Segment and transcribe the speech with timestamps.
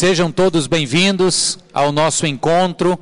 [0.00, 2.96] Sejam todos bem-vindos ao nosso encontro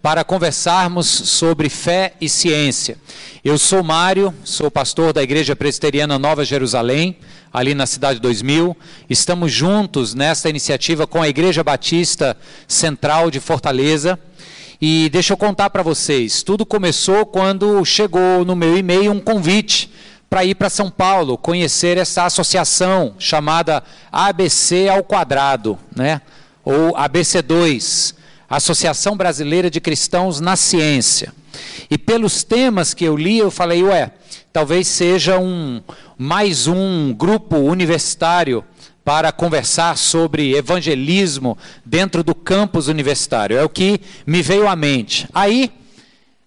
[0.00, 2.98] para conversarmos sobre fé e ciência.
[3.44, 7.18] Eu sou Mário, sou pastor da Igreja Presbiteriana Nova Jerusalém,
[7.52, 8.76] ali na Cidade 2000.
[9.10, 12.36] Estamos juntos nesta iniciativa com a Igreja Batista
[12.68, 14.16] Central de Fortaleza.
[14.80, 19.90] E deixa eu contar para vocês, tudo começou quando chegou no meu e-mail um convite
[20.30, 26.20] para ir para São Paulo, conhecer essa associação chamada ABC ao quadrado, né?
[26.66, 28.12] Ou ABC2,
[28.50, 31.32] Associação Brasileira de Cristãos na Ciência.
[31.88, 34.10] E pelos temas que eu li, eu falei, ué,
[34.52, 35.80] talvez seja um
[36.18, 38.64] mais um grupo universitário
[39.04, 43.56] para conversar sobre evangelismo dentro do campus universitário.
[43.56, 45.28] É o que me veio à mente.
[45.32, 45.70] Aí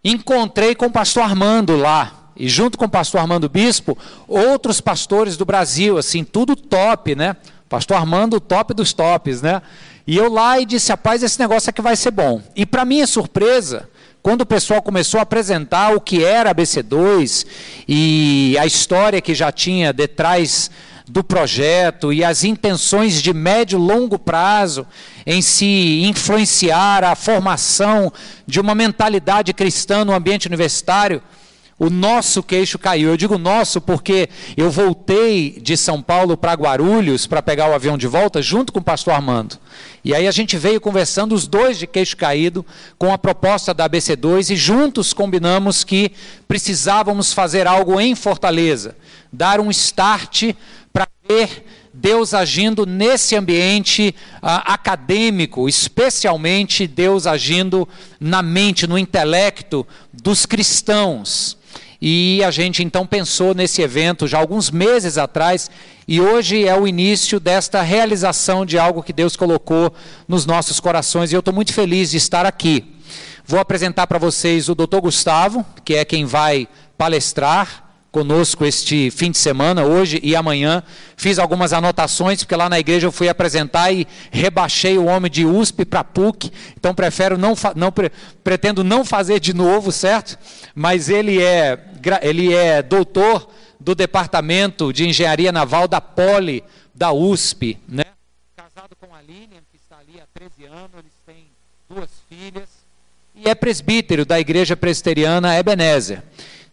[0.03, 5.37] encontrei com o pastor Armando lá, e junto com o pastor Armando Bispo, outros pastores
[5.37, 7.37] do Brasil, assim, tudo top, né?
[7.69, 9.61] Pastor Armando, top dos tops, né?
[10.09, 12.41] E eu lá e disse, rapaz, esse negócio aqui vai ser bom.
[12.55, 13.87] E para minha surpresa,
[14.23, 17.45] quando o pessoal começou a apresentar o que era a BC2
[17.87, 20.71] e a história que já tinha detrás
[21.07, 24.83] do projeto e as intenções de médio e longo prazo
[25.27, 28.11] em se influenciar a formação
[28.47, 31.21] de uma mentalidade cristã no ambiente universitário,
[31.79, 33.09] o nosso queixo caiu.
[33.09, 37.97] Eu digo nosso porque eu voltei de São Paulo para Guarulhos para pegar o avião
[37.97, 39.57] de volta junto com o pastor Armando.
[40.03, 42.65] E aí a gente veio conversando, os dois de queixo caído,
[42.97, 46.11] com a proposta da ABC2 e juntos combinamos que
[46.47, 48.95] precisávamos fazer algo em Fortaleza,
[49.31, 50.53] dar um start
[50.91, 57.87] para ver Deus agindo nesse ambiente uh, acadêmico, especialmente Deus agindo
[58.19, 61.58] na mente, no intelecto dos cristãos.
[62.01, 65.69] E a gente então pensou nesse evento já alguns meses atrás,
[66.07, 69.93] e hoje é o início desta realização de algo que Deus colocou
[70.27, 72.95] nos nossos corações, e eu estou muito feliz de estar aqui.
[73.45, 74.99] Vou apresentar para vocês o Dr.
[75.01, 76.67] Gustavo, que é quem vai
[76.97, 80.83] palestrar conosco este fim de semana, hoje e amanhã.
[81.15, 85.45] Fiz algumas anotações, porque lá na igreja eu fui apresentar e rebaixei o homem de
[85.45, 87.93] USP para PUC, então prefiro não, não
[88.43, 90.37] pretendo não fazer de novo, certo?
[90.73, 91.79] Mas ele é,
[92.21, 93.49] ele é doutor
[93.79, 98.05] do Departamento de Engenharia Naval da Poli, da USP, né?
[98.55, 101.45] Casado com a Lilian, que está ali há 13 anos, eles têm
[101.89, 102.67] duas filhas,
[103.35, 106.21] e é presbítero da Igreja Presbiteriana Ebenezer.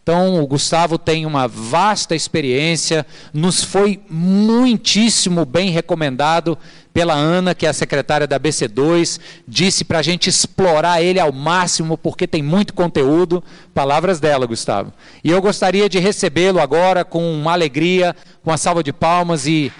[0.07, 6.57] Então, o Gustavo tem uma vasta experiência, nos foi muitíssimo bem recomendado
[6.93, 11.33] pela Ana, que é a secretária da BC2, disse para a gente explorar ele ao
[11.33, 13.43] máximo, porque tem muito conteúdo.
[13.73, 14.93] Palavras dela, Gustavo.
[15.21, 19.73] E eu gostaria de recebê-lo agora com uma alegria, com uma salva de palmas e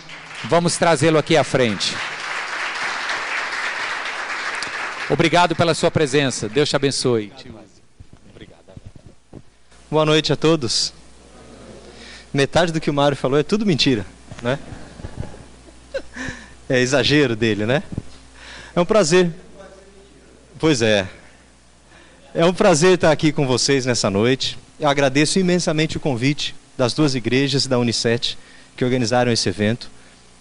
[0.43, 1.95] vamos trazê-lo aqui à frente.
[5.09, 6.49] Obrigado pela sua presença.
[6.49, 7.31] Deus te abençoe.
[9.89, 10.91] Boa noite a todos.
[12.33, 14.05] Metade do que o Mário falou é tudo mentira,
[14.41, 14.59] né?
[16.69, 17.81] É exagero dele, né?
[18.75, 19.31] É um prazer.
[20.59, 21.07] Pois é.
[22.35, 24.59] É um prazer estar aqui com vocês nessa noite.
[24.77, 28.37] Eu agradeço imensamente o convite das duas igrejas e da Unicet
[28.75, 29.89] que organizaram esse evento.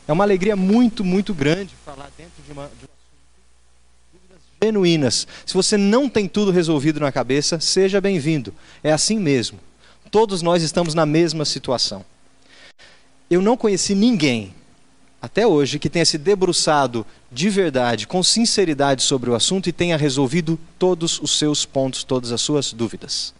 [0.08, 2.95] É uma alegria muito, muito grande falar dentro de uma, de uma
[4.66, 5.26] genuínas.
[5.44, 8.52] Se você não tem tudo resolvido na cabeça, seja bem-vindo.
[8.82, 9.58] É assim mesmo.
[10.10, 12.04] Todos nós estamos na mesma situação.
[13.30, 14.54] Eu não conheci ninguém
[15.20, 19.96] até hoje que tenha se debruçado de verdade, com sinceridade sobre o assunto e tenha
[19.96, 23.34] resolvido todos os seus pontos, todas as suas dúvidas.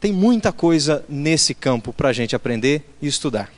[0.00, 3.50] Tem muita coisa nesse campo para a gente aprender e estudar.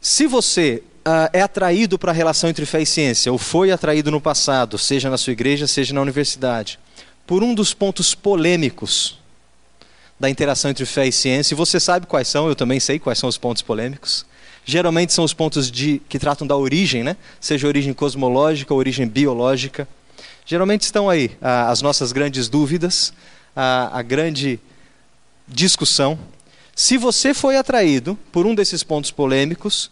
[0.00, 4.10] Se você uh, é atraído para a relação entre fé e ciência, ou foi atraído
[4.10, 6.78] no passado, seja na sua igreja, seja na universidade,
[7.26, 9.18] por um dos pontos polêmicos
[10.18, 13.18] da interação entre fé e ciência, e você sabe quais são, eu também sei quais
[13.18, 14.26] são os pontos polêmicos.
[14.64, 17.16] Geralmente são os pontos de, que tratam da origem, né?
[17.40, 19.86] seja origem cosmológica ou origem biológica.
[20.44, 23.12] Geralmente estão aí ah, as nossas grandes dúvidas,
[23.54, 24.58] a, a grande
[25.46, 26.18] discussão.
[26.74, 29.90] Se você foi atraído por um desses pontos polêmicos,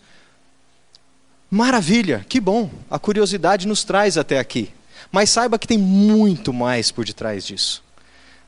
[1.54, 2.68] Maravilha, que bom.
[2.90, 4.70] A curiosidade nos traz até aqui.
[5.12, 7.80] Mas saiba que tem muito mais por detrás disso.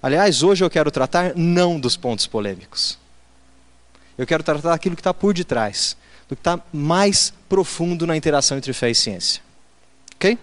[0.02, 2.98] Aliás, hoje eu quero tratar não dos pontos polêmicos.
[4.18, 5.96] Eu quero tratar daquilo que está por detrás,
[6.28, 9.40] do que está mais profundo na interação entre fé e ciência.
[10.16, 10.36] Ok?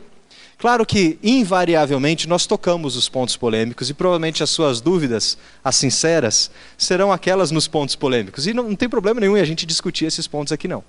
[0.58, 6.50] Claro que, invariavelmente, nós tocamos os pontos polêmicos e provavelmente as suas dúvidas, as sinceras,
[6.78, 8.48] serão aquelas nos pontos polêmicos.
[8.48, 10.82] E não, não tem problema nenhum em a gente discutir esses pontos aqui, não.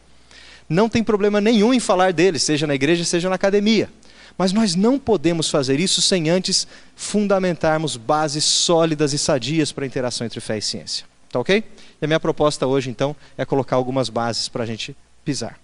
[0.69, 3.91] Não tem problema nenhum em falar deles, seja na igreja, seja na academia.
[4.37, 6.67] Mas nós não podemos fazer isso sem antes
[6.97, 11.07] fundamentarmos bases sólidas e sadias para a interação entre fé e ciência.
[11.31, 11.63] Tá ok?
[12.01, 15.59] E a minha proposta hoje, então, é colocar algumas bases para a gente pisar.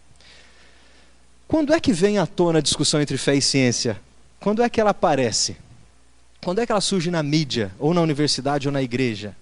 [1.48, 4.00] Quando é que vem à tona a discussão entre fé e ciência?
[4.38, 5.56] Quando é que ela aparece?
[6.42, 9.36] Quando é que ela surge na mídia, ou na universidade, ou na igreja?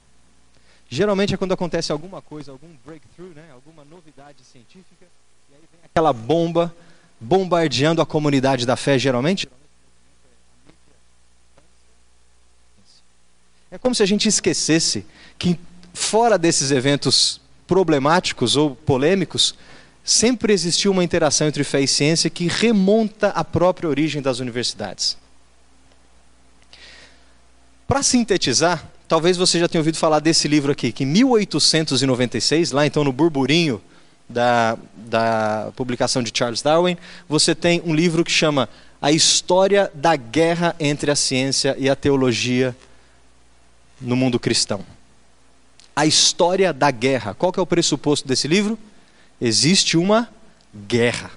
[0.89, 3.45] Geralmente é quando acontece alguma coisa, algum breakthrough, né?
[3.53, 4.98] alguma novidade científica,
[5.99, 6.75] aquela bomba
[7.21, 9.49] bombardeando a comunidade da fé, geralmente.
[13.71, 15.05] É como se a gente esquecesse
[15.37, 15.59] que,
[15.93, 19.57] fora desses eventos problemáticos ou polêmicos,
[20.05, 25.19] sempre existiu uma interação entre fé e ciência que remonta à própria origem das universidades.
[27.89, 32.87] Para sintetizar, talvez você já tenha ouvido falar desse livro aqui, que em 1896, lá
[32.87, 33.83] então no burburinho
[34.29, 36.97] da, da publicação de Charles Darwin,
[37.29, 38.69] você tem um livro que chama
[39.01, 42.77] A História da Guerra entre a Ciência e a Teologia
[44.01, 44.85] no Mundo Cristão.
[45.97, 47.35] A História da Guerra.
[47.35, 48.79] Qual que é o pressuposto desse livro?
[49.41, 50.29] existe uma
[50.87, 51.31] guerra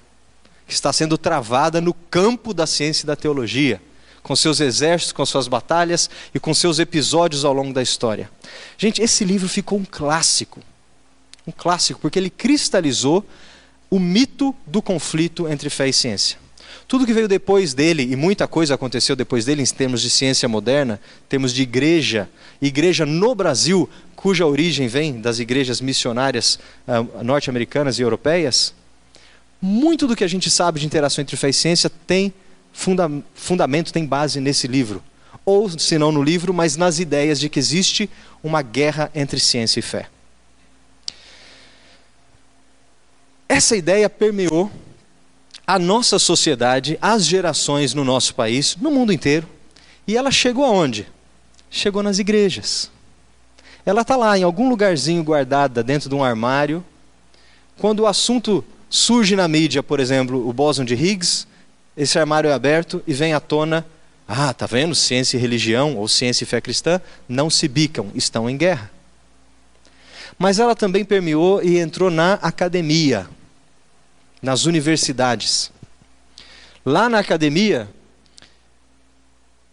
[0.68, 3.82] que está sendo travada no campo da ciência e da teologia,
[4.24, 8.30] com seus exércitos, com suas batalhas e com seus episódios ao longo da história.
[8.78, 10.62] Gente, esse livro ficou um clássico.
[11.48, 13.26] Um clássico, porque ele cristalizou
[13.90, 16.38] o mito do conflito entre fé e ciência.
[16.88, 20.48] Tudo que veio depois dele, e muita coisa aconteceu depois dele em termos de ciência
[20.48, 22.30] moderna, temos de igreja,
[22.62, 28.74] igreja no Brasil, cuja origem vem das igrejas missionárias uh, norte-americanas e europeias,
[29.62, 32.34] muito do que a gente sabe de interação entre fé e ciência tem
[32.74, 35.04] funda fundamento, tem base nesse livro.
[35.46, 38.10] Ou, se não no livro, mas nas ideias de que existe
[38.44, 40.08] uma guerra entre ciência e fé.
[43.52, 44.72] Essa ideia permeou
[45.68, 49.46] a nossa sociedade, as gerações no nosso país, no mundo inteiro.
[50.08, 51.06] E ela chegou aonde?
[51.70, 52.90] Chegou nas igrejas.
[53.86, 56.82] Ela está lá em algum lugarzinho guardada dentro de um armário.
[57.78, 61.46] Quando o assunto surge na mídia, por exemplo, o bóson de Higgs,
[61.98, 63.86] esse armário é aberto e vem à tona:
[64.26, 64.96] ah, tá vendo?
[64.96, 68.90] Ciência e religião, ou ciência e fé cristã, não se bicam, estão em guerra.
[70.40, 73.28] Mas ela também permeou e entrou na academia,
[74.42, 75.72] nas universidades.
[76.86, 77.88] Lá na academia,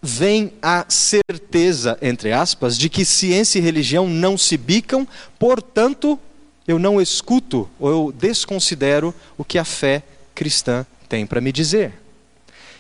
[0.00, 5.06] vem a certeza, entre aspas, de que ciência e religião não se bicam,
[5.38, 6.19] portanto,
[6.67, 10.03] eu não escuto ou eu desconsidero o que a fé
[10.35, 11.94] cristã tem para me dizer.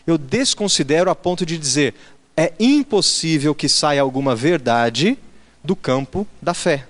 [0.06, 1.94] Eu desconsidero a ponto de dizer:
[2.36, 5.18] é impossível que saia alguma verdade
[5.64, 6.86] do campo da fé.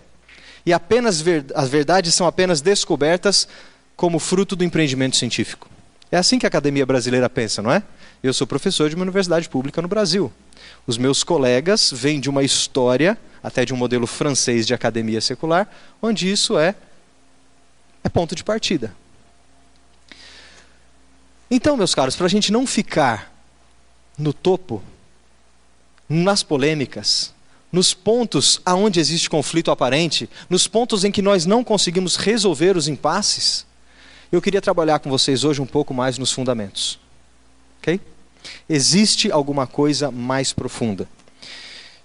[0.67, 3.49] E apenas ver, as verdades são apenas descobertas
[3.99, 5.69] como fruto do empreendimento científico.
[6.09, 7.83] É assim que a academia brasileira pensa, não é?
[8.23, 10.33] Eu sou professor de uma universidade pública no Brasil.
[10.87, 15.69] Os meus colegas vêm de uma história, até de um modelo francês de academia secular,
[16.01, 16.77] onde isso é,
[18.05, 18.95] é ponto de partida.
[21.51, 23.35] Então, meus caros, para a gente não ficar
[24.17, 24.81] no topo,
[26.09, 27.35] nas polêmicas,
[27.73, 32.87] nos pontos aonde existe conflito aparente, nos pontos em que nós não conseguimos resolver os
[32.87, 33.67] impasses,
[34.37, 36.99] eu queria trabalhar com vocês hoje um pouco mais nos fundamentos.
[37.81, 38.01] Ok?
[38.69, 41.09] Existe alguma coisa mais profunda.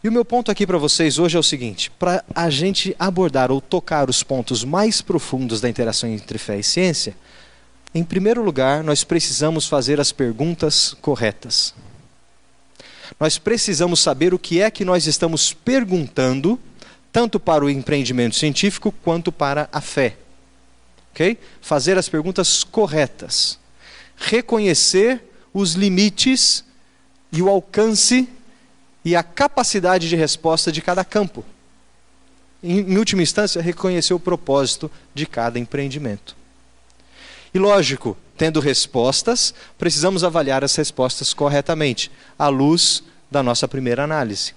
[0.04, 3.52] E o meu ponto aqui para vocês hoje é o seguinte: para a gente abordar
[3.52, 7.16] ou tocar os pontos mais profundos da interação entre fé e ciência,
[7.96, 11.74] em primeiro lugar, nós precisamos fazer as perguntas corretas.
[13.20, 16.60] Nós precisamos saber o que é que nós estamos perguntando,
[17.12, 20.18] tanto para o empreendimento científico quanto para a fé.
[21.14, 21.38] Ok?
[21.62, 23.60] Fazer as perguntas corretas.
[24.18, 25.22] Reconhecer
[25.54, 26.66] os limites
[27.32, 28.28] e o alcance
[29.06, 31.46] e a capacidade de resposta de cada campo.
[32.64, 36.36] Em, em última instância, reconhecer o propósito de cada empreendimento.
[37.54, 44.56] E lógico, tendo respostas, precisamos avaliar as respostas corretamente, à luz da nossa primeira análise.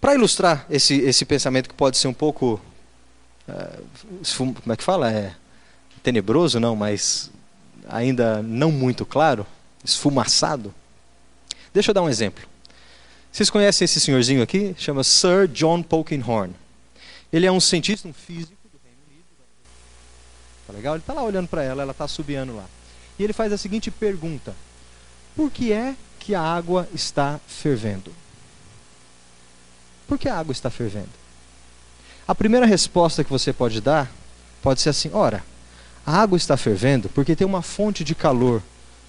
[0.00, 2.58] Para ilustrar esse, esse pensamento que pode ser um pouco
[4.36, 5.12] como é que fala?
[5.12, 5.34] É
[6.02, 7.30] tenebroso, não, mas
[7.88, 9.46] ainda não muito claro,
[9.84, 10.74] esfumaçado.
[11.72, 12.44] Deixa eu dar um exemplo.
[13.30, 14.74] Vocês conhecem esse senhorzinho aqui?
[14.78, 16.54] Chama Sir John Polkinghorne.
[17.32, 19.24] Ele é um cientista, um físico do Reino Unido.
[20.66, 20.94] Tá legal?
[20.94, 22.64] Ele está lá olhando para ela, ela está subiando lá.
[23.18, 24.54] E ele faz a seguinte pergunta:
[25.36, 28.12] Por que é que a água está fervendo?
[30.08, 31.19] Por que a água está fervendo?
[32.30, 34.08] A primeira resposta que você pode dar
[34.62, 35.42] pode ser assim: ora,
[36.06, 38.62] A água está fervendo porque tem uma fonte de calor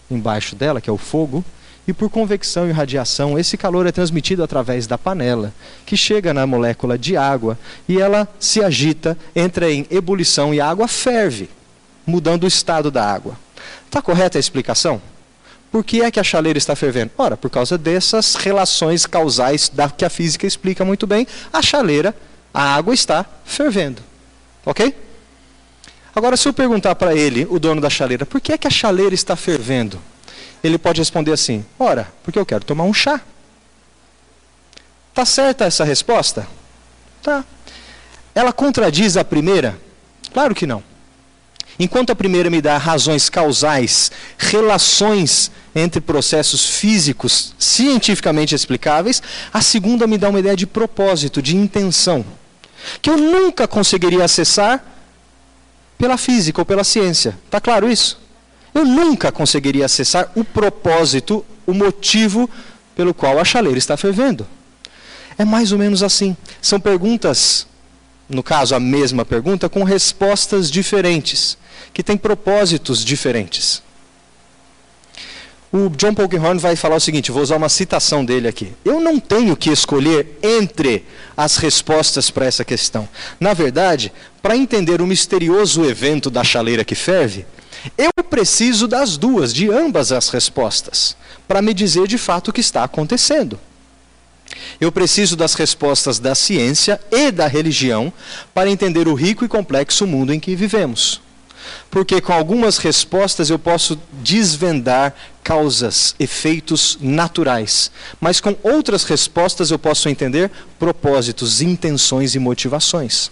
[0.09, 1.45] embaixo dela, que é o fogo,
[1.87, 5.53] e por convecção e radiação, esse calor é transmitido através da panela,
[5.85, 10.67] que chega na molécula de água e ela se agita, entra em ebulição e a
[10.67, 11.47] água ferve,
[12.03, 13.37] mudando o estado da água.
[13.85, 14.99] Está correta a explicação?
[15.71, 17.11] Por que é que a chaleira está fervendo?
[17.15, 22.15] Ora, por causa dessas relações causais da, que a física explica muito bem, a chaleira,
[22.53, 24.01] a água está fervendo.
[24.65, 24.95] Ok?
[26.13, 28.71] Agora, se eu perguntar para ele, o dono da chaleira, por que é que a
[28.71, 30.01] chaleira está fervendo?
[30.63, 33.21] Ele pode responder assim: Ora, porque eu quero tomar um chá.
[35.13, 36.47] Tá certa essa resposta?
[37.21, 37.43] Tá.
[38.33, 39.77] Ela contradiz a primeira?
[40.33, 40.83] Claro que não.
[41.79, 50.05] Enquanto a primeira me dá razões causais, relações entre processos físicos cientificamente explicáveis, a segunda
[50.05, 52.25] me dá uma ideia de propósito, de intenção,
[53.01, 54.83] que eu nunca conseguiria acessar
[55.97, 57.37] pela física ou pela ciência.
[57.45, 58.19] Está claro isso?
[58.73, 62.49] Eu nunca conseguiria acessar o propósito, o motivo
[62.95, 64.47] pelo qual a chaleira está fervendo.
[65.37, 66.35] É mais ou menos assim.
[66.61, 67.67] São perguntas,
[68.29, 71.57] no caso a mesma pergunta, com respostas diferentes,
[71.93, 73.83] que têm propósitos diferentes.
[75.73, 78.73] O John Polkinghorne vai falar o seguinte, vou usar uma citação dele aqui.
[78.83, 83.07] Eu não tenho que escolher entre as respostas para essa questão.
[83.39, 84.11] Na verdade,
[84.41, 87.45] para entender o misterioso evento da chaleira que ferve,
[87.97, 91.15] eu preciso das duas, de ambas as respostas,
[91.47, 93.57] para me dizer de fato o que está acontecendo.
[94.79, 98.11] Eu preciso das respostas da ciência e da religião
[98.53, 101.21] para entender o rico e complexo mundo em que vivemos
[101.89, 105.13] porque com algumas respostas eu posso desvendar
[105.43, 113.31] causas, efeitos naturais, mas com outras respostas eu posso entender propósitos, intenções e motivações.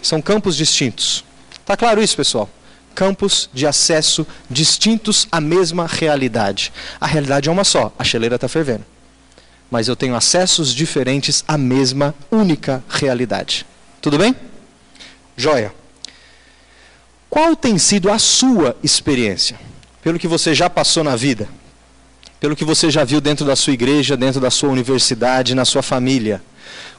[0.00, 1.24] São campos distintos.
[1.52, 2.48] Está claro isso, pessoal?
[2.94, 6.72] Campos de acesso distintos à mesma realidade.
[7.00, 8.84] A realidade é uma só, a chaleira está fervendo.
[9.70, 13.66] Mas eu tenho acessos diferentes à mesma única realidade.
[14.00, 14.34] Tudo bem?
[15.36, 15.72] Joia.
[17.30, 19.58] Qual tem sido a sua experiência?
[20.02, 21.48] Pelo que você já passou na vida,
[22.40, 25.82] pelo que você já viu dentro da sua igreja, dentro da sua universidade, na sua
[25.82, 26.42] família.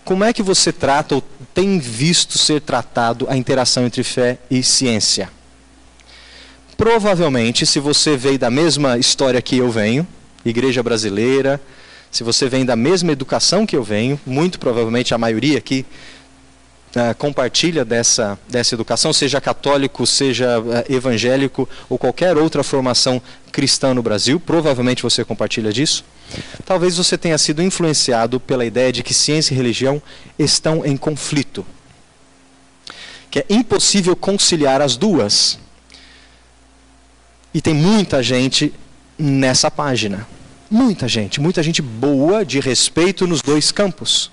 [0.03, 4.62] Como é que você trata ou tem visto ser tratado a interação entre fé e
[4.62, 5.29] ciência?
[6.77, 10.07] Provavelmente, se você veio da mesma história que eu venho,
[10.45, 11.59] igreja brasileira,
[12.12, 15.86] se você vem da mesma educação que eu venho, muito provavelmente a maioria aqui
[17.17, 24.01] compartilha dessa, dessa educação, seja católico, seja uh, evangélico ou qualquer outra formação cristã no
[24.01, 26.03] Brasil, provavelmente você compartilha disso.
[26.65, 30.01] Talvez você tenha sido influenciado pela ideia de que ciência e religião
[30.38, 31.65] estão em conflito.
[33.31, 35.60] Que é impossível conciliar as duas.
[37.53, 38.74] E tem muita gente
[39.17, 40.27] nessa página.
[40.69, 44.31] Muita gente, muita gente boa, de respeito nos dois campos.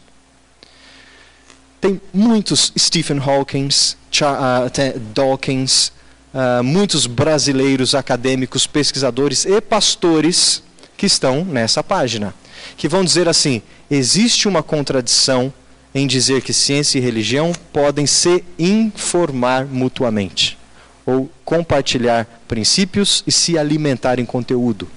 [1.80, 5.92] Tem muitos Stephen Hawking, uh, Dawkins,
[6.32, 10.62] uh, muitos brasileiros acadêmicos, pesquisadores e pastores
[10.96, 12.34] que estão nessa página,
[12.76, 15.52] que vão dizer assim: existe uma contradição
[15.94, 20.58] em dizer que ciência e religião podem se informar mutuamente,
[21.04, 24.88] ou compartilhar princípios e se alimentar em conteúdo.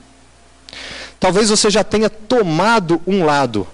[1.19, 3.67] Talvez você já tenha tomado um lado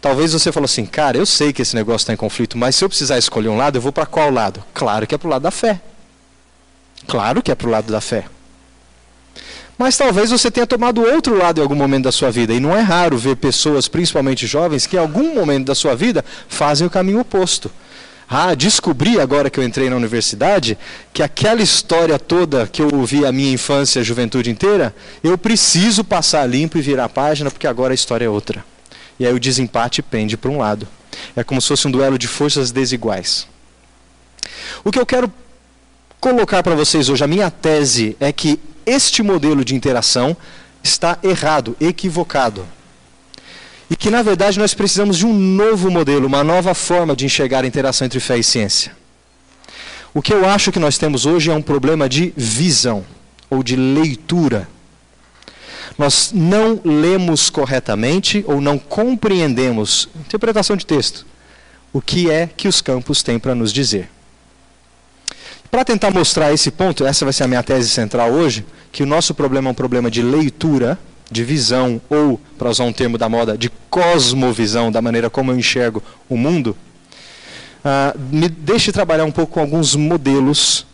[0.00, 2.84] Talvez você falou assim, cara, eu sei que esse negócio está em conflito, mas se
[2.84, 4.64] eu precisar escolher um lado, eu vou para qual lado?
[4.72, 5.80] Claro que é para o lado da fé.
[7.06, 8.24] Claro que é para o lado da fé.
[9.76, 12.52] Mas talvez você tenha tomado outro lado em algum momento da sua vida.
[12.52, 16.24] E não é raro ver pessoas, principalmente jovens, que em algum momento da sua vida
[16.48, 17.70] fazem o caminho oposto.
[18.28, 20.78] Ah, descobri agora que eu entrei na universidade
[21.12, 26.04] que aquela história toda que eu ouvi a minha infância a juventude inteira, eu preciso
[26.04, 28.64] passar limpo e virar a página porque agora a história é outra.
[29.20, 30.88] E aí o desempate pende para um lado.
[31.36, 33.46] É como se fosse um duelo de forças desiguais.
[34.82, 35.30] O que eu quero
[36.18, 40.34] colocar para vocês hoje, a minha tese é que este modelo de interação
[40.82, 42.66] está errado, equivocado.
[43.90, 47.64] E que, na verdade, nós precisamos de um novo modelo, uma nova forma de enxergar
[47.64, 48.96] a interação entre fé e ciência.
[50.14, 53.04] O que eu acho que nós temos hoje é um problema de visão,
[53.50, 54.66] ou de leitura
[55.98, 61.26] nós não lemos corretamente ou não compreendemos, interpretação de texto,
[61.92, 64.08] o que é que os campos têm para nos dizer.
[65.70, 69.06] Para tentar mostrar esse ponto, essa vai ser a minha tese central hoje, que o
[69.06, 70.98] nosso problema é um problema de leitura,
[71.30, 75.56] de visão, ou, para usar um termo da moda, de cosmovisão, da maneira como eu
[75.56, 76.76] enxergo o mundo,
[77.84, 80.84] uh, me deixe trabalhar um pouco com alguns modelos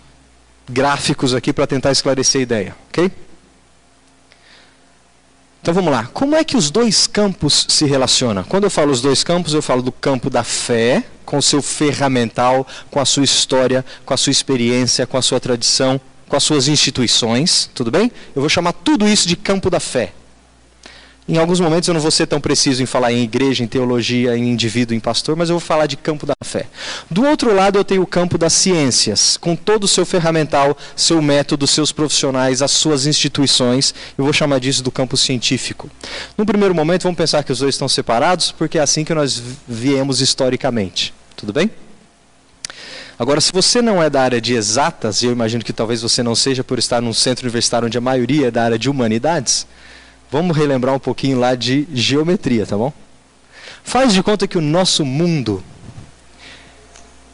[0.68, 3.10] gráficos aqui para tentar esclarecer a ideia, ok?
[5.66, 6.08] Então vamos lá.
[6.14, 8.44] Como é que os dois campos se relacionam?
[8.44, 11.60] Quando eu falo os dois campos, eu falo do campo da fé, com o seu
[11.60, 16.44] ferramental, com a sua história, com a sua experiência, com a sua tradição, com as
[16.44, 18.12] suas instituições, tudo bem?
[18.32, 20.12] Eu vou chamar tudo isso de campo da fé.
[21.28, 24.36] Em alguns momentos eu não vou ser tão preciso em falar em igreja, em teologia,
[24.36, 26.66] em indivíduo, em pastor, mas eu vou falar de campo da fé.
[27.10, 31.20] Do outro lado eu tenho o campo das ciências, com todo o seu ferramental, seu
[31.20, 33.92] método, seus profissionais, as suas instituições.
[34.16, 35.90] Eu vou chamar disso do campo científico.
[36.38, 39.42] No primeiro momento vamos pensar que os dois estão separados, porque é assim que nós
[39.66, 41.12] viemos historicamente.
[41.34, 41.68] Tudo bem?
[43.18, 46.22] Agora, se você não é da área de exatas, e eu imagino que talvez você
[46.22, 49.66] não seja por estar num centro universitário onde a maioria é da área de humanidades,
[50.30, 52.92] Vamos relembrar um pouquinho lá de geometria, tá bom?
[53.84, 55.62] Faz de conta que o nosso mundo,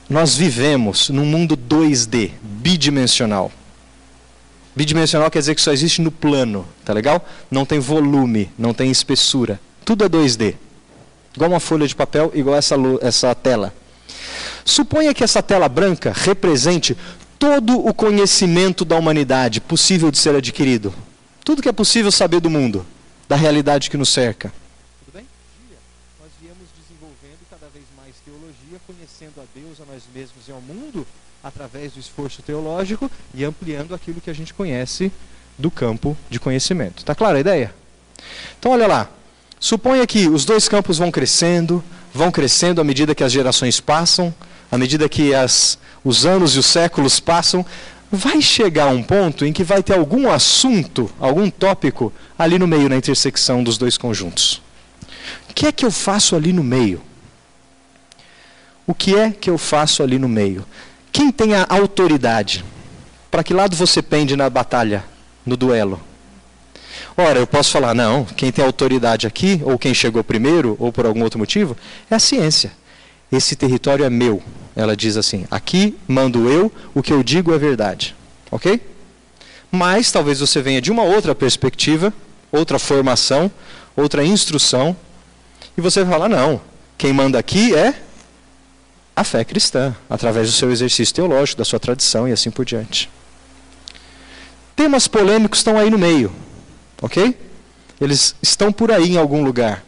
[0.09, 3.51] nós vivemos num mundo 2D, bidimensional.
[4.77, 7.27] Bidimensional quer dizer que só existe no plano, tá legal?
[7.51, 9.59] Não tem volume, não tem espessura.
[9.85, 10.55] Tudo é 2D.
[11.35, 13.75] Igual uma folha de papel, igual essa, essa tela.
[14.65, 16.97] Suponha que essa tela branca represente
[17.39, 20.95] todo o conhecimento da humanidade possível de ser adquirido.
[21.45, 22.87] Tudo que é possível saber do mundo,
[23.29, 24.53] da realidade que nos cerca.
[25.05, 25.27] Tudo bem?
[26.21, 30.61] Nós viemos desenvolvendo cada vez mais teologia, conhecendo a Deus, a nós mesmos e ao
[30.61, 31.07] mundo,
[31.43, 35.11] através do esforço teológico e ampliando aquilo que a gente conhece
[35.59, 36.99] do campo de conhecimento.
[36.99, 37.75] Está clara a ideia?
[38.59, 39.11] Então, olha lá.
[39.59, 41.83] Suponha que os dois campos vão crescendo,
[42.13, 44.35] vão crescendo à medida que as gerações passam,
[44.71, 47.65] à medida que as, os anos e os séculos passam,
[48.13, 52.89] vai chegar um ponto em que vai ter algum assunto, algum tópico ali no meio,
[52.89, 54.61] na intersecção dos dois conjuntos.
[55.49, 57.01] O que é que eu faço ali no meio?
[58.87, 60.67] O que é que eu faço ali no meio?
[61.11, 62.63] Quem tem a autoridade?
[63.31, 65.05] Para que lado você pende na batalha,
[65.47, 65.99] no duelo?
[67.17, 71.07] Ora, eu posso falar, não, quem tem autoridade aqui, ou quem chegou primeiro, ou por
[71.07, 71.77] algum outro motivo,
[72.11, 72.73] é a ciência.
[73.31, 74.43] Esse território é meu.
[74.75, 78.15] Ela diz assim: aqui mando eu, o que eu digo é verdade.
[78.51, 78.81] Ok?
[79.71, 82.13] Mas talvez você venha de uma outra perspectiva,
[82.51, 83.51] outra formação,
[83.97, 84.97] outra instrução,
[85.77, 86.61] e você vai falar: não,
[86.99, 87.95] quem manda aqui é
[89.15, 93.11] a fé cristã, através do seu exercício teológico, da sua tradição e assim por diante.
[94.75, 96.33] Temas polêmicos estão aí no meio,
[97.01, 97.39] ok?
[98.01, 99.85] Eles estão por aí em algum lugar.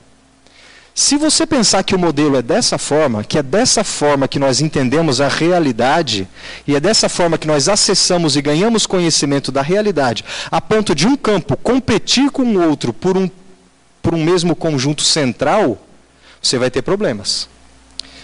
[0.95, 4.61] Se você pensar que o modelo é dessa forma, que é dessa forma que nós
[4.61, 6.29] entendemos a realidade,
[6.69, 11.09] e é dessa forma que nós acessamos e ganhamos conhecimento da realidade, a ponto de
[11.09, 13.29] um campo competir com o outro por um,
[14.01, 15.85] por um mesmo conjunto central,
[16.41, 17.49] você vai ter problemas.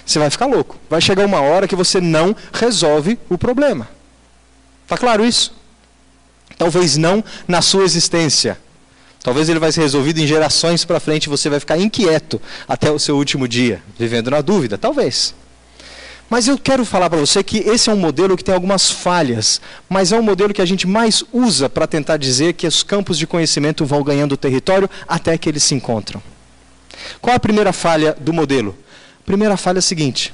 [0.07, 0.79] Você vai ficar louco.
[0.89, 3.89] Vai chegar uma hora que você não resolve o problema.
[4.85, 5.53] Está claro isso?
[6.57, 8.57] Talvez não na sua existência
[9.23, 12.91] Talvez ele vai ser resolvido em gerações para frente e você vai ficar inquieto até
[12.91, 15.35] o seu último dia, vivendo na dúvida, talvez.
[16.31, 19.61] Mas eu quero falar para você que esse é um modelo que tem algumas falhas,
[19.89, 23.19] mas é um modelo que a gente mais usa para tentar dizer que os campos
[23.19, 26.23] de conhecimento vão ganhando território até que eles se encontram.
[27.21, 28.79] Qual a primeira falha do modelo?
[29.21, 30.33] A primeira falha é a seguinte: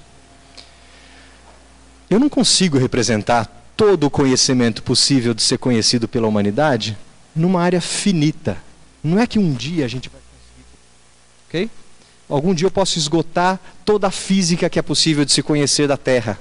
[2.11, 6.97] eu não consigo representar todo o conhecimento possível de ser conhecido pela humanidade
[7.35, 8.66] numa área finita.
[9.07, 10.67] Não é que um dia a gente vai conseguir.
[11.49, 11.71] Ok?
[12.29, 15.97] Algum dia eu posso esgotar toda a física que é possível de se conhecer da
[15.97, 16.39] Terra,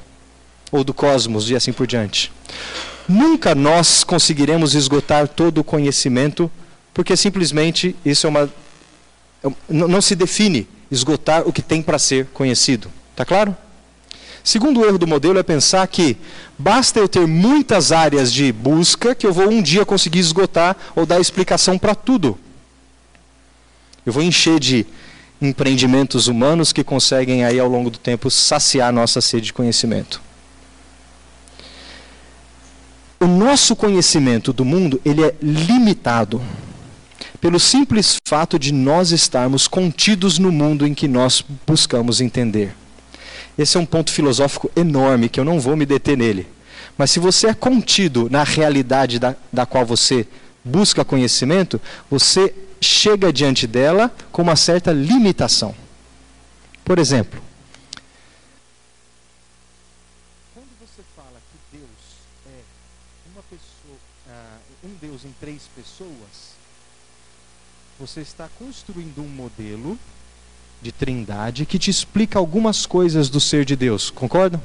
[0.72, 2.32] ou do cosmos e assim por diante.
[3.08, 6.50] Nunca nós conseguiremos esgotar todo o conhecimento,
[6.92, 8.50] porque simplesmente isso é uma.
[9.44, 12.90] É não se define esgotar o que tem para ser conhecido.
[13.12, 13.56] Está claro?
[14.44, 16.18] Segundo erro do modelo é pensar que
[16.58, 21.06] basta eu ter muitas áreas de busca que eu vou um dia conseguir esgotar ou
[21.06, 22.40] dar explicação para tudo.
[24.06, 24.86] Eu vou encher de
[25.42, 30.22] empreendimentos humanos que conseguem aí ao longo do tempo saciar nossa sede de conhecimento.
[33.20, 36.42] O nosso conhecimento do mundo, ele é limitado
[37.42, 42.76] pelo simples fato de nós estarmos contidos no mundo em que nós buscamos entender.
[43.58, 46.48] Esse é um ponto filosófico enorme que eu não vou me deter nele.
[46.98, 50.28] Mas se você é contido na realidade da, da qual você
[50.64, 52.54] busca conhecimento, você
[52.86, 55.76] chega diante dela com uma certa limitação.
[56.84, 57.42] Por exemplo,
[60.54, 61.90] quando você fala que Deus
[62.48, 62.62] é
[63.34, 66.56] uma pessoa, uh, um Deus em três pessoas,
[68.00, 69.98] você está construindo um modelo
[70.82, 74.62] de trindade que te explica algumas coisas do ser de Deus, concordam?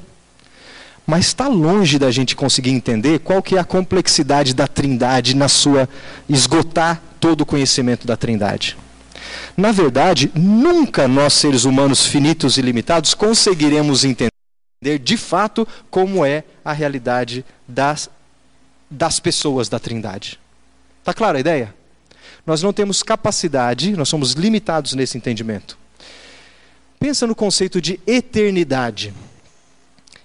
[1.06, 5.48] Mas está longe da gente conseguir entender qual que é a complexidade da Trindade na
[5.48, 5.88] sua
[6.28, 8.76] esgotar todo o conhecimento da Trindade.
[9.56, 14.30] Na verdade, nunca nós seres humanos finitos e limitados conseguiremos entender
[15.02, 18.08] de fato como é a realidade das,
[18.90, 20.40] das pessoas da Trindade.
[21.00, 21.74] Está clara a ideia?
[22.46, 25.76] Nós não temos capacidade, nós somos limitados nesse entendimento.
[26.98, 29.12] Pensa no conceito de eternidade.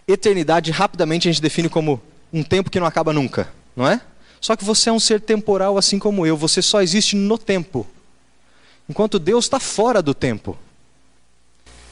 [0.08, 3.99] Eternidade, rapidamente, a gente define como um tempo que não acaba nunca, não é?
[4.39, 7.88] Só que você é um ser temporal assim como eu, você só existe no tempo.
[8.89, 10.58] Enquanto Deus está fora do tempo.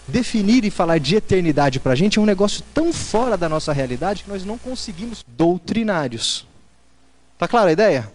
[0.08, 3.72] Definir e falar de eternidade para a gente é um negócio tão fora da nossa
[3.72, 6.46] realidade que nós não conseguimos doutrinários.
[7.34, 8.12] Está clara a ideia?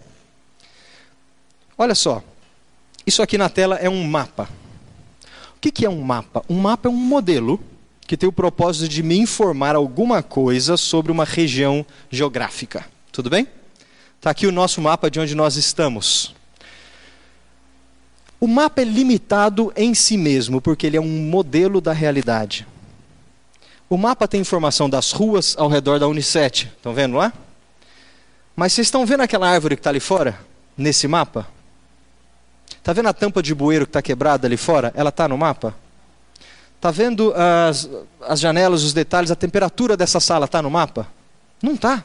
[1.76, 2.22] Olha só,
[3.06, 4.48] isso aqui na tela é um mapa.
[5.56, 6.44] O que é um mapa?
[6.48, 7.58] Um mapa é um modelo
[8.06, 12.86] que tem o propósito de me informar alguma coisa sobre uma região geográfica.
[13.10, 13.48] Tudo bem?
[14.18, 16.34] Está aqui o nosso mapa de onde nós estamos.
[18.40, 22.66] O mapa é limitado em si mesmo, porque ele é um modelo da realidade.
[23.88, 26.70] O mapa tem informação das ruas ao redor da Unicet.
[26.76, 27.32] Estão vendo lá?
[28.54, 30.38] Mas vocês estão vendo aquela árvore que está ali fora?
[30.76, 31.46] Nesse mapa?
[32.70, 34.92] Está vendo a tampa de bueiro que está quebrada ali fora?
[34.96, 35.74] Ela está no mapa?
[36.76, 37.88] Está vendo as,
[38.20, 41.08] as janelas, os detalhes, a temperatura dessa sala está no mapa?
[41.62, 42.04] Não está.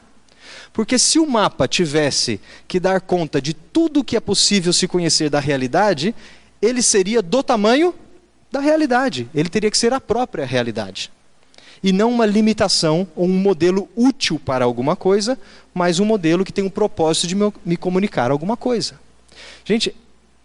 [0.74, 5.30] Porque se o mapa tivesse que dar conta de tudo que é possível se conhecer
[5.30, 6.16] da realidade,
[6.60, 7.94] ele seria do tamanho
[8.52, 9.30] da realidade.
[9.36, 11.12] Ele teria que ser a própria realidade.
[11.84, 15.38] E não uma limitação ou um modelo útil para alguma coisa,
[15.74, 19.00] mas um modelo que tem um propósito de me comunicar alguma coisa.
[19.64, 19.96] Gente,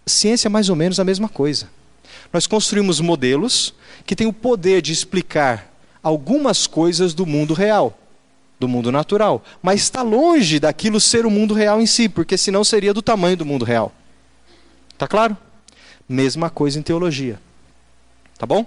[0.05, 1.71] ciência é mais ou menos a mesma coisa.
[2.33, 3.73] Nós construímos modelos
[4.05, 7.97] que têm o poder de explicar algumas coisas do mundo real,
[8.59, 12.65] do mundo natural, mas está longe daquilo ser o mundo real em si, porque senão
[12.65, 13.93] seria do tamanho do mundo real.
[14.97, 15.37] Tá claro?
[16.09, 17.41] Mesma coisa em teologia.
[18.37, 18.67] Tá bom?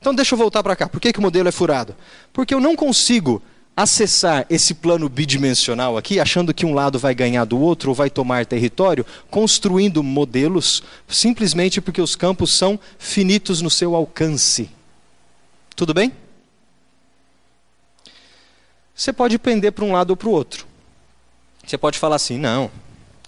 [0.00, 0.88] Então deixa eu voltar para cá.
[0.88, 1.96] Por que, que o modelo é furado?
[2.32, 3.42] Porque eu não consigo
[3.76, 8.08] acessar esse plano bidimensional aqui, achando que um lado vai ganhar do outro ou vai
[8.08, 14.70] tomar território, construindo modelos, simplesmente porque os campos são finitos no seu alcance.
[15.74, 16.12] Tudo bem?
[18.94, 20.66] Você pode pender para um lado ou para o outro.
[21.66, 22.70] Você pode falar assim: não,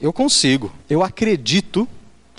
[0.01, 1.89] eu consigo, eu acredito,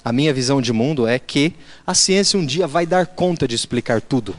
[0.03, 1.53] a minha visão de mundo é que
[1.85, 4.35] a ciência um dia vai dar conta de explicar tudo.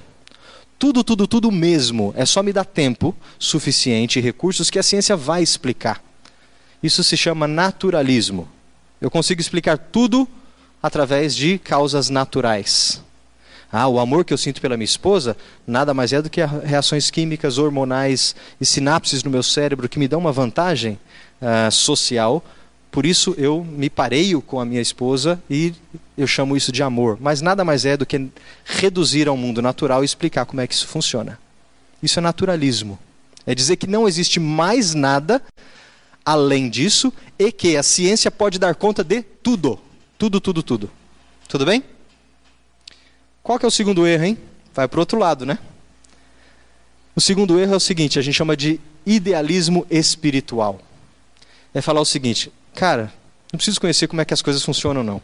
[0.78, 2.14] Tudo, tudo, tudo mesmo.
[2.16, 6.02] É só me dar tempo suficiente e recursos que a ciência vai explicar.
[6.82, 8.48] Isso se chama naturalismo.
[9.00, 10.26] Eu consigo explicar tudo
[10.80, 13.02] através de causas naturais.
[13.70, 17.10] Ah, o amor que eu sinto pela minha esposa nada mais é do que reações
[17.10, 20.98] químicas, hormonais e sinapses no meu cérebro que me dão uma vantagem
[21.42, 22.42] uh, social
[22.90, 25.74] por isso eu me pareio com a minha esposa e
[26.16, 27.18] eu chamo isso de amor.
[27.20, 28.28] Mas nada mais é do que
[28.64, 31.38] reduzir ao mundo natural e explicar como é que isso funciona.
[32.02, 32.98] Isso é naturalismo.
[33.46, 35.42] É dizer que não existe mais nada
[36.24, 39.78] além disso e que a ciência pode dar conta de tudo.
[40.18, 40.90] Tudo, tudo, tudo.
[41.46, 41.82] Tudo bem?
[43.48, 44.38] Qual que é o segundo erro, hein?
[44.74, 45.58] Vai para o outro lado, né?
[47.16, 50.78] O segundo erro é o seguinte, a gente chama de idealismo espiritual.
[51.72, 53.10] É falar o seguinte: Cara,
[53.50, 55.22] não preciso conhecer como é que as coisas funcionam, não.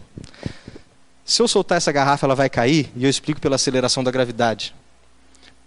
[1.23, 4.75] Se eu soltar essa garrafa, ela vai cair, e eu explico pela aceleração da gravidade.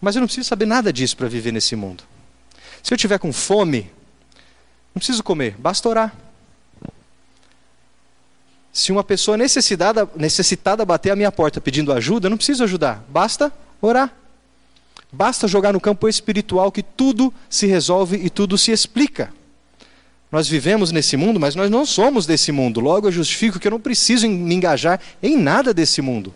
[0.02, 2.04] Mas eu não preciso saber nada disso para viver nesse mundo.
[2.82, 3.84] Se eu tiver com fome,
[4.96, 6.16] não preciso comer, basta orar.
[8.78, 13.04] Se uma pessoa necessitada, necessitada bater a minha porta pedindo ajuda, eu não preciso ajudar,
[13.10, 14.14] basta orar.
[15.12, 19.34] Basta jogar no campo espiritual que tudo se resolve e tudo se explica.
[20.32, 22.80] Nós vivemos nesse mundo, mas nós não somos desse mundo.
[22.80, 26.32] Logo, eu justifico que eu não preciso me engajar em nada desse mundo.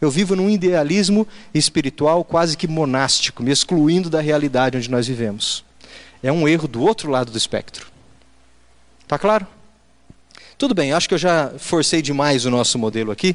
[0.00, 5.64] Eu vivo num idealismo espiritual quase que monástico, me excluindo da realidade onde nós vivemos.
[6.22, 7.88] É um erro do outro lado do espectro.
[9.08, 9.44] Tá claro?
[10.60, 13.34] Tudo bem, acho que eu já forcei demais o nosso modelo aqui.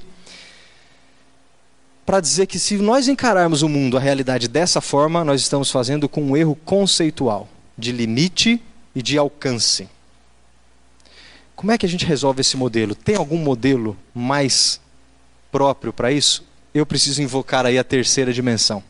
[2.06, 6.08] Para dizer que se nós encararmos o mundo, a realidade dessa forma, nós estamos fazendo
[6.08, 8.62] com um erro conceitual, de limite
[8.94, 9.90] e de alcance.
[11.56, 12.94] Como é que a gente resolve esse modelo?
[12.94, 14.80] Tem algum modelo mais
[15.52, 16.46] próprio para isso?
[16.76, 18.84] Eu preciso invocar aí a terceira dimensão.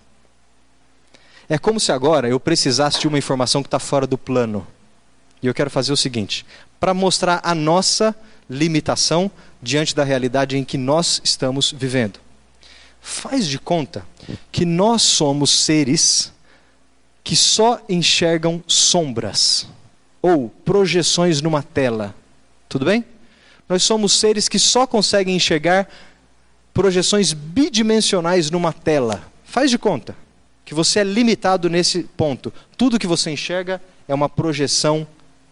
[1.48, 4.68] É como se agora eu precisasse de uma informação que está fora do plano.
[5.42, 6.46] E eu quero fazer o seguinte:
[6.80, 8.16] para mostrar a nossa
[8.50, 9.30] limitação
[9.62, 12.20] diante da realidade em que nós estamos vivendo.
[13.02, 14.06] Faz de conta
[14.52, 16.34] que nós somos seres
[17.24, 19.68] que só enxergam sombras
[20.22, 22.16] ou projeções numa tela.
[22.70, 23.04] Tudo bem?
[23.68, 25.88] Nós somos seres que só conseguem enxergar
[26.74, 29.24] projeções bidimensionais numa tela.
[29.44, 30.16] Faz de conta
[30.64, 32.54] que você é limitado nesse ponto.
[32.78, 35.08] Tudo que você enxerga é uma projeção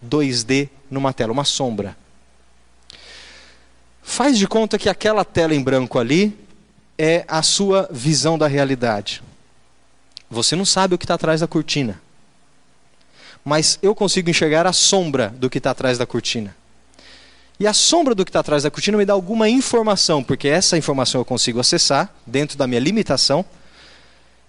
[0.09, 1.95] 2D numa tela, uma sombra.
[4.01, 6.37] Faz de conta que aquela tela em branco ali
[6.97, 9.23] é a sua visão da realidade.
[10.29, 12.01] Você não sabe o que está atrás da cortina.
[13.43, 16.55] Mas eu consigo enxergar a sombra do que está atrás da cortina.
[17.59, 20.77] E a sombra do que está atrás da cortina me dá alguma informação, porque essa
[20.77, 23.45] informação eu consigo acessar dentro da minha limitação.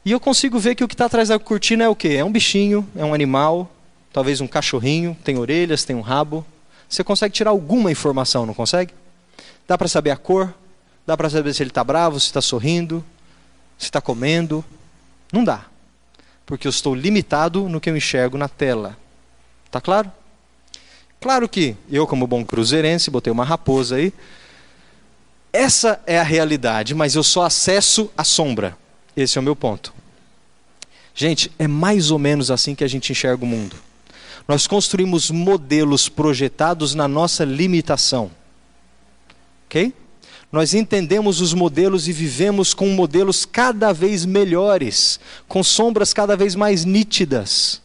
[0.04, 2.16] E eu consigo ver que o que está atrás da cortina é o quê?
[2.18, 3.70] É um bichinho, é um animal,
[4.14, 6.46] talvez um cachorrinho, tem orelhas, tem um rabo.
[6.88, 8.94] Você consegue tirar alguma informação, não consegue?
[9.66, 10.54] Dá para saber a cor,
[11.04, 13.04] dá para saber se ele está bravo, se está sorrindo,
[13.76, 14.64] se está comendo.
[15.32, 15.64] Não dá,
[16.46, 18.96] porque eu estou limitado no que eu enxergo na tela.
[19.68, 20.12] Tá claro?
[21.20, 24.14] Claro que eu, como bom cruzeirense, botei uma raposa aí.
[25.52, 28.78] Essa é a realidade, mas eu só acesso a sombra.
[29.16, 29.92] Esse é o meu ponto.
[31.16, 33.74] Gente, é mais ou menos assim que a gente enxerga o mundo.
[34.46, 38.30] Nós construímos modelos projetados na nossa limitação.
[39.66, 39.92] Ok?
[40.52, 46.54] Nós entendemos os modelos e vivemos com modelos cada vez melhores, com sombras cada vez
[46.54, 47.82] mais nítidas,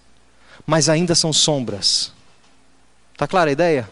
[0.68, 2.12] mas ainda são sombras.
[3.14, 3.90] Está clara a ideia?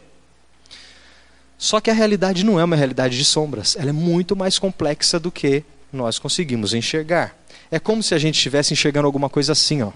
[1.58, 5.20] Só que a realidade não é uma realidade de sombras, ela é muito mais complexa
[5.20, 7.36] do que nós conseguimos enxergar.
[7.72, 9.92] É como se a gente estivesse enxergando alguma coisa assim, ó.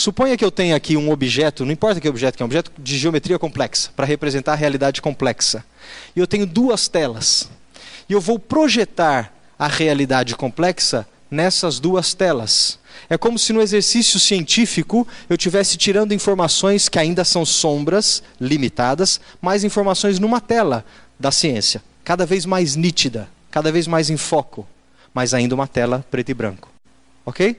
[0.00, 2.72] Suponha que eu tenha aqui um objeto, não importa que objeto que é, um objeto
[2.78, 5.62] de geometria complexa, para representar a realidade complexa.
[6.16, 7.50] E eu tenho duas telas.
[8.08, 12.78] E eu vou projetar a realidade complexa nessas duas telas.
[13.10, 19.20] É como se no exercício científico eu tivesse tirando informações que ainda são sombras, limitadas,
[19.38, 20.82] mais informações numa tela
[21.18, 24.66] da ciência, cada vez mais nítida, cada vez mais em foco,
[25.12, 26.70] mas ainda uma tela preto e branco.
[27.26, 27.54] Ok?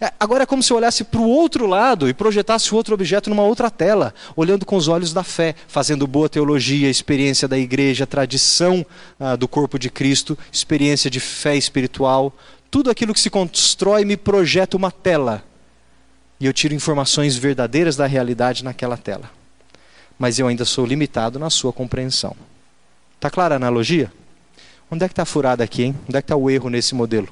[0.00, 3.28] É, agora é como se eu olhasse para o outro lado e projetasse outro objeto
[3.28, 8.06] numa outra tela, olhando com os olhos da fé, fazendo boa teologia, experiência da igreja,
[8.06, 8.84] tradição
[9.18, 12.32] ah, do corpo de Cristo, experiência de fé espiritual,
[12.70, 15.44] tudo aquilo que se constrói me projeta uma tela.
[16.40, 19.30] E eu tiro informações verdadeiras da realidade naquela tela.
[20.18, 22.34] Mas eu ainda sou limitado na sua compreensão.
[23.14, 24.12] Está clara a analogia?
[24.90, 25.96] Onde é que está furada aqui, hein?
[26.08, 27.28] Onde é que está o erro nesse modelo?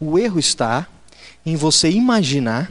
[0.00, 0.86] O erro está
[1.44, 2.70] em você imaginar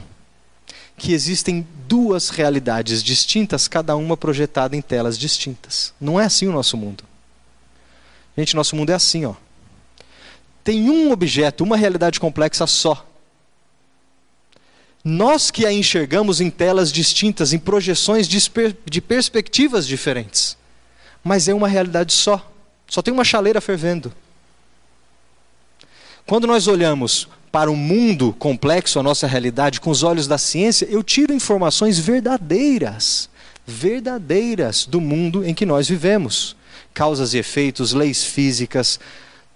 [0.96, 5.92] que existem duas realidades distintas, cada uma projetada em telas distintas.
[6.00, 7.04] Não é assim o nosso mundo.
[8.36, 9.34] Gente, nosso mundo é assim, ó.
[10.62, 13.06] Tem um objeto, uma realidade complexa só.
[15.04, 18.38] Nós que a enxergamos em telas distintas, em projeções de,
[18.86, 20.56] de perspectivas diferentes.
[21.22, 22.50] Mas é uma realidade só.
[22.88, 24.12] Só tem uma chaleira fervendo.
[26.26, 30.86] Quando nós olhamos para o mundo complexo, a nossa realidade, com os olhos da ciência,
[30.90, 33.28] eu tiro informações verdadeiras,
[33.66, 36.56] verdadeiras do mundo em que nós vivemos
[36.94, 38.98] causas e efeitos, leis físicas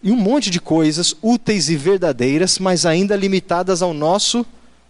[0.02, 4.44] e um monte de coisas úteis e verdadeiras, mas ainda limitadas ao nosso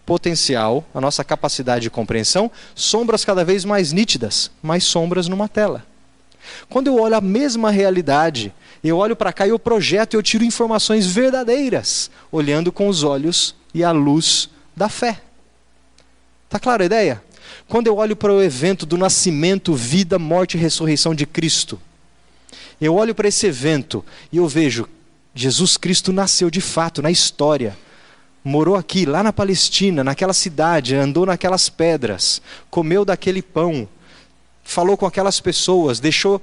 [0.05, 5.85] potencial, à nossa capacidade de compreensão, sombras cada vez mais nítidas, mais sombras numa tela.
[6.69, 10.23] Quando eu olho a mesma realidade, eu olho para cá e eu projeto e eu
[10.23, 15.21] tiro informações verdadeiras, olhando com os olhos e a luz da fé.
[16.45, 17.23] Está clara a ideia?
[17.67, 21.79] Quando eu olho para o evento do nascimento, vida, morte e ressurreição de Cristo,
[22.81, 24.87] eu olho para esse evento e eu vejo
[25.35, 27.77] Jesus Cristo nasceu de fato na história.
[28.43, 33.87] Morou aqui, lá na Palestina, naquela cidade, andou naquelas pedras, comeu daquele pão,
[34.71, 36.41] falou com aquelas pessoas, deixou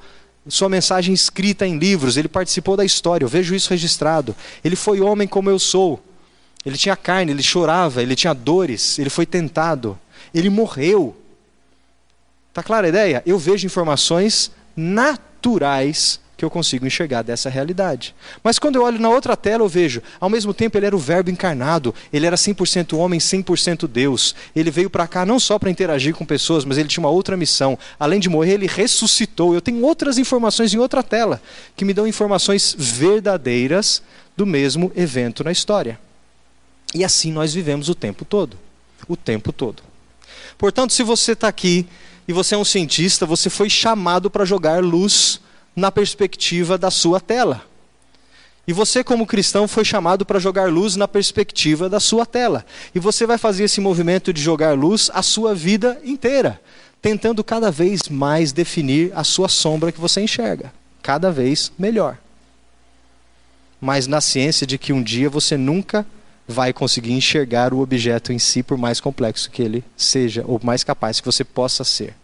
[0.49, 4.35] sua mensagem escrita em livros, ele participou da história, eu vejo isso registrado.
[4.65, 6.01] Ele foi homem como eu sou.
[6.65, 9.99] Ele tinha carne, ele chorava, ele tinha dores, ele foi tentado,
[10.35, 11.17] ele morreu.
[12.49, 13.23] Está clara a ideia?
[13.27, 18.15] Eu vejo informações naturais que eu consigo enxergar dessa realidade.
[18.43, 20.99] Mas quando eu olho na outra tela, eu vejo, ao mesmo tempo ele era o
[20.99, 24.35] Verbo encarnado, ele era 100% homem, 100% Deus.
[24.55, 27.37] Ele veio para cá não só para interagir com pessoas, mas ele tinha uma outra
[27.37, 27.79] missão.
[27.99, 29.55] Além de morrer, ele ressuscitou.
[29.55, 31.41] Eu tenho outras informações em outra tela
[31.75, 34.03] que me dão informações verdadeiras
[34.37, 35.99] do mesmo evento na história.
[36.95, 38.59] E assim nós vivemos o tempo todo.
[39.09, 39.83] O tempo todo.
[40.59, 41.87] Portanto, se você está aqui
[42.29, 45.41] e você é um cientista, você foi chamado para jogar luz
[45.77, 47.63] na perspectiva da sua tela.
[48.67, 52.67] E você, como cristão, foi chamado para jogar luz na perspectiva da sua tela.
[52.95, 56.61] E você vai fazer esse movimento de jogar luz a sua vida inteira,
[57.01, 62.19] tentando cada vez mais definir a sua sombra que você enxerga, cada vez melhor.
[63.81, 66.05] Mas na ciência de que um dia você nunca
[66.49, 70.83] vai conseguir enxergar o objeto em si, por mais complexo que ele seja, ou mais
[70.83, 72.15] capaz que você possa ser.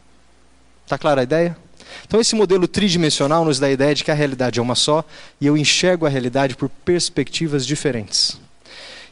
[0.85, 1.57] Está clara a ideia?
[2.07, 5.05] Então, esse modelo tridimensional nos dá a ideia de que a realidade é uma só
[5.41, 8.41] e eu enxergo a realidade por perspectivas diferentes.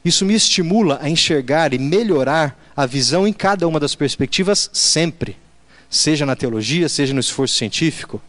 [0.04, 5.36] Isso me estimula a enxergar e melhorar a visão em cada uma das perspectivas sempre,
[5.90, 8.20] seja na teologia, seja no esforço científico,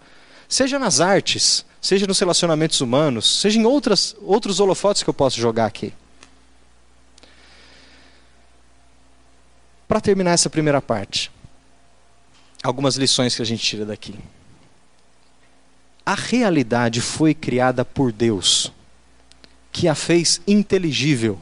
[0.49, 5.39] seja nas artes, seja nos relacionamentos humanos, seja em outras, outros holofotes que eu posso
[5.39, 5.93] jogar aqui.
[9.87, 11.31] Para terminar essa primeira parte,
[12.63, 14.15] algumas lições que a gente tira daqui.
[16.05, 18.71] A realidade foi criada por Deus,
[19.71, 21.39] que a fez inteligível.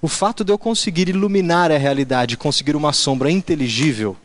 [0.00, 4.16] O fato de eu conseguir iluminar a realidade, conseguir uma sombra inteligível,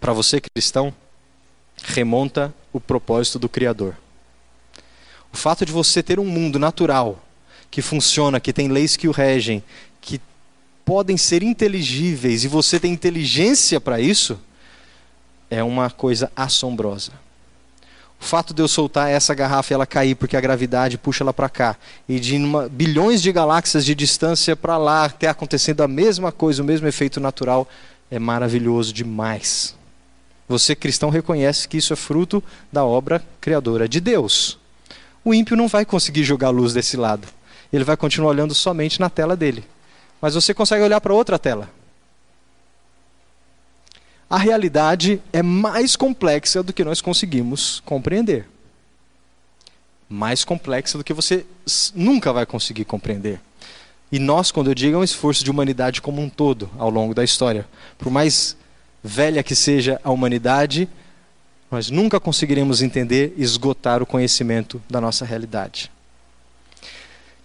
[0.00, 0.92] para você cristão,
[1.84, 3.96] remonta o propósito do Criador.
[5.32, 7.22] O fato de você ter um mundo natural
[7.70, 9.62] que funciona, que tem leis que o regem,
[10.84, 14.38] podem ser inteligíveis e você tem inteligência para isso,
[15.50, 17.12] é uma coisa assombrosa.
[18.20, 21.32] O fato de eu soltar essa garrafa e ela cair porque a gravidade puxa ela
[21.32, 21.76] para cá
[22.08, 26.62] e de uma, bilhões de galáxias de distância para lá ter acontecendo a mesma coisa,
[26.62, 27.68] o mesmo efeito natural,
[28.10, 29.74] é maravilhoso demais.
[30.48, 34.58] Você cristão reconhece que isso é fruto da obra criadora de Deus.
[35.24, 37.26] O ímpio não vai conseguir jogar luz desse lado.
[37.72, 39.64] Ele vai continuar olhando somente na tela dele
[40.22, 41.68] mas você consegue olhar para outra tela.
[44.30, 48.48] A realidade é mais complexa do que nós conseguimos compreender.
[50.08, 51.44] Mais complexa do que você
[51.94, 53.40] nunca vai conseguir compreender.
[54.10, 57.14] E nós, quando eu digo, é um esforço de humanidade como um todo ao longo
[57.14, 57.68] da história.
[57.98, 58.56] Por mais
[59.04, 60.88] velha que seja a humanidade,
[61.70, 65.91] nós nunca conseguiremos entender e esgotar o conhecimento da nossa realidade.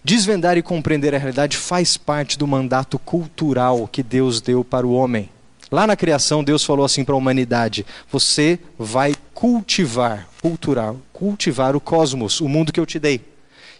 [0.08, 4.94] Desvendar e compreender a realidade faz parte do mandato cultural que Deus deu para o
[4.94, 5.28] homem.
[5.70, 11.80] Lá na criação, Deus falou assim para a humanidade: você vai cultivar, cultural, cultivar o
[11.80, 13.20] cosmos, o mundo que eu te dei.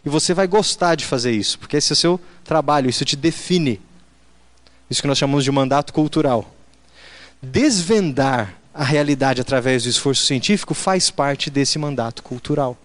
[0.04, 3.16] E você vai gostar de fazer isso, porque esse é o seu trabalho, isso te
[3.16, 3.80] define.
[4.90, 6.54] Isso que nós chamamos de mandato cultural.
[7.40, 12.76] Desvendar a realidade através do esforço científico faz parte desse mandato cultural.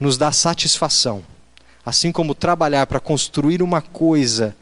[0.00, 1.22] Nos dá satisfação
[1.84, 4.54] Assim como trabalhar para construir uma coisa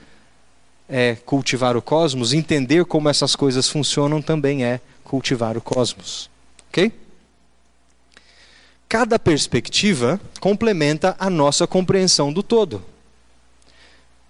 [0.88, 6.30] é cultivar o cosmos, entender como essas coisas funcionam também é cultivar o cosmos.
[6.68, 6.92] Ok?
[8.88, 12.82] Cada perspectiva complementa a nossa compreensão do todo.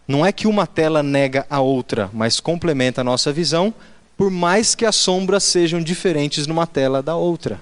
[0.07, 3.73] Não é que uma tela nega a outra, mas complementa a nossa visão,
[4.17, 7.61] por mais que as sombras sejam diferentes numa tela da outra.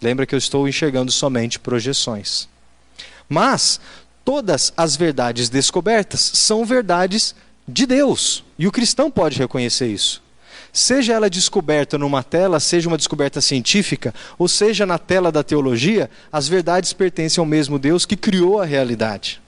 [0.00, 2.48] Lembra que eu estou enxergando somente projeções.
[3.28, 3.80] Mas
[4.30, 7.34] todas as verdades descobertas são verdades
[7.66, 8.44] de Deus.
[8.56, 10.22] E o cristão pode reconhecer isso.
[10.72, 16.08] Seja ela descoberta numa tela, seja uma descoberta científica, ou seja na tela da teologia,
[16.32, 19.42] as verdades pertencem ao mesmo Deus que criou a realidade.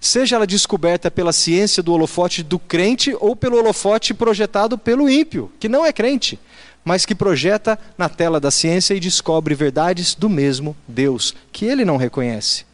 [0.00, 5.50] Seja ela descoberta pela ciência do holofote do crente ou pelo holofote projetado pelo ímpio,
[5.58, 6.38] que não é crente,
[6.84, 11.84] mas que projeta na tela da ciência e descobre verdades do mesmo Deus, que ele
[11.84, 12.64] não reconhece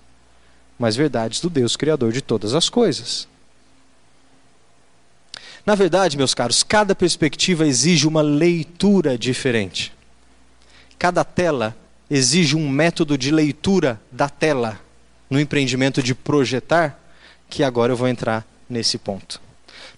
[0.83, 3.29] mas verdades do Deus Criador de todas as coisas.
[5.65, 9.93] Na verdade, meus caros, cada perspectiva exige uma leitura diferente.
[10.99, 11.77] Cada tela
[12.11, 14.81] exige um método de leitura da tela
[15.31, 16.99] no empreendimento de projetar,
[17.49, 19.41] que agora eu vou entrar nesse ponto.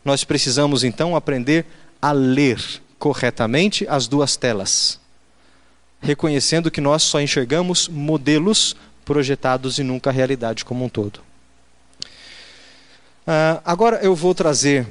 [0.05, 1.65] Nós precisamos então aprender
[2.03, 2.63] a ler
[2.99, 5.01] corretamente as duas telas,
[5.99, 11.21] reconhecendo que nós só enxergamos modelos projetados e nunca a realidade como um todo.
[13.27, 14.87] Uh, agora eu vou trazer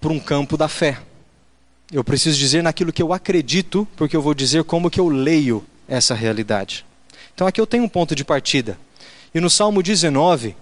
[0.00, 0.98] para um campo da fé.
[1.90, 5.64] Eu preciso dizer naquilo que eu acredito, porque eu vou dizer como que eu leio
[5.88, 6.84] essa realidade.
[7.34, 8.78] Então aqui eu tenho um ponto de partida.
[9.34, 10.56] E no Salmo 19,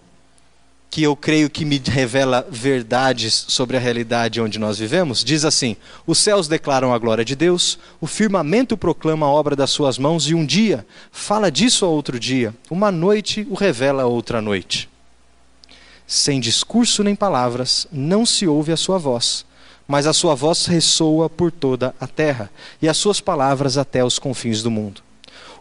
[0.93, 5.74] que eu creio que me revela verdades sobre a realidade onde nós vivemos, diz assim:
[6.07, 10.28] Os céus declaram a glória de Deus, o firmamento proclama a obra das suas mãos,
[10.28, 14.86] e um dia fala disso a outro dia, uma noite o revela a outra noite.
[16.07, 19.47] Sem discurso nem palavras, não se ouve a sua voz,
[19.88, 22.51] mas a sua voz ressoa por toda a terra,
[22.82, 25.01] e as suas palavras até os confins do mundo.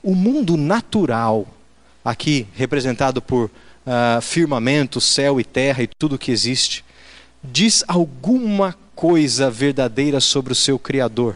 [0.03, 1.47] O mundo natural
[2.03, 3.45] aqui representado por
[3.85, 6.83] uh, firmamento, céu e terra e tudo que existe,
[7.43, 11.35] diz alguma coisa verdadeira sobre o seu Criador.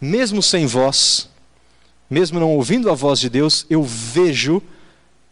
[0.00, 1.28] Mesmo sem voz,
[2.08, 4.62] mesmo não ouvindo a voz de Deus, eu vejo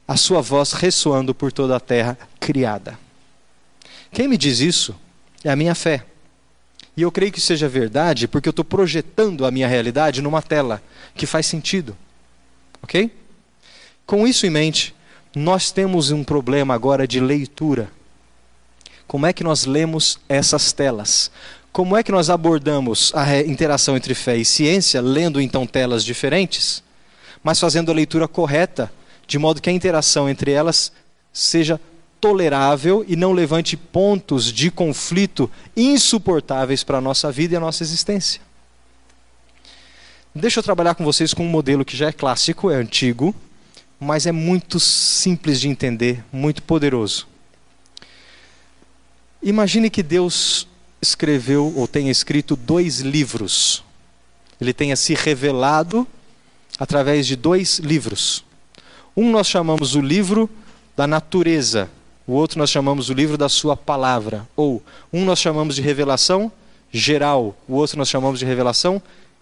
[0.06, 2.98] a sua voz ressoando por toda a terra criada.
[4.12, 4.94] Quem me diz isso
[5.44, 6.04] é a minha fé.
[6.96, 10.82] E eu creio que seja verdade porque eu estou projetando a minha realidade numa tela
[11.14, 11.96] que faz sentido.
[12.82, 13.10] Ok?
[14.08, 14.94] Com isso em mente,
[15.36, 17.90] nós temos um problema agora de leitura.
[19.06, 21.30] Como é que nós lemos essas telas?
[21.70, 26.82] Como é que nós abordamos a interação entre fé e ciência, lendo então telas diferentes,
[27.44, 28.90] mas fazendo a leitura correta,
[29.26, 30.90] de modo que a interação entre elas
[31.30, 31.78] seja
[32.18, 37.82] tolerável e não levante pontos de conflito insuportáveis para a nossa vida e a nossa
[37.82, 38.40] existência.
[40.34, 43.34] Deixa eu trabalhar com vocês com um modelo que já é clássico, é antigo,
[44.00, 47.26] mas é muito simples de entender, muito poderoso.
[49.42, 50.66] Imagine que Deus
[51.00, 53.84] escreveu ou tenha escrito dois livros.
[54.60, 56.06] Ele tenha se revelado
[56.78, 58.44] através de dois livros.
[59.16, 60.48] Um nós chamamos o livro
[60.96, 61.90] da natureza,
[62.26, 64.46] o outro nós chamamos o livro da sua palavra.
[64.54, 64.82] Ou
[65.12, 66.52] um nós chamamos de revelação
[66.92, 69.00] geral, o outro nós chamamos de revelação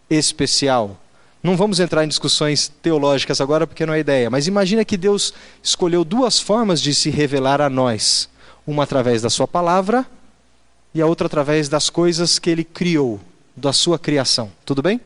[0.09, 0.99] especial.
[1.43, 5.33] Não vamos entrar em discussões teológicas agora porque não é ideia, mas imagina que Deus
[5.63, 8.29] escolheu duas formas de se revelar a nós:
[8.67, 10.07] uma através da sua palavra
[10.95, 13.21] e a outra através das coisas que ele criou,
[13.55, 14.51] da sua criação.
[14.65, 15.01] Tudo bem?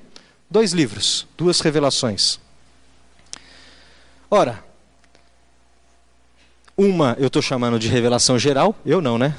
[0.48, 2.38] Dois livros, duas revelações.
[4.30, 4.62] Ora,
[6.76, 9.36] uma eu estou chamando de revelação geral, eu não, né?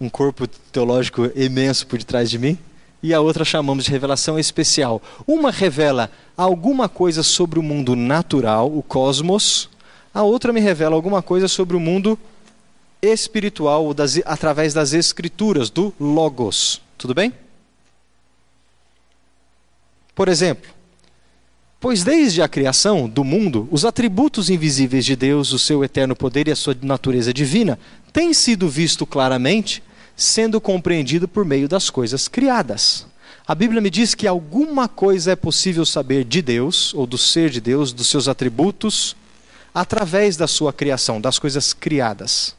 [0.00, 2.58] Um corpo teológico imenso por detrás de mim
[3.02, 5.00] e a outra chamamos de revelação especial.
[5.26, 9.68] Uma revela alguma coisa sobre o mundo natural, o cosmos,
[10.12, 12.18] a outra me revela alguma coisa sobre o mundo
[13.00, 16.80] espiritual das, através das escrituras, do Logos.
[16.98, 17.32] Tudo bem?
[20.14, 20.70] Por exemplo,
[21.78, 26.48] pois desde a criação do mundo, os atributos invisíveis de Deus, o seu eterno poder
[26.48, 27.78] e a sua natureza divina,
[28.12, 29.82] têm sido visto claramente
[30.20, 33.06] sendo compreendido por meio das coisas criadas.
[33.46, 37.48] A Bíblia me diz que alguma coisa é possível saber de Deus, ou do ser
[37.48, 39.16] de Deus, dos seus atributos,
[39.74, 42.54] através da sua criação, das coisas criadas.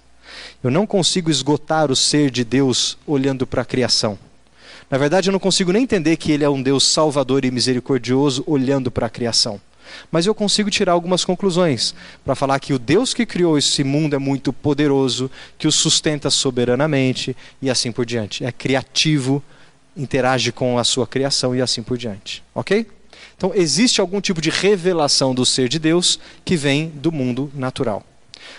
[0.63, 4.17] Eu não consigo esgotar o ser de Deus olhando para a criação.
[4.89, 8.43] Na verdade, eu não consigo nem entender que Ele é um Deus salvador e misericordioso
[8.47, 9.61] olhando para a criação.
[10.11, 14.15] Mas eu consigo tirar algumas conclusões para falar que o Deus que criou esse mundo
[14.15, 18.43] é muito poderoso, que o sustenta soberanamente e assim por diante.
[18.43, 19.43] É criativo,
[19.95, 22.43] interage com a sua criação e assim por diante.
[22.53, 22.87] Ok?
[23.37, 28.05] Então, existe algum tipo de revelação do ser de Deus que vem do mundo natural.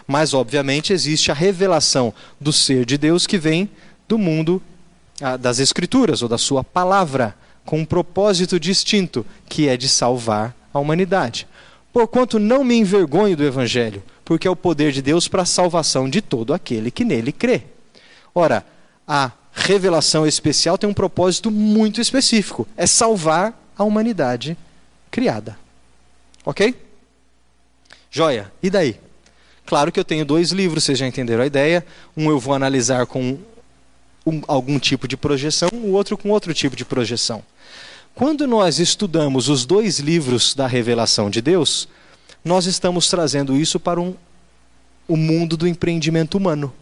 [0.07, 3.71] Mas, obviamente, existe a revelação do ser de Deus que vem
[4.09, 4.61] do mundo
[5.21, 10.53] ah, das Escrituras ou da sua palavra, com um propósito distinto, que é de salvar
[10.73, 11.47] a humanidade.
[11.93, 16.09] Porquanto não me envergonho do Evangelho, porque é o poder de Deus para a salvação
[16.09, 17.63] de todo aquele que nele crê.
[18.35, 18.65] Ora,
[19.07, 24.57] a revelação especial tem um propósito muito específico: é salvar a humanidade
[25.11, 25.59] criada.
[26.45, 26.75] Ok?
[28.11, 28.99] Joia, e daí?
[29.65, 31.85] Claro que eu tenho dois livros, vocês já entenderam a ideia.
[32.17, 33.39] Um eu vou analisar com
[34.27, 37.43] um, algum tipo de projeção, o outro com outro tipo de projeção.
[38.15, 41.89] Quando nós estudamos os dois livros da revelação de Deus,
[42.45, 44.15] nós estamos trazendo isso para um,
[45.09, 46.73] o mundo do empreendimento humano.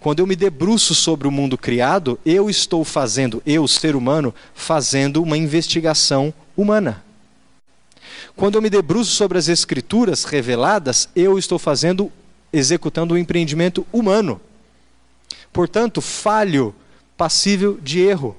[0.00, 5.22] Quando eu me debruço sobre o mundo criado, eu estou fazendo, eu, ser humano, fazendo
[5.22, 7.04] uma investigação humana.
[8.34, 12.10] Quando eu me debruço sobre as escrituras reveladas, eu estou fazendo,
[12.52, 14.40] executando um empreendimento humano.
[15.52, 16.74] Portanto, falho,
[17.16, 18.36] passível de erro.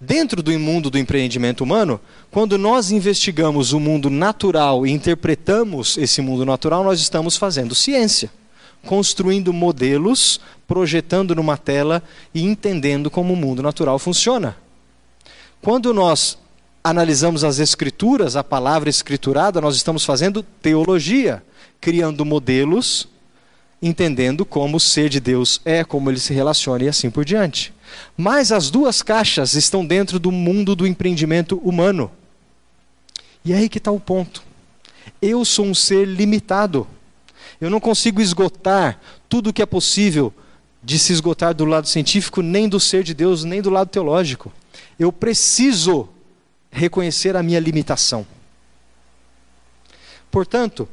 [0.00, 6.22] Dentro do mundo do empreendimento humano, quando nós investigamos o mundo natural e interpretamos esse
[6.22, 8.30] mundo natural, nós estamos fazendo ciência,
[8.86, 12.00] construindo modelos, projetando numa tela
[12.32, 14.56] e entendendo como o mundo natural funciona.
[15.60, 16.38] Quando nós
[16.84, 21.42] analisamos as escrituras, a palavra escriturada, nós estamos fazendo teologia,
[21.80, 23.08] criando modelos,
[23.80, 27.72] entendendo como o ser de Deus é, como ele se relaciona e assim por diante.
[28.16, 32.10] Mas as duas caixas estão dentro do mundo do empreendimento humano.
[33.44, 34.42] E é aí que está o ponto.
[35.22, 36.86] Eu sou um ser limitado.
[37.60, 40.32] Eu não consigo esgotar tudo o que é possível
[40.82, 44.52] de se esgotar do lado científico, nem do ser de Deus, nem do lado teológico.
[44.98, 46.08] Eu preciso
[46.70, 48.26] reconhecer a minha limitação.
[50.30, 50.88] Portanto,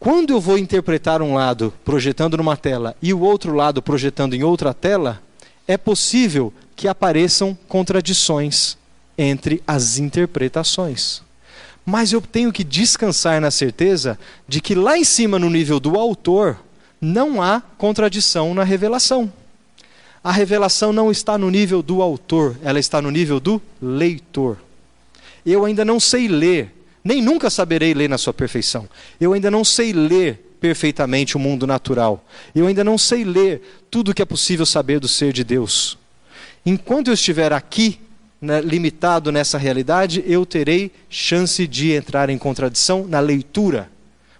[0.00, 4.42] quando eu vou interpretar um lado projetando numa tela e o outro lado projetando em
[4.42, 5.22] outra tela,
[5.68, 8.78] é possível que apareçam contradições
[9.18, 11.20] entre as interpretações.
[11.84, 15.98] Mas eu tenho que descansar na certeza de que lá em cima, no nível do
[15.98, 16.58] autor,
[16.98, 19.30] não há contradição na revelação.
[20.24, 24.56] A revelação não está no nível do autor, ela está no nível do leitor.
[25.44, 28.88] Eu ainda não sei ler, nem nunca saberei ler na sua perfeição.
[29.20, 32.24] Eu ainda não sei ler perfeitamente o mundo natural.
[32.54, 35.98] Eu ainda não sei ler tudo o que é possível saber do ser de Deus.
[36.64, 37.98] Enquanto eu estiver aqui,
[38.40, 43.90] né, limitado nessa realidade, eu terei chance de entrar em contradição na leitura,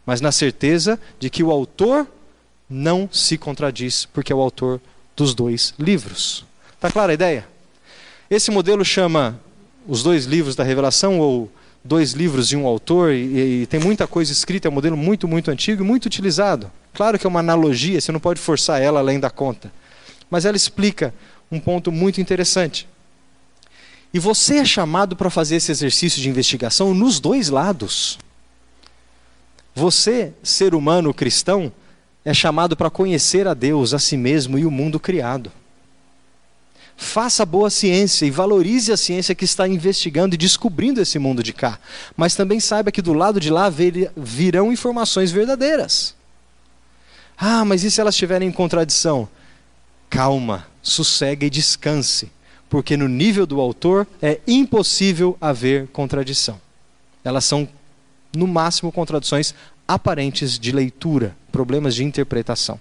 [0.04, 2.06] mas na certeza de que o autor
[2.68, 4.80] não se contradiz, porque é o autor
[5.16, 6.44] dos dois livros.
[6.74, 7.48] Está clara a ideia?
[8.30, 9.40] Esse modelo chama
[9.88, 11.50] os dois livros da Revelação, ou
[11.82, 15.26] dois livros de um autor, e, e, tem muita coisa escrita, é um modelo muito,
[15.26, 16.70] muito antigo e muito utilizado.
[16.92, 19.72] Claro que é uma analogia, você não pode forçar ela além da conta.
[20.30, 21.14] Mas ela explica
[21.50, 22.88] um ponto muito interessante.
[24.12, 28.18] E você é chamado para fazer esse exercício de investigação nos dois lados.
[29.74, 31.72] Você, ser humano cristão,
[32.24, 35.50] é chamado para conhecer a Deus, a si mesmo e o mundo criado.
[37.02, 41.50] Faça boa ciência e valorize a ciência que está investigando e descobrindo esse mundo de
[41.50, 41.80] cá.
[42.14, 43.72] Mas também saiba que do lado de lá
[44.14, 46.14] virão informações verdadeiras.
[47.38, 49.26] Ah, mas e se elas estiverem em contradição?
[50.10, 52.30] Calma, sossegue e descanse,
[52.68, 56.60] porque no nível do autor é impossível haver contradição.
[57.24, 57.66] Elas são,
[58.36, 59.54] no máximo, contradições
[59.88, 62.78] aparentes de leitura, problemas de interpretação.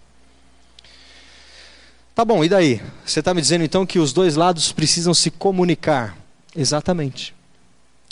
[2.19, 2.81] Tá bom, e daí?
[3.05, 6.17] Você está me dizendo então que os dois lados precisam se comunicar?
[6.53, 7.33] Exatamente.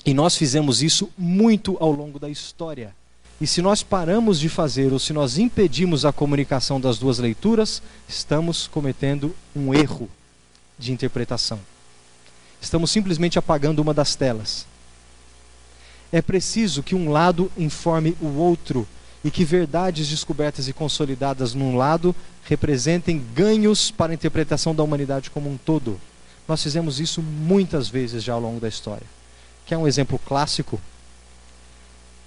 [0.05, 2.95] E nós fizemos isso muito ao longo da história.
[3.41, 7.83] E se nós paramos de fazer, ou se nós impedimos a comunicação das duas leituras,
[8.07, 10.09] estamos cometendo um erro
[10.79, 11.59] de interpretação.
[12.61, 14.65] Estamos simplesmente apagando uma das telas.
[16.13, 18.87] É preciso que um lado informe o outro
[19.21, 22.15] e que verdades descobertas e consolidadas num lado
[22.47, 25.99] representem ganhos para a interpretação da humanidade como um todo.
[26.47, 29.05] Nós fizemos isso muitas vezes já ao longo da história.
[29.65, 30.79] Quer um exemplo clássico?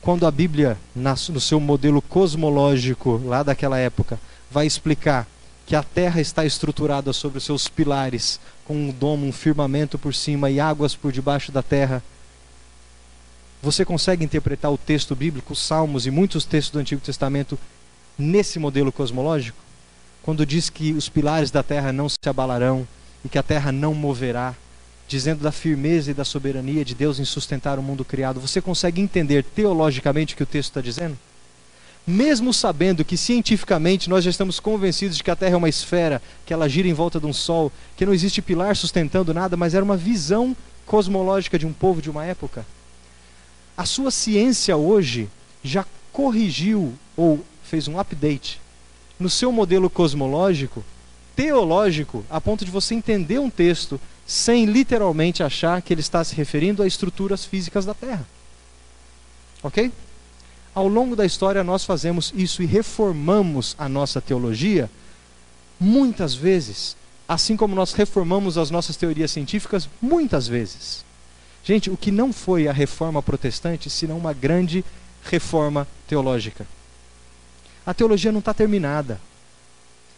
[0.02, 5.26] Quando a Bíblia, no seu modelo cosmológico lá daquela época, vai explicar
[5.66, 10.14] que a Terra está estruturada sobre os seus pilares, com um domo, um firmamento por
[10.14, 12.02] cima e águas por debaixo da terra,
[13.62, 17.58] você consegue interpretar o texto bíblico, os Salmos e muitos textos do Antigo Testamento
[18.18, 19.69] nesse modelo cosmológico?
[20.22, 22.86] Quando diz que os pilares da terra não se abalarão
[23.24, 24.54] e que a terra não moverá,
[25.08, 29.00] dizendo da firmeza e da soberania de Deus em sustentar o mundo criado, você consegue
[29.00, 31.18] entender teologicamente o que o texto está dizendo?
[32.06, 36.20] Mesmo sabendo que cientificamente nós já estamos convencidos de que a Terra é uma esfera,
[36.46, 39.74] que ela gira em volta de um Sol, que não existe pilar sustentando nada, mas
[39.74, 40.56] era uma visão
[40.86, 42.64] cosmológica de um povo de uma época.
[43.76, 45.28] A sua ciência hoje
[45.62, 48.59] já corrigiu ou fez um update
[49.20, 50.82] no seu modelo cosmológico,
[51.36, 56.34] teológico, a ponto de você entender um texto sem literalmente achar que ele está se
[56.34, 58.26] referindo a estruturas físicas da Terra.
[59.62, 59.92] Ok?
[60.74, 64.90] Ao longo da história, nós fazemos isso e reformamos a nossa teologia
[65.78, 66.96] muitas vezes,
[67.28, 71.04] assim como nós reformamos as nossas teorias científicas muitas vezes.
[71.64, 74.84] Gente, o que não foi a reforma protestante, senão uma grande
[75.24, 76.66] reforma teológica.
[77.86, 79.20] A teologia não está terminada.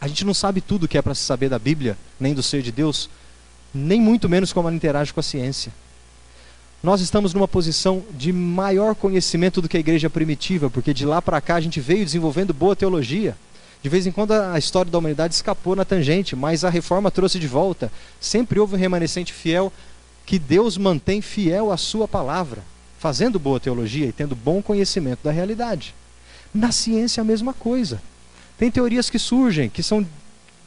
[0.01, 2.63] A gente não sabe tudo que é para se saber da Bíblia, nem do ser
[2.63, 3.09] de Deus,
[3.73, 5.73] nem muito menos como ela interage com a ciência.
[6.83, 11.23] Nós estamos numa posição de maior conhecimento do que a igreja primitiva, porque de lá
[11.23, 13.37] para cá a gente veio desenvolvendo boa teologia.
[13.81, 17.39] De vez em quando a história da humanidade escapou na tangente, mas a reforma trouxe
[17.39, 17.91] de volta.
[18.21, 19.73] Sempre houve um remanescente fiel
[20.27, 22.63] que Deus mantém fiel à sua palavra,
[22.99, 25.95] fazendo boa teologia e tendo bom conhecimento da realidade.
[26.55, 28.03] Na ciência a mesma coisa.
[28.59, 30.07] Tem teorias que surgem, que são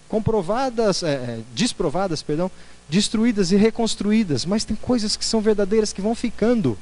[0.09, 2.49] comprovadas, é, é, desprovadas, perdão,
[2.89, 6.77] destruídas e reconstruídas, mas tem coisas que são verdadeiras que vão ficando,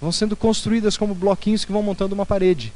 [0.00, 2.72] vão sendo construídas como bloquinhos que vão montando uma parede.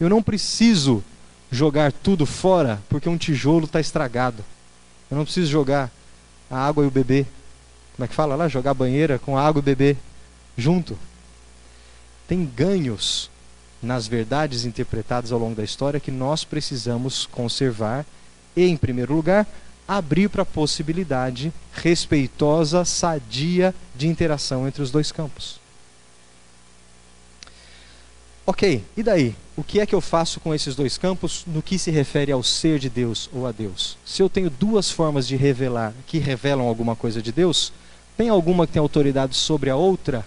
[0.00, 1.02] Eu não preciso
[1.50, 4.44] jogar tudo fora porque um tijolo está estragado.
[5.10, 5.90] Eu não preciso jogar
[6.50, 7.26] a água e o bebê
[7.94, 8.48] como é que fala lá?
[8.48, 9.96] Jogar banheira com água e beber
[10.56, 10.98] junto.
[12.26, 13.30] Tem ganhos
[13.82, 18.06] nas verdades interpretadas ao longo da história que nós precisamos conservar
[18.56, 19.46] e, em primeiro lugar,
[19.86, 25.60] abrir para a possibilidade respeitosa, sadia de interação entre os dois campos.
[28.46, 29.36] Ok, e daí?
[29.56, 32.42] O que é que eu faço com esses dois campos no que se refere ao
[32.42, 33.96] ser de Deus ou a Deus?
[34.04, 37.72] Se eu tenho duas formas de revelar que revelam alguma coisa de Deus,
[38.16, 40.24] tem alguma que tem autoridade sobre a outra?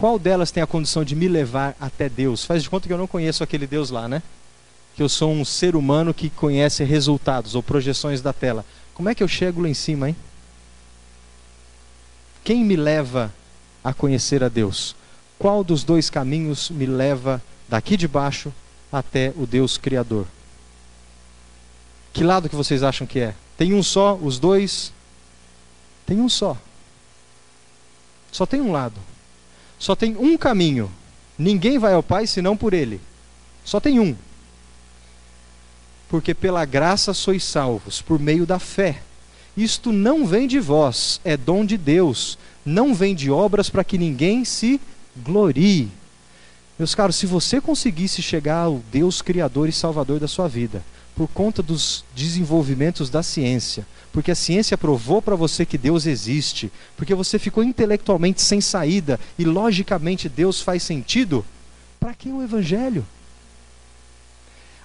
[0.00, 2.42] Qual delas tem a condição de me levar até Deus?
[2.42, 4.22] Faz de conta que eu não conheço aquele Deus lá, né?
[4.96, 8.64] Que eu sou um ser humano que conhece resultados ou projeções da tela.
[8.94, 10.16] Como é que eu chego lá em cima, hein?
[12.42, 13.30] Quem me leva
[13.84, 14.96] a conhecer a Deus?
[15.38, 18.50] Qual dos dois caminhos me leva daqui de baixo
[18.90, 20.26] até o Deus Criador?
[22.10, 23.34] Que lado que vocês acham que é?
[23.54, 24.94] Tem um só, os dois?
[26.06, 26.56] Tem um só.
[28.32, 29.09] Só tem um lado.
[29.80, 30.92] Só tem um caminho.
[31.38, 33.00] Ninguém vai ao Pai senão por Ele.
[33.64, 34.14] Só tem um.
[36.08, 39.00] Porque pela graça sois salvos, por meio da fé.
[39.56, 42.38] Isto não vem de vós, é dom de Deus.
[42.64, 44.78] Não vem de obras para que ninguém se
[45.16, 45.88] glorie.
[46.78, 50.82] Meus caros, se você conseguisse chegar ao Deus Criador e Salvador da sua vida,
[51.20, 56.72] por conta dos desenvolvimentos da ciência, porque a ciência provou para você que Deus existe,
[56.96, 61.44] porque você ficou intelectualmente sem saída e logicamente Deus faz sentido,
[62.00, 63.04] para que o Evangelho?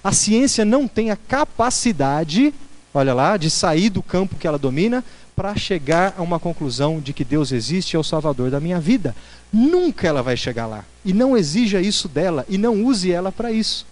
[0.04, 2.52] A ciência não tem a capacidade,
[2.92, 5.02] olha lá, de sair do campo que ela domina
[5.34, 8.78] para chegar a uma conclusão de que Deus existe e é o Salvador da minha
[8.78, 9.16] vida.
[9.50, 10.84] Nunca ela vai chegar lá.
[11.02, 13.86] E não exija isso dela e não use ela para isso.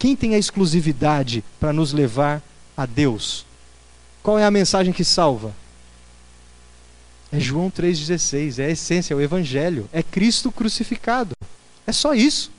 [0.00, 2.42] Quem tem a exclusividade para nos levar
[2.74, 3.44] a Deus?
[4.22, 5.54] Qual é a mensagem que salva?
[7.30, 11.36] É João 3,16, é a essência, é o Evangelho, é Cristo crucificado.
[11.86, 12.50] É só isso.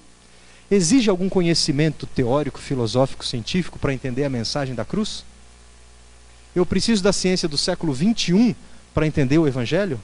[0.69, 5.25] Exige algum conhecimento teórico, filosófico, científico para entender a mensagem da cruz?
[6.55, 8.53] Eu preciso da ciência do século 21
[8.93, 9.99] para entender o Evangelho?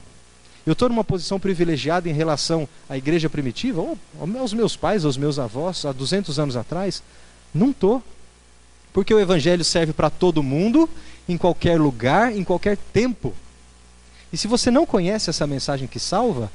[0.66, 3.96] Eu estou numa posição privilegiada em relação à igreja primitiva, ou
[4.40, 7.00] aos meus pais, aos meus avós, há 200 anos atrás?
[7.58, 8.02] Não estou.
[8.92, 10.88] Porque o Evangelho serve para todo mundo,
[11.28, 13.34] em qualquer lugar, em qualquer tempo.
[14.32, 16.50] E se você não conhece essa mensagem que salva,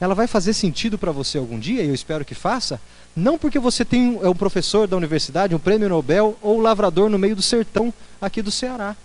[0.00, 2.80] ela vai fazer sentido para você algum dia, e eu espero que faça,
[3.16, 7.18] não porque você tem é um professor da universidade, um prêmio Nobel ou lavrador no
[7.18, 8.96] meio do sertão aqui do Ceará.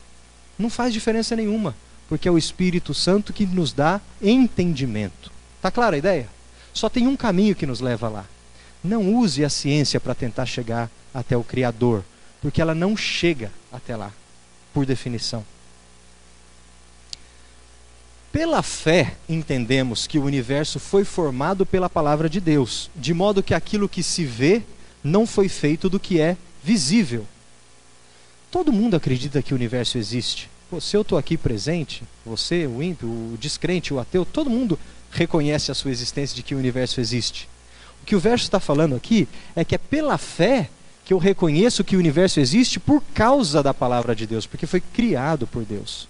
[0.58, 1.76] Não faz diferença nenhuma,
[2.08, 5.32] porque é o Espírito Santo que nos dá entendimento.
[5.62, 6.28] Tá clara a ideia?
[6.74, 8.26] Só tem um caminho que nos leva lá.
[8.84, 12.04] Não use a ciência para tentar chegar até o Criador,
[12.42, 14.12] porque ela não chega até lá,
[14.74, 15.46] por definição.
[18.32, 23.54] Pela fé, entendemos que o universo foi formado pela palavra de Deus, de modo que
[23.54, 24.64] aquilo que se vê
[25.04, 27.28] não foi feito do que é visível.
[28.50, 30.50] Todo mundo acredita que o universo existe.
[30.70, 34.80] Pô, se eu estou aqui presente, você, o ímpio, o descrente, o ateu, todo mundo
[35.12, 37.48] reconhece a sua existência de que o universo existe.
[38.04, 40.70] O que o verso está falando aqui é que é pela fé
[41.06, 44.82] que eu reconheço que o universo existe por causa da palavra de Deus, porque foi
[44.82, 46.08] criado por Deus.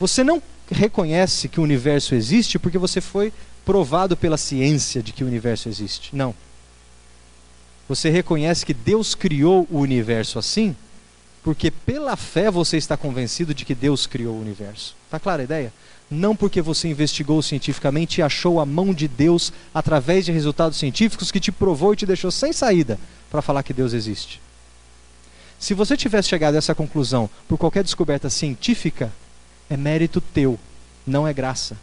[0.00, 3.30] Você não reconhece que o universo existe porque você foi
[3.62, 6.16] provado pela ciência de que o universo existe.
[6.16, 6.34] Não.
[7.86, 10.74] Você reconhece que Deus criou o universo assim
[11.42, 14.96] porque pela fé você está convencido de que Deus criou o universo.
[15.04, 15.72] Está clara a ideia?
[16.10, 21.32] Não porque você investigou cientificamente e achou a mão de Deus através de resultados científicos
[21.32, 22.98] que te provou e te deixou sem saída
[23.30, 24.40] para falar que Deus existe.
[25.58, 29.12] Se você tivesse chegado a essa conclusão por qualquer descoberta científica,
[29.68, 30.58] é mérito teu,
[31.06, 31.76] não é graça.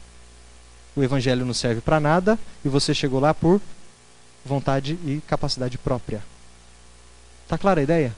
[0.96, 3.60] O evangelho não serve para nada e você chegou lá por
[4.46, 6.24] vontade e capacidade própria.
[7.44, 8.16] Está clara a ideia?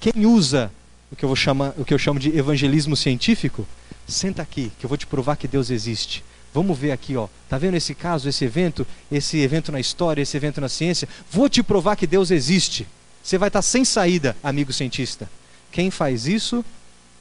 [0.00, 0.70] Quem usa
[1.12, 3.66] o que eu, vou chamar, o que eu chamo de evangelismo científico,
[4.08, 6.24] senta aqui, que eu vou te provar que Deus existe.
[6.52, 7.28] Vamos ver aqui, ó.
[7.48, 11.08] Tá vendo esse caso, esse evento, esse evento na história, esse evento na ciência?
[11.30, 12.86] Vou te provar que Deus existe.
[13.22, 15.28] Você vai estar sem saída, amigo cientista.
[15.70, 16.64] Quem faz isso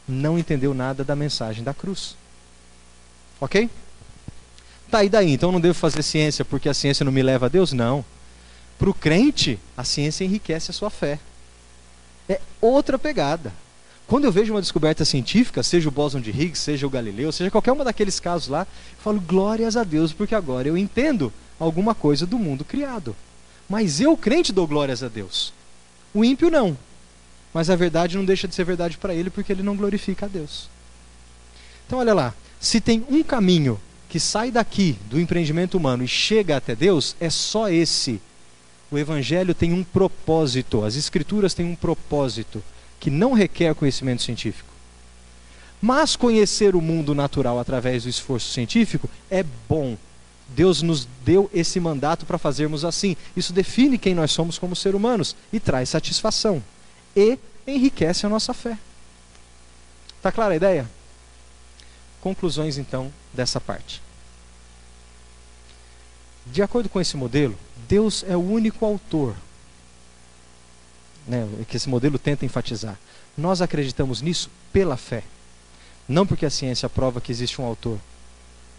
[0.07, 2.15] não entendeu nada da mensagem da cruz.
[3.41, 3.69] Ok?
[4.89, 5.33] Tá, e daí?
[5.33, 7.73] Então não devo fazer ciência porque a ciência não me leva a Deus?
[7.73, 8.05] Não.
[8.79, 11.19] Para o crente, a ciência enriquece a sua fé
[12.29, 13.53] é outra pegada.
[14.07, 17.51] Quando eu vejo uma descoberta científica, seja o bóson de Higgs, seja o Galileu, seja
[17.51, 21.93] qualquer uma daqueles casos lá, eu falo glórias a Deus, porque agora eu entendo alguma
[21.93, 23.13] coisa do mundo criado.
[23.67, 25.51] Mas eu, crente, dou glórias a Deus.
[26.13, 26.77] O ímpio não.
[27.53, 30.29] Mas a verdade não deixa de ser verdade para ele, porque ele não glorifica a
[30.29, 30.69] Deus.
[31.85, 32.33] Então, olha lá.
[32.59, 33.79] Se tem um caminho
[34.09, 38.21] que sai daqui do empreendimento humano e chega até Deus, é só esse
[38.89, 42.63] o Evangelho tem um propósito, as Escrituras têm um propósito
[42.99, 44.69] que não requer conhecimento científico.
[45.81, 49.95] Mas conhecer o mundo natural através do esforço científico é bom,
[50.49, 53.15] Deus nos deu esse mandato para fazermos assim.
[53.35, 56.63] Isso define quem nós somos como seres humanos e traz satisfação
[57.15, 58.77] e enriquece a nossa fé.
[60.21, 60.89] Tá clara a ideia?
[62.21, 64.01] Conclusões então dessa parte.
[66.45, 69.35] De acordo com esse modelo, Deus é o único autor.
[71.27, 72.97] Né, que esse modelo tenta enfatizar.
[73.37, 75.23] Nós acreditamos nisso pela fé.
[76.07, 77.99] Não porque a ciência prova que existe um autor.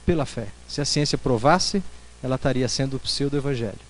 [0.06, 0.48] Pela fé.
[0.66, 1.82] Se a ciência provasse,
[2.22, 3.88] ela estaria sendo o pseudo-evangelho.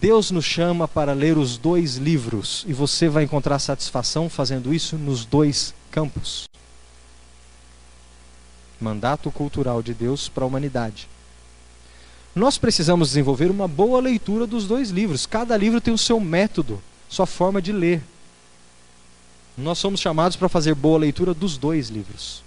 [0.00, 4.96] Deus nos chama para ler os dois livros e você vai encontrar satisfação fazendo isso
[4.98, 6.48] nos dois campos.
[8.80, 11.08] Mandato cultural de Deus para a humanidade.
[12.34, 15.24] Nós precisamos desenvolver uma boa leitura dos dois livros.
[15.24, 18.02] Cada livro tem o seu método, sua forma de ler.
[19.56, 22.42] Nós somos chamados para fazer boa leitura dos dois livros.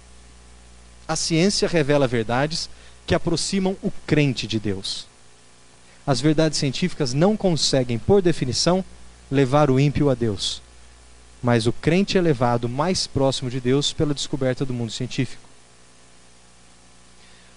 [1.06, 2.68] A ciência revela verdades
[3.06, 5.06] que aproximam o crente de Deus.
[6.06, 8.84] As verdades científicas não conseguem, por definição,
[9.30, 10.60] levar o ímpio a Deus.
[11.42, 15.47] Mas o crente é levado mais próximo de Deus pela descoberta do mundo científico.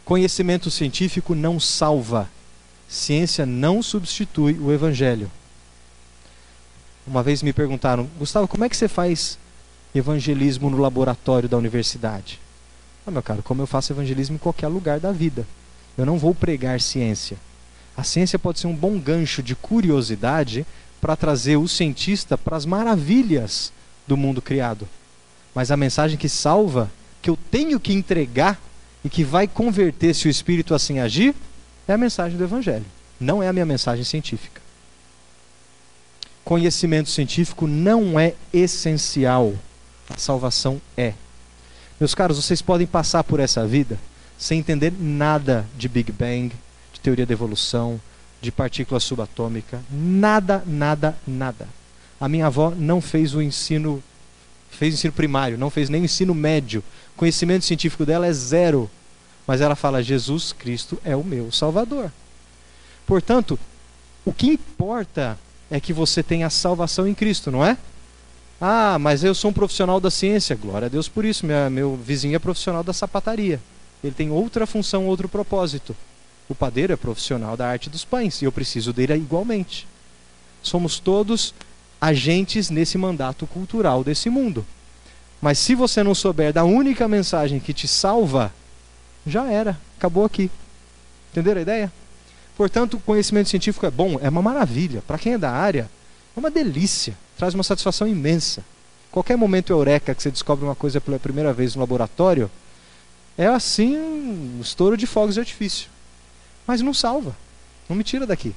[0.06, 2.30] Conhecimento científico não salva.
[2.88, 5.32] Ciência não substitui o evangelho.
[7.06, 9.38] Uma vez me perguntaram, Gustavo, como é que você faz
[9.93, 12.39] evangelismo no laboratório da universidade?
[13.06, 15.47] Ah, meu caro, como eu faço evangelismo em qualquer lugar da vida.
[15.97, 17.38] Eu não vou pregar ciência.
[17.95, 20.66] A ciência pode ser um bom gancho de curiosidade
[20.99, 23.74] para trazer o cientista para as maravilhas
[24.08, 24.88] do mundo criado.
[25.54, 26.89] Mas a mensagem que salva,
[27.22, 28.60] que eu tenho que entregar
[29.04, 31.36] e que vai converter se o Espírito assim agir,
[31.88, 32.86] é a mensagem do Evangelho.
[33.20, 34.62] Não é a minha mensagem científica.
[36.43, 39.54] Conhecimento científico não é essencial.
[40.10, 41.14] A salvação é.
[41.99, 43.97] Meus caros, vocês podem passar por essa vida
[44.38, 46.52] sem entender nada de Big Bang,
[46.91, 48.02] de teoria da evolução,
[48.41, 49.80] de partícula subatômica.
[49.89, 51.68] Nada, nada, nada.
[52.20, 54.04] A minha avó não fez o ensino,
[54.72, 56.84] fez ensino primário, não fez nem o ensino médio
[57.22, 58.89] conhecimento científico dela é zero.
[59.45, 62.11] Mas ela fala: Jesus Cristo é o meu Salvador.
[63.05, 63.59] Portanto,
[64.26, 65.38] o que importa
[65.69, 67.78] é que você tenha salvação em Cristo, não é?
[68.59, 70.55] Ah, mas eu sou um profissional da ciência.
[70.55, 71.45] Glória a Deus por isso.
[71.45, 73.61] Minha, meu vizinho é profissional da sapataria.
[74.03, 75.95] Ele tem outra função, outro propósito.
[76.49, 79.88] O padeiro é profissional da arte dos pães e eu preciso dele igualmente.
[80.63, 81.53] Somos todos
[81.99, 84.65] agentes nesse mandato cultural desse mundo.
[85.42, 88.54] Mas se você não souber da única mensagem que te salva,
[89.26, 90.52] já era, acabou aqui.
[91.32, 91.92] Entenderam a ideia?
[92.56, 95.02] Portanto, o conhecimento científico é bom, é uma maravilha.
[95.08, 95.89] Para quem é da área,
[96.36, 98.64] é uma delícia, traz uma satisfação imensa.
[99.10, 102.52] Qualquer momento eureka que você descobre uma coisa pela primeira vez no laboratório,
[103.38, 105.89] é assim um estouro de fogos de artifício.
[106.68, 107.36] Mas não salva,
[107.89, 108.54] não me tira daqui.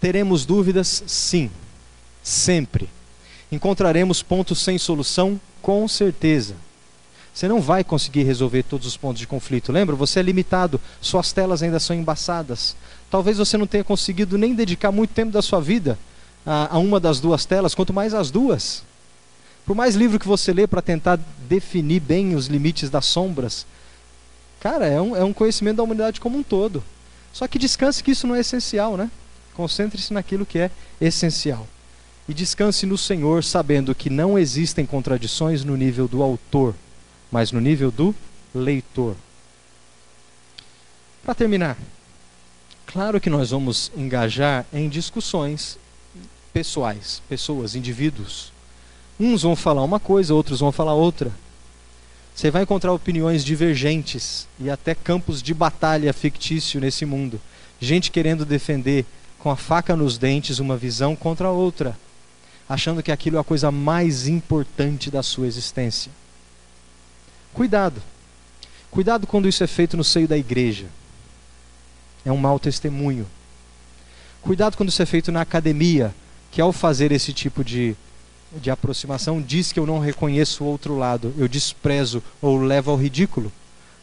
[0.00, 1.04] Teremos dúvidas?
[1.06, 1.50] Sim,
[2.22, 2.90] sempre.
[3.50, 5.40] Encontraremos pontos sem solução?
[5.60, 6.54] Com certeza.
[7.32, 9.72] Você não vai conseguir resolver todos os pontos de conflito.
[9.72, 9.96] Lembra?
[9.96, 12.76] Você é limitado, suas telas ainda são embaçadas.
[13.10, 15.98] Talvez você não tenha conseguido nem dedicar muito tempo da sua vida
[16.46, 18.84] a, a uma das duas telas, quanto mais as duas.
[19.66, 21.18] Por mais livro que você lê para tentar
[21.48, 23.66] definir bem os limites das sombras,
[24.60, 26.84] cara, é um, é um conhecimento da humanidade como um todo.
[27.32, 29.10] Só que descanse que isso não é essencial, né?
[29.54, 30.70] Concentre-se naquilo que é
[31.00, 31.66] essencial
[32.28, 36.74] e descanse no Senhor, sabendo que não existem contradições no nível do autor,
[37.30, 38.14] mas no nível do
[38.54, 39.14] leitor.
[41.22, 41.76] Para terminar,
[42.86, 45.78] claro que nós vamos engajar em discussões
[46.52, 48.52] pessoais, pessoas, indivíduos.
[49.18, 51.30] Uns vão falar uma coisa, outros vão falar outra.
[52.34, 57.40] Você vai encontrar opiniões divergentes e até campos de batalha fictício nesse mundo.
[57.80, 59.04] Gente querendo defender
[59.38, 61.96] com a faca nos dentes uma visão contra a outra
[62.68, 66.10] achando que aquilo é a coisa mais importante da sua existência.
[67.52, 68.02] Cuidado.
[68.90, 70.86] Cuidado quando isso é feito no seio da igreja.
[72.24, 73.26] É um mau testemunho.
[74.40, 76.14] Cuidado quando isso é feito na academia,
[76.50, 77.96] que ao fazer esse tipo de,
[78.60, 82.96] de aproximação diz que eu não reconheço o outro lado, eu desprezo ou levo ao
[82.96, 83.52] ridículo.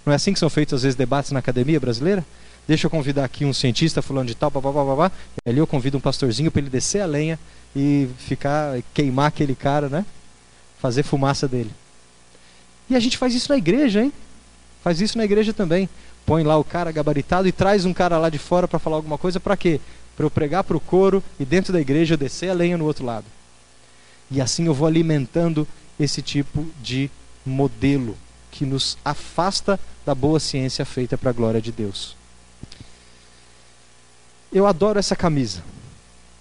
[0.05, 2.25] Não é assim que são feitos às vezes debates na academia brasileira?
[2.67, 5.11] Deixa eu convidar aqui um cientista fulano de tal, papapá,
[5.45, 7.39] e ali eu convido um pastorzinho para ele descer a lenha
[7.75, 10.05] e ficar queimar aquele cara, né?
[10.79, 11.71] Fazer fumaça dele.
[12.89, 14.13] E a gente faz isso na igreja, hein?
[14.83, 15.89] Faz isso na igreja também.
[16.25, 19.17] Põe lá o cara gabaritado e traz um cara lá de fora para falar alguma
[19.17, 19.79] coisa para quê?
[20.15, 22.85] Para eu pregar para o coro e dentro da igreja eu descer a lenha no
[22.85, 23.25] outro lado.
[24.29, 25.67] E assim eu vou alimentando
[25.99, 27.09] esse tipo de
[27.45, 28.15] modelo.
[28.51, 32.20] que nos afasta da boa ciência feita para a glória de Deus.
[34.51, 35.63] Eu adoro essa camisa.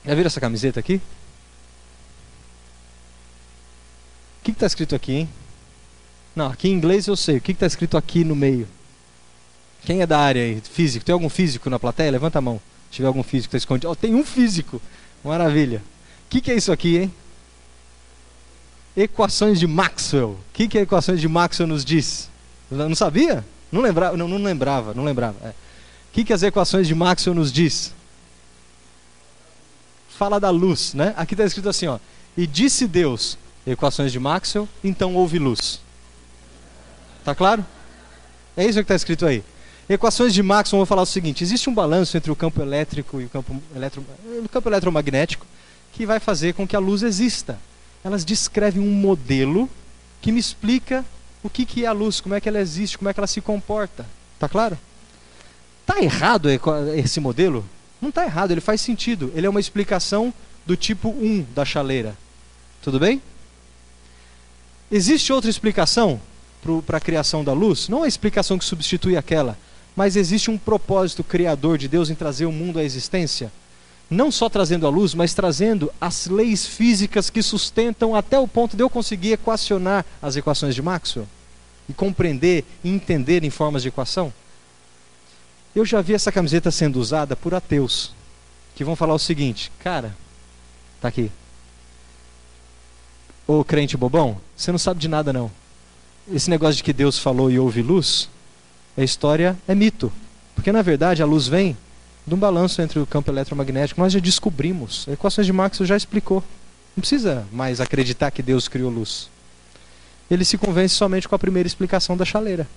[0.05, 1.01] Já viram essa camiseta aqui?
[4.41, 5.29] O que está escrito aqui, hein?
[6.35, 7.37] Não, aqui em inglês eu sei.
[7.37, 8.67] O que está escrito aqui no meio?
[9.85, 10.61] Quem é da área aí?
[10.61, 11.05] Físico?
[11.05, 12.11] Tem algum físico na plateia?
[12.11, 12.61] Levanta a mão.
[12.91, 13.91] Se tiver algum físico está escondido.
[13.91, 14.81] Oh, tem um físico.
[15.23, 15.79] Maravilha.
[16.27, 17.15] O que, que é isso aqui, hein?
[18.97, 20.31] Equações de Maxwell.
[20.31, 22.29] O que, que a equações de Maxwell nos diz?
[22.71, 23.45] Não sabia?
[23.71, 24.17] Não lembrava?
[24.17, 25.37] Não, não lembrava, não lembrava.
[25.45, 25.49] É.
[25.51, 25.55] O
[26.13, 27.95] que, que as equações de Maxwell nos diz?
[30.21, 31.15] Fala da luz, né?
[31.17, 31.99] Aqui está escrito assim, ó.
[32.37, 35.81] E disse Deus, equações de Maxwell, então houve luz.
[37.25, 37.65] Tá claro?
[38.55, 39.43] É isso que está escrito aí.
[39.89, 43.25] Equações de Maxwell vou falar o seguinte: existe um balanço entre o campo elétrico e
[43.25, 44.05] o campo, eletro,
[44.45, 45.47] o campo eletromagnético
[45.95, 47.59] que vai fazer com que a luz exista.
[48.05, 49.71] Elas descrevem um modelo
[50.21, 51.03] que me explica
[51.43, 53.27] o que, que é a luz, como é que ela existe, como é que ela
[53.27, 54.05] se comporta.
[54.39, 54.77] Tá claro?
[55.87, 56.51] Tá errado
[56.95, 57.65] esse modelo?
[58.01, 59.33] Não está errado, ele faz sentido.
[59.35, 60.33] Ele é uma explicação
[60.65, 62.17] do tipo 1 da chaleira.
[62.83, 63.21] Tudo bem?
[64.91, 66.21] Existe outra explicação
[66.87, 67.89] para a criação da luz?
[67.89, 69.57] Não a explicação que substitui aquela
[70.01, 73.53] mas existe um propósito criador de Deus em trazer o mundo à existência.
[74.09, 78.77] Não só trazendo a luz, mas trazendo as leis físicas que sustentam até o ponto
[78.77, 81.29] de eu conseguir equacionar as equações de Maxwell
[81.89, 84.33] e compreender e entender em formas de equação.
[85.75, 88.13] Eu já vi essa camiseta sendo usada por ateus
[88.75, 90.17] que vão falar o seguinte: cara,
[91.01, 91.31] tá aqui.
[93.47, 95.51] Ô crente bobão, você não sabe de nada não.
[96.33, 98.29] Esse negócio de que Deus falou e houve luz,
[98.97, 100.13] a história é mito.
[100.55, 101.77] Porque na verdade a luz vem
[102.27, 104.01] de um balanço entre o campo eletromagnético.
[104.01, 105.07] Nós já descobrimos.
[105.09, 106.45] A equações de Maxwell já explicou.
[106.97, 109.29] Não precisa mais acreditar que Deus criou luz.
[110.31, 112.69] Ele se convence somente com a primeira explicação da chaleira.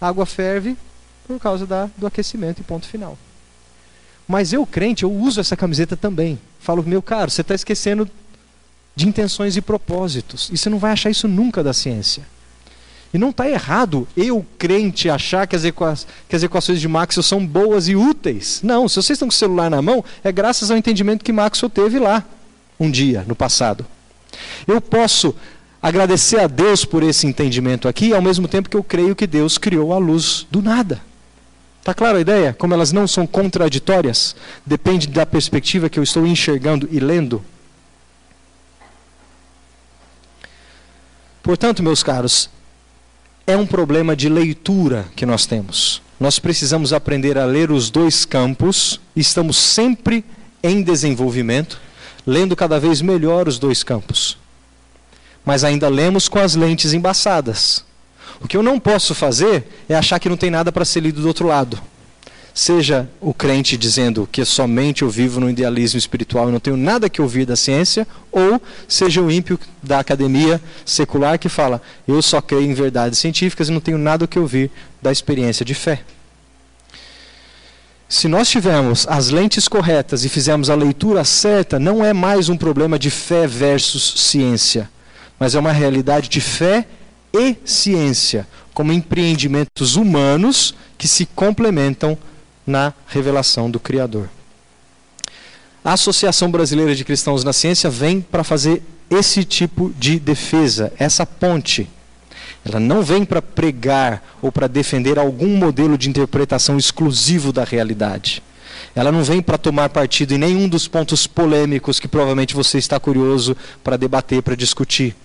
[0.00, 0.76] A água ferve
[1.26, 3.16] por causa da, do aquecimento e ponto final.
[4.26, 6.38] Mas eu, crente, eu uso essa camiseta também.
[6.60, 8.08] Falo, meu caro, você está esquecendo
[8.94, 10.48] de intenções e propósitos.
[10.52, 12.26] E você não vai achar isso nunca da ciência.
[13.12, 15.62] E não está errado eu, crente, achar que as,
[16.28, 18.60] que as equações de Maxwell são boas e úteis.
[18.62, 21.68] Não, se vocês estão com o celular na mão, é graças ao entendimento que Maxwell
[21.68, 22.24] teve lá,
[22.80, 23.84] um dia, no passado.
[24.66, 25.34] Eu posso
[25.82, 29.58] agradecer a Deus por esse entendimento aqui, ao mesmo tempo que eu creio que Deus
[29.58, 31.00] criou a luz do nada.
[31.82, 32.52] Está claro a ideia?
[32.52, 34.36] Como elas não são contraditórias?
[34.64, 37.44] Depende da perspectiva que eu estou enxergando e lendo.
[41.42, 42.48] Portanto, meus caros,
[43.48, 46.00] é um problema de leitura que nós temos.
[46.20, 50.24] Nós precisamos aprender a ler os dois campos, estamos sempre
[50.62, 51.80] em desenvolvimento,
[52.24, 54.38] lendo cada vez melhor os dois campos.
[55.44, 57.84] Mas ainda lemos com as lentes embaçadas.
[58.40, 61.20] O que eu não posso fazer é achar que não tem nada para ser lido
[61.20, 61.80] do outro lado.
[62.54, 67.08] Seja o crente dizendo que somente eu vivo no idealismo espiritual e não tenho nada
[67.08, 72.42] que ouvir da ciência, ou seja o ímpio da academia secular que fala eu só
[72.42, 74.70] creio em verdades científicas e não tenho nada que ouvir
[75.00, 76.02] da experiência de fé.
[78.06, 82.56] Se nós tivermos as lentes corretas e fizermos a leitura certa, não é mais um
[82.58, 84.90] problema de fé versus ciência,
[85.40, 87.01] mas é uma realidade de fé e
[87.64, 92.16] ciência, como empreendimentos humanos que se complementam
[92.66, 94.28] na revelação do Criador.
[95.84, 101.26] A Associação Brasileira de Cristãos na Ciência vem para fazer esse tipo de defesa, essa
[101.26, 101.88] ponte.
[102.64, 108.42] Ela não vem para pregar ou para defender algum modelo de interpretação exclusivo da realidade.
[108.94, 113.00] Ela não vem para tomar partido em nenhum dos pontos polêmicos que provavelmente você está
[113.00, 115.16] curioso para debater, para discutir.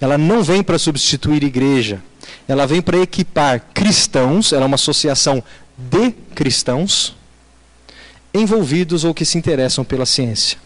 [0.00, 2.02] Ela não vem para substituir igreja.
[2.48, 5.42] Ela vem para equipar cristãos, ela é uma associação
[5.76, 7.14] de cristãos
[8.32, 10.56] envolvidos ou que se interessam pela ciência.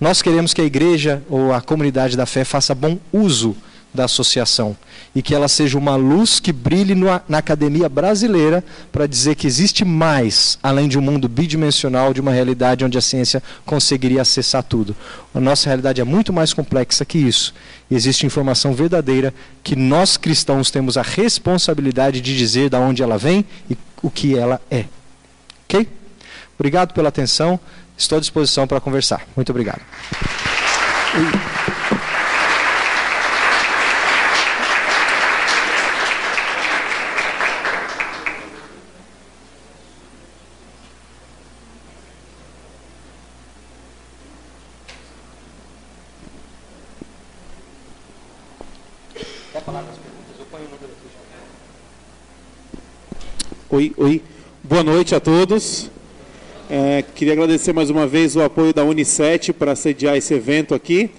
[0.00, 3.56] Nós queremos que a igreja ou a comunidade da fé faça bom uso
[3.92, 4.76] da associação
[5.14, 8.62] e que ela seja uma luz que brilhe na academia brasileira
[8.92, 13.00] para dizer que existe mais além de um mundo bidimensional, de uma realidade onde a
[13.00, 14.94] ciência conseguiria acessar tudo.
[15.34, 17.54] A nossa realidade é muito mais complexa que isso.
[17.90, 19.32] Existe informação verdadeira
[19.62, 24.36] que nós cristãos temos a responsabilidade de dizer de onde ela vem e o que
[24.36, 24.84] ela é.
[25.64, 25.88] Ok?
[26.58, 27.58] Obrigado pela atenção.
[27.96, 29.26] Estou à disposição para conversar.
[29.34, 29.80] Muito obrigado.
[49.52, 50.38] Quer falar das perguntas?
[50.38, 51.20] Eu ponho o número aqui já.
[53.76, 54.22] Oi, oi.
[54.64, 55.90] Boa noite a todos.
[56.70, 61.10] É, queria agradecer mais uma vez o apoio da Unicef para sediar esse evento aqui.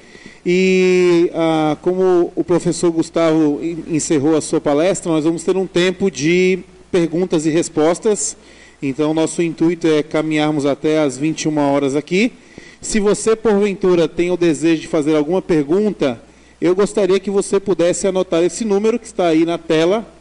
[0.44, 6.10] E ah, como o professor Gustavo encerrou a sua palestra, nós vamos ter um tempo
[6.10, 6.58] de
[6.92, 8.36] perguntas e respostas.
[8.82, 12.34] Então, nosso intuito é caminharmos até as 21 horas aqui.
[12.82, 16.20] Se você, porventura, tem o desejo de fazer alguma pergunta,
[16.60, 20.17] eu gostaria que você pudesse anotar esse número que está aí na tela.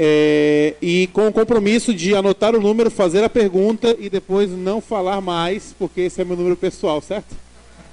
[0.00, 4.80] É, e com o compromisso de anotar o número, fazer a pergunta e depois não
[4.80, 7.34] falar mais, porque esse é meu número pessoal, certo?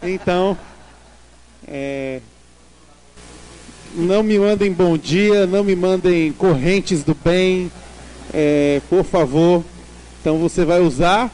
[0.03, 0.56] Então,
[1.68, 2.20] é,
[3.95, 7.72] não me mandem bom dia, não me mandem correntes do bem,
[8.32, 9.64] é, por favor.
[10.22, 11.34] Então você vai usar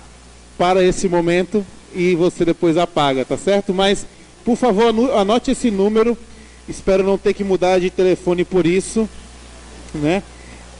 [0.58, 3.74] para esse momento e você depois apaga, tá certo?
[3.74, 4.06] Mas,
[4.46, 6.18] por favor, anote esse número.
[6.70, 9.10] Espero não ter que mudar de telefone por isso,
[9.94, 10.24] né?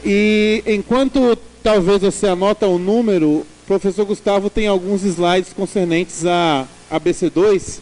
[0.04, 6.66] E enquanto talvez você anota o número, o professor Gustavo tem alguns slides concernentes a
[6.92, 7.80] ABC2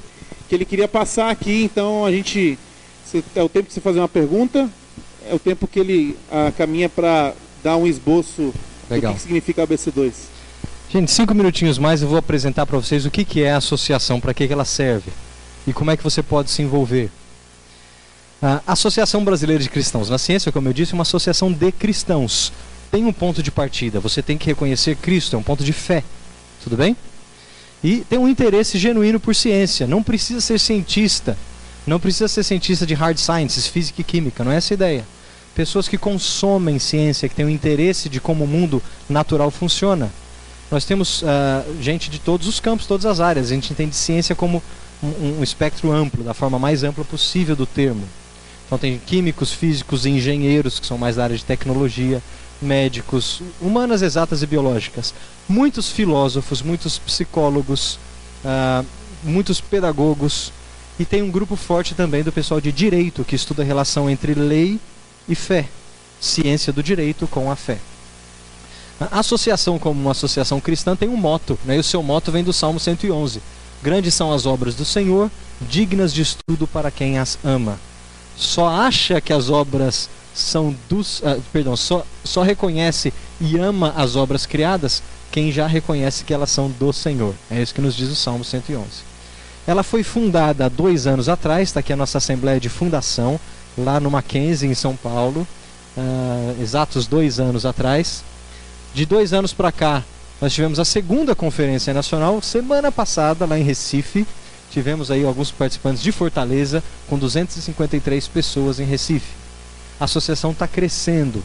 [0.48, 2.58] que ele queria passar aqui, então a gente
[3.36, 4.70] é o tempo de você fazer uma pergunta,
[5.30, 8.54] é o tempo que ele ah, caminha para dar um esboço
[8.90, 9.14] Legal.
[9.14, 10.12] do que significa ABC2.
[10.90, 14.20] Gente, cinco minutinhos mais eu vou apresentar para vocês o que, que é a associação,
[14.20, 15.12] para que, que ela serve
[15.68, 17.12] e como é que você pode se envolver.
[18.42, 22.54] A Associação Brasileira de Cristãos na Ciência, como eu disse, é uma associação de cristãos.
[22.90, 26.04] Tem um ponto de partida, você tem que reconhecer Cristo, é um ponto de fé.
[26.64, 26.96] Tudo bem?
[27.84, 29.86] E tem um interesse genuíno por ciência.
[29.86, 31.38] Não precisa ser cientista,
[31.86, 35.06] não precisa ser cientista de hard sciences, física e química, não é essa a ideia.
[35.54, 40.10] Pessoas que consomem ciência, que têm um interesse de como o mundo natural funciona.
[40.72, 41.26] Nós temos uh,
[41.82, 43.48] gente de todos os campos, todas as áreas.
[43.48, 44.64] A gente entende ciência como
[45.04, 48.08] um, um, espectro amplo, da forma mais ampla possível do termo.
[48.70, 52.22] Então tem químicos, físicos, engenheiros, que são mais da área de tecnologia,
[52.62, 55.12] médicos, humanas exatas e biológicas.
[55.48, 57.98] Muitos filósofos, muitos psicólogos,
[58.46, 58.86] uh,
[59.24, 60.54] muitos pedagogos.
[61.00, 64.36] E tem um grupo forte também do pessoal de direito, que estuda a relação entre
[64.36, 64.80] lei
[65.28, 65.68] e fé.
[66.22, 67.80] Ciência do direito com a fé.
[69.00, 71.78] A associação, como uma associação cristã, tem um moto, né?
[71.78, 73.42] e o seu moto vem do Salmo 111.
[73.82, 77.80] Grandes são as obras do Senhor, dignas de estudo para quem as ama.
[78.40, 81.20] Só acha que as obras são dos.
[81.20, 86.50] Uh, perdão, só, só reconhece e ama as obras criadas quem já reconhece que elas
[86.50, 87.36] são do Senhor.
[87.52, 88.88] É isso que nos diz o Salmo 111.
[89.68, 93.40] Ela foi fundada há dois anos atrás, está aqui a nossa Assembleia de Fundação,
[93.78, 95.48] lá no Mackenzie, em São Paulo,
[95.96, 98.24] uh, exatos dois anos atrás.
[98.94, 100.04] De dois anos para cá,
[100.42, 104.26] nós tivemos a segunda conferência nacional, semana passada, lá em Recife.
[104.72, 109.34] Tivemos aí alguns participantes de Fortaleza, com 253 pessoas em Recife.
[110.00, 111.44] A associação está crescendo.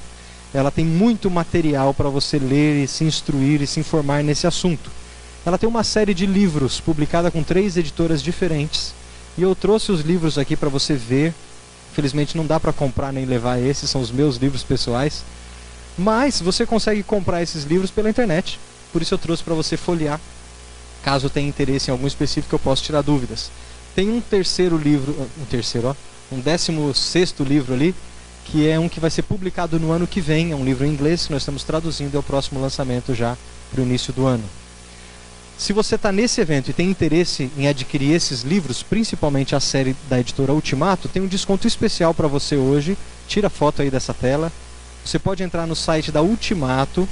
[0.53, 4.91] Ela tem muito material para você ler e se instruir e se informar nesse assunto.
[5.45, 8.95] Ela tem uma série de livros publicada com três editoras diferentes.
[9.37, 11.35] E eu trouxe os livros aqui para você ver.
[11.93, 15.25] Infelizmente não dá para comprar nem levar esses, são os meus livros pessoais.
[15.99, 18.61] Mas você consegue comprar esses livros pela internet.
[18.93, 20.21] Por isso eu trouxe para você folhear.
[21.05, 23.51] Caso tenha interesse em algum específico, eu posso tirar dúvidas.
[23.95, 25.95] Tem um terceiro livro, um terceiro, ó,
[26.35, 27.95] um décimo sexto livro ali,
[28.47, 30.53] que é um que vai ser publicado no ano que vem.
[30.53, 33.37] É um livro em inglês que nós estamos traduzindo, é o próximo lançamento já
[33.71, 34.45] para o início do ano.
[35.57, 39.95] Se você está nesse evento e tem interesse em adquirir esses livros, principalmente a série
[40.09, 42.99] da editora Ultimato, tem um desconto especial para você hoje.
[43.29, 44.51] Tira foto aí dessa tela
[45.05, 47.07] você pode entrar no site da Ultimato,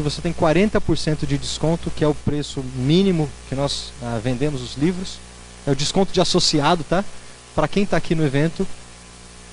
[0.00, 4.62] que você tem 40% de desconto, que é o preço mínimo que nós ah, vendemos
[4.62, 5.18] os livros.
[5.66, 7.04] É o desconto de associado, tá?
[7.54, 8.66] Para quem está aqui no evento,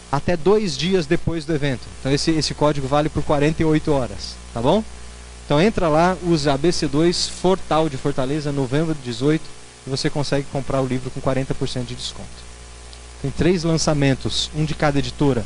[0.10, 1.82] até dois dias depois do evento.
[2.00, 4.82] Então esse, esse código vale por 48 horas, tá bom?
[5.46, 9.44] Então entra lá, use ABC2 Fortal de Fortaleza, novembro de 18,
[9.86, 12.48] e você consegue comprar o livro com 40% de desconto.
[13.22, 15.46] Tem três lançamentos, um de cada editora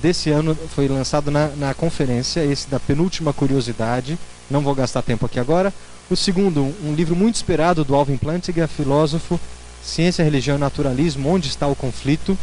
[0.00, 4.18] desse ano foi lançado na, na conferência, esse da penúltima curiosidade.
[4.50, 5.72] Não vou gastar tempo aqui agora.
[6.10, 9.38] O segundo, um livro muito esperado do Alvin Plantinga, filósofo,
[9.82, 12.36] Ciência, Religião e Naturalismo, Onde está o Conflito.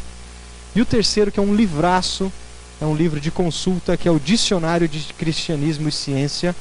[0.75, 2.31] E o terceiro, que é um livraço,
[2.79, 6.55] é um livro de consulta, que é o Dicionário de Cristianismo e Ciência,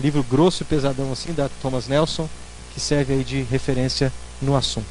[0.00, 2.28] livro grosso e pesadão assim, da Thomas Nelson,
[2.74, 4.86] que serve aí de referência no assunto.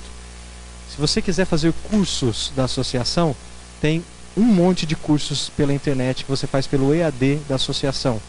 [0.89, 3.35] Se você quiser fazer cursos da associação,
[3.79, 4.03] tem
[4.35, 8.21] um monte de cursos pela internet que você faz pelo EAD da associação.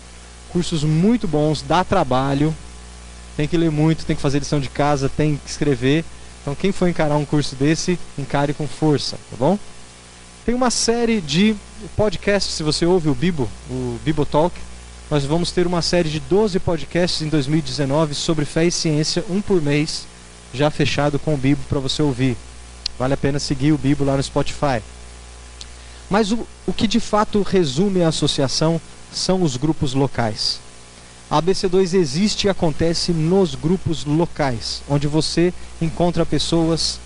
[0.51, 2.55] Cursos muito bons, dá trabalho,
[3.37, 6.05] tem que ler muito, tem que fazer lição de casa, tem que escrever.
[6.43, 9.59] Então quem for encarar um curso desse, encare com força, tá bom?
[10.45, 11.55] Tem uma série de
[11.97, 14.59] podcasts, se você ouve o Bibo, o Bibo Talk,
[15.09, 19.41] nós vamos ter uma série de 12 podcasts em 2019 sobre fé e ciência, um
[19.41, 20.07] por mês,
[20.53, 22.37] já fechado com o Bibo para você ouvir.
[22.99, 24.83] Vale a pena seguir o Bibo lá no Spotify.
[26.13, 28.79] Mas o, o que de fato resume a associação
[29.11, 30.61] são os grupos locais.
[31.31, 37.01] A ABC2 existe e acontece nos grupos locais, onde você encontra pessoas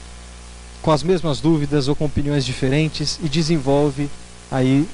[0.83, 4.11] com as mesmas dúvidas ou com opiniões diferentes e desenvolve
[4.51, 4.89] aí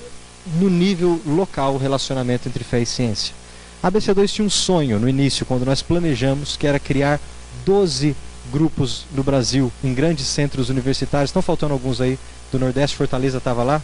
[0.60, 3.34] no nível local o relacionamento entre fé e ciência.
[3.82, 7.18] A ABC2 tinha um sonho no início, quando nós planejamos, que era criar
[7.64, 8.14] 12
[8.52, 11.30] grupos no Brasil, em grandes centros universitários.
[11.30, 12.18] Estão faltando alguns aí
[12.52, 13.80] do Nordeste, Fortaleza estava lá.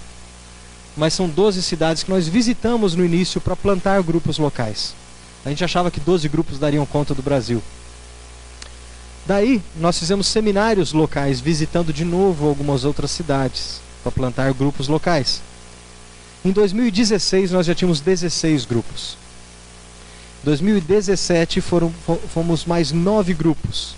[0.97, 4.95] Mas são 12 cidades que nós visitamos no início para plantar grupos locais.
[5.45, 7.62] A gente achava que 12 grupos dariam conta do Brasil.
[9.26, 15.43] Daí, nós fizemos seminários locais, visitando de novo algumas outras cidades, para plantar grupos locais.
[16.45, 19.18] Em 2016, nós já tínhamos 16 grupos.
[20.43, 21.93] Em 2017, foram,
[22.32, 23.95] fomos mais 9 grupos.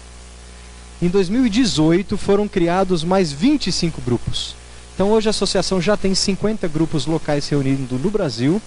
[1.01, 4.55] Em 2018 foram criados mais 25 grupos.
[4.95, 8.61] Então hoje a associação já tem 50 grupos locais reunidos no Brasil,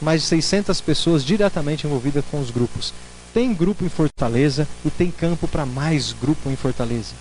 [0.00, 2.92] mais de 600 pessoas diretamente envolvidas com os grupos.
[3.32, 7.14] Tem grupo em Fortaleza e tem campo para mais grupo em Fortaleza.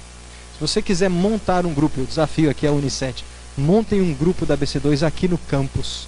[0.54, 3.24] Se você quiser montar um grupo, o desafio aqui é a Unicet,
[3.58, 6.08] montem um grupo da BC2 aqui no campus.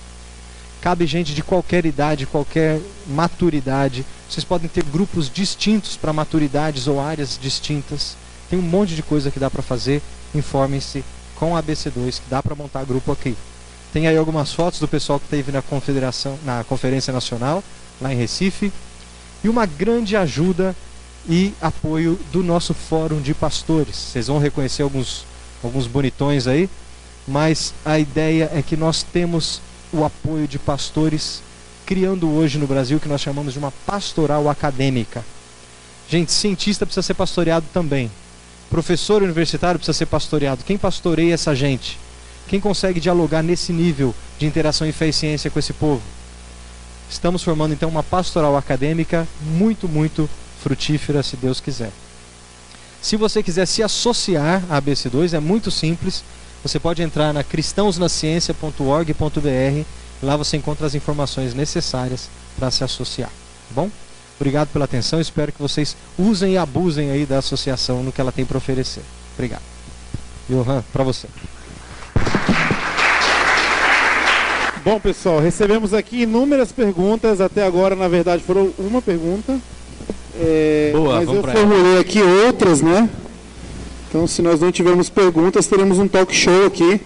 [0.82, 4.04] Cabe gente de qualquer idade, qualquer maturidade.
[4.28, 8.18] Vocês podem ter grupos distintos para maturidades ou áreas distintas.
[8.50, 10.02] Tem um monte de coisa que dá para fazer.
[10.34, 11.04] Informem-se
[11.42, 13.36] com a ABC2 que dá para montar grupo aqui.
[13.92, 17.64] Tem aí algumas fotos do pessoal que teve na confederação, na conferência nacional
[18.00, 18.72] lá em Recife
[19.44, 20.76] e uma grande ajuda
[21.28, 23.96] e apoio do nosso fórum de pastores.
[23.96, 25.26] Vocês vão reconhecer alguns
[25.64, 26.70] alguns bonitões aí,
[27.28, 29.62] mas a ideia é que nós temos
[29.92, 31.42] o apoio de pastores
[31.88, 35.26] criando hoje no Brasil que nós chamamos de uma pastoral acadêmica.
[36.08, 38.12] Gente, cientista precisa ser pastoreado também.
[38.72, 40.64] Professor universitário precisa ser pastoreado.
[40.64, 42.00] Quem pastoreia essa gente?
[42.48, 46.02] Quem consegue dialogar nesse nível de interação e fé e ciência com esse povo?
[47.10, 50.30] Estamos formando então uma pastoral acadêmica muito, muito
[50.64, 51.92] frutífera, se Deus quiser.
[53.02, 56.24] Se você quiser se associar à ABC2, é muito simples.
[56.64, 59.86] Você pode entrar na cristãosnaciencia.org.br.
[60.24, 63.30] Lá você encontra as informações necessárias para se associar.
[63.30, 63.92] Tá bom?
[64.42, 65.22] Obrigado pela atenção.
[65.22, 69.04] Espero que vocês usem e abusem aí da associação no que ela tem para oferecer.
[69.36, 69.62] Obrigado.
[70.50, 71.28] Johan, para você.
[74.84, 77.40] Bom, pessoal, recebemos aqui inúmeras perguntas.
[77.40, 79.60] Até agora, na verdade, foram uma pergunta.
[80.36, 83.08] É, Boa, mas eu formulei aqui outras, né?
[84.10, 87.00] Então, se nós não tivermos perguntas, teremos um talk show aqui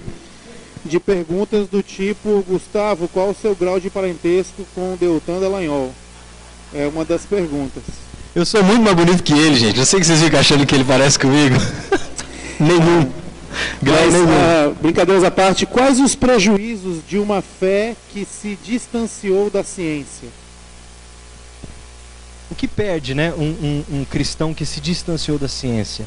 [0.85, 5.91] de perguntas do tipo: Gustavo, qual o seu grau de parentesco com o Deltan Dallagnol?
[6.73, 7.83] É uma das perguntas.
[8.35, 9.79] Eu sou muito mais bonito que ele, gente.
[9.79, 11.55] Eu sei que vocês ficam achando que ele parece comigo.
[12.59, 13.11] nenhum.
[13.81, 14.25] Mas, nenhum.
[14.25, 20.27] Uh, brincadeiras à parte, quais os prejuízos de uma fé que se distanciou da ciência?
[22.49, 26.05] O que perde, né, um, um, um cristão que se distanciou da ciência?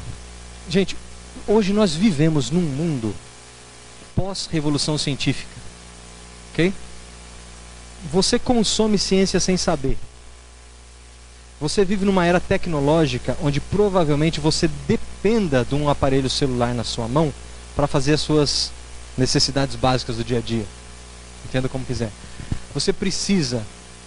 [0.68, 0.96] Gente,
[1.46, 3.14] hoje nós vivemos num mundo
[4.14, 5.50] pós-revolução científica,
[6.52, 6.72] ok?
[8.12, 9.96] Você consome ciência sem saber.
[11.60, 17.08] Você vive numa era tecnológica onde provavelmente você dependa de um aparelho celular na sua
[17.08, 17.32] mão
[17.74, 18.70] para fazer as suas
[19.16, 20.64] necessidades básicas do dia a dia.
[21.44, 22.10] Entenda como quiser.
[22.72, 23.64] Você precisa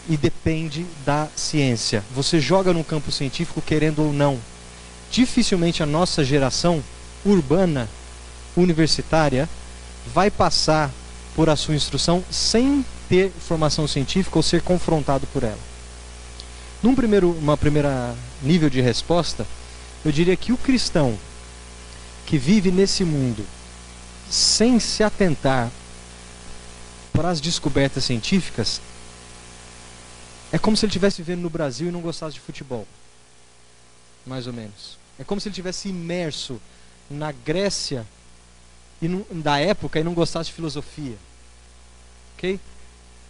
[0.10, 2.04] e depende da ciência.
[2.16, 4.40] Você joga no campo científico querendo ou não.
[5.12, 6.82] Dificilmente a nossa geração
[7.26, 7.90] urbana,
[8.56, 9.48] universitária,
[10.14, 10.90] vai passar
[11.36, 15.71] por a sua instrução sem ter formação científica ou ser confrontado por ela.
[16.82, 19.46] Num primeiro, uma primeira nível de resposta,
[20.04, 21.18] eu diria que o cristão
[22.26, 23.46] que vive nesse mundo
[24.30, 25.70] sem se atentar
[27.14, 28.82] para as descobertas científicas
[30.52, 32.88] é como se ele estivesse vivendo no Brasil e não gostasse de futebol.
[34.26, 34.98] Mais ou menos.
[35.20, 36.60] É como se ele estivesse imerso
[37.10, 38.06] na Grécia
[39.02, 41.18] e da época e não gostasse de filosofia.
[42.36, 42.60] Ok?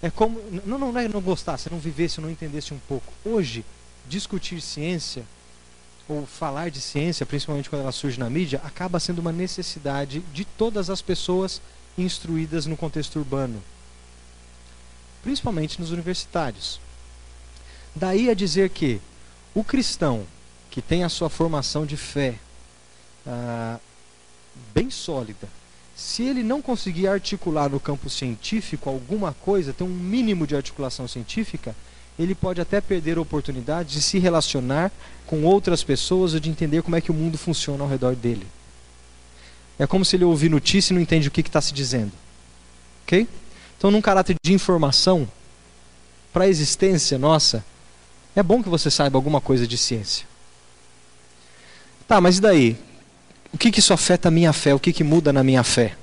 [0.01, 0.41] É como.
[0.65, 3.11] Não, não, é não gostar, se não vivesse, não entendesse um pouco.
[3.23, 3.63] Hoje,
[4.07, 5.23] discutir ciência,
[6.07, 10.43] ou falar de ciência, principalmente quando ela surge na mídia, acaba sendo uma necessidade de
[10.43, 11.61] todas as pessoas
[11.97, 13.61] instruídas no contexto urbano.
[15.23, 16.79] Principalmente nos universitários.
[17.95, 18.99] Daí a dizer que
[19.53, 20.25] o cristão
[20.69, 22.39] que tem a sua formação de fé
[23.27, 23.77] ah,
[24.73, 25.47] bem sólida,
[26.01, 31.07] se ele não conseguir articular no campo científico alguma coisa, ter um mínimo de articulação
[31.07, 31.75] científica,
[32.17, 34.91] ele pode até perder a oportunidade de se relacionar
[35.27, 38.47] com outras pessoas ou de entender como é que o mundo funciona ao redor dele.
[39.77, 42.11] É como se ele ouvir notícia e não entende o que está se dizendo.
[43.03, 43.27] Ok?
[43.77, 45.29] Então, num caráter de informação,
[46.33, 47.63] para a existência nossa,
[48.35, 50.25] é bom que você saiba alguma coisa de ciência.
[52.07, 52.90] Tá, mas e daí?
[53.53, 54.73] O que, que isso afeta a minha fé?
[54.73, 55.93] O que, que muda na minha fé?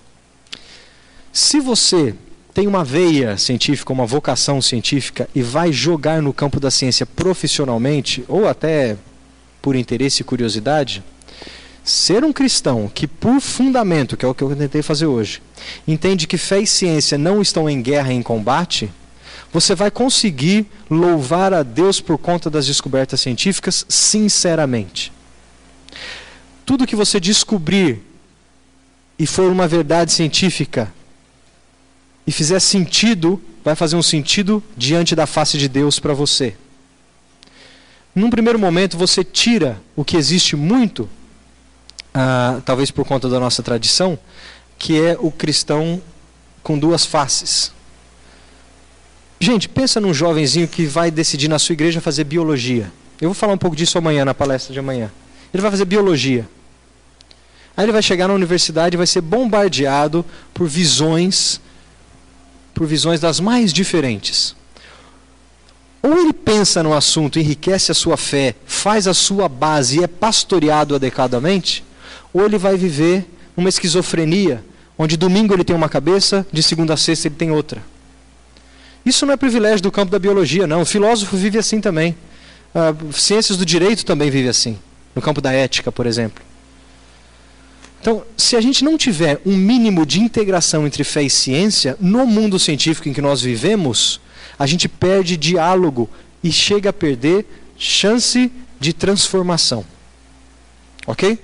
[1.33, 2.15] Se você
[2.53, 8.25] tem uma veia científica, uma vocação científica e vai jogar no campo da ciência profissionalmente,
[8.27, 8.97] ou até
[9.63, 11.03] por interesse e curiosidade,
[11.85, 15.41] ser um cristão que, por fundamento, que é o que eu tentei fazer hoje,
[15.87, 18.91] entende que fé e ciência não estão em guerra e em combate,
[19.53, 25.13] você vai conseguir louvar a Deus por conta das descobertas científicas sinceramente.
[26.69, 28.03] Tudo que você descobrir
[29.19, 30.93] e for uma verdade científica
[32.27, 36.55] e fizer sentido, vai fazer um sentido diante da face de Deus para você.
[38.15, 41.09] Num primeiro momento, você tira o que existe muito,
[42.13, 44.19] ah, talvez por conta da nossa tradição,
[44.79, 46.03] que é o cristão
[46.63, 47.73] com duas faces.
[49.41, 52.93] Gente, pensa num jovenzinho que vai decidir na sua igreja fazer biologia.
[53.19, 55.11] Eu vou falar um pouco disso amanhã, na palestra de amanhã.
[55.51, 56.47] Ele vai fazer biologia.
[57.79, 61.61] Aí ele vai chegar na universidade e vai ser bombardeado por visões
[62.75, 64.57] por visões das mais diferentes.
[66.03, 70.09] Ou ele pensa no assunto, enriquece a sua fé, faz a sua base e é
[70.09, 71.85] pastoreado adequadamente,
[72.33, 73.25] ou ele vai viver
[73.57, 74.65] uma esquizofrenia,
[74.99, 77.81] onde domingo ele tem uma cabeça, de segunda a sexta ele tem outra.
[79.07, 80.83] Isso não é privilégio do campo da biologia, não.
[80.83, 82.17] O filósofo vive assim também.
[82.75, 84.77] Uh, ciências do direito também vive assim,
[85.15, 86.48] no campo da ética, por exemplo.
[88.01, 92.27] Então, se a gente não tiver um mínimo de integração entre fé e ciência, no
[92.27, 94.21] mundo científico em que nós vivemos,
[94.59, 96.09] a gente perde diálogo
[96.43, 97.47] e chega a perder
[97.77, 99.85] chance de transformação.
[101.07, 101.39] Ok?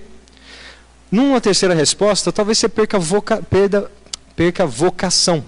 [1.10, 3.90] Numa terceira resposta, talvez você perca, voca, perda,
[4.34, 5.44] perca vocação.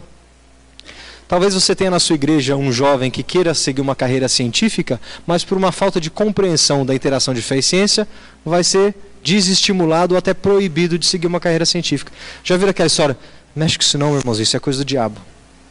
[1.29, 5.45] Talvez você tenha na sua igreja um jovem que queira seguir uma carreira científica, mas
[5.45, 8.07] por uma falta de compreensão da interação de fé e ciência,
[8.45, 8.95] vai ser
[9.25, 12.13] desestimulado ou até proibido de seguir uma carreira científica.
[12.45, 13.19] Já viram aquela história?
[13.57, 15.21] Mexe com isso não, irmãos, isso é coisa do diabo.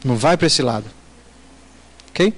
[0.04, 0.86] Não vai para esse lado.
[2.10, 2.34] Ok?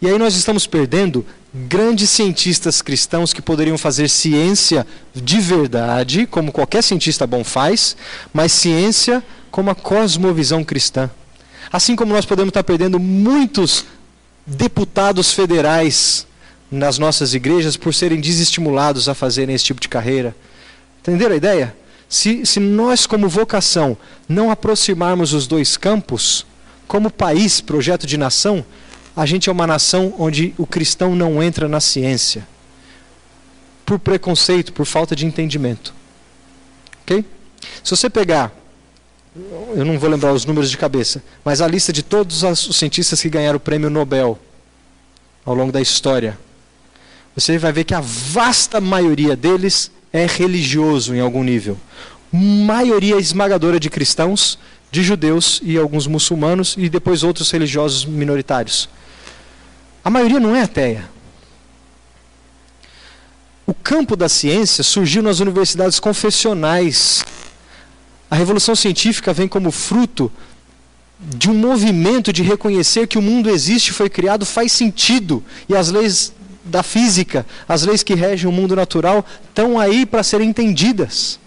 [0.00, 6.52] E aí nós estamos perdendo grandes cientistas cristãos que poderiam fazer ciência de verdade, como
[6.52, 7.96] qualquer cientista bom faz,
[8.32, 11.10] mas ciência como a cosmovisão cristã.
[11.74, 13.84] Assim como nós podemos estar perdendo muitos
[14.46, 16.24] deputados federais
[16.70, 20.36] nas nossas igrejas por serem desestimulados a fazerem esse tipo de carreira.
[21.00, 21.76] Entenderam a ideia?
[22.08, 23.96] Se, se nós, como vocação,
[24.28, 26.46] não aproximarmos os dois campos,
[26.86, 28.64] como país, projeto de nação,
[29.16, 32.46] a gente é uma nação onde o cristão não entra na ciência.
[33.84, 35.92] Por preconceito, por falta de entendimento.
[37.02, 37.24] Ok?
[37.82, 38.52] Se você pegar,
[39.36, 43.20] eu não vou lembrar os números de cabeça, mas a lista de todos os cientistas
[43.20, 44.38] que ganharam o prêmio Nobel
[45.44, 46.38] ao longo da história,
[47.34, 51.76] você vai ver que a vasta maioria deles é religioso em algum nível.
[52.32, 54.58] Maioria esmagadora de cristãos,
[54.90, 58.88] de judeus e alguns muçulmanos e depois outros religiosos minoritários.
[60.04, 61.10] A maioria não é ateia.
[63.66, 67.24] O campo da ciência surgiu nas universidades confessionais.
[68.34, 70.28] A revolução científica vem como fruto
[71.20, 75.88] de um movimento de reconhecer que o mundo existe, foi criado, faz sentido e as
[75.88, 76.32] leis
[76.64, 81.38] da física, as leis que regem o mundo natural, estão aí para serem entendidas.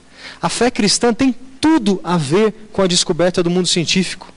[0.41, 4.31] A fé cristã tem tudo a ver com a descoberta do mundo científico.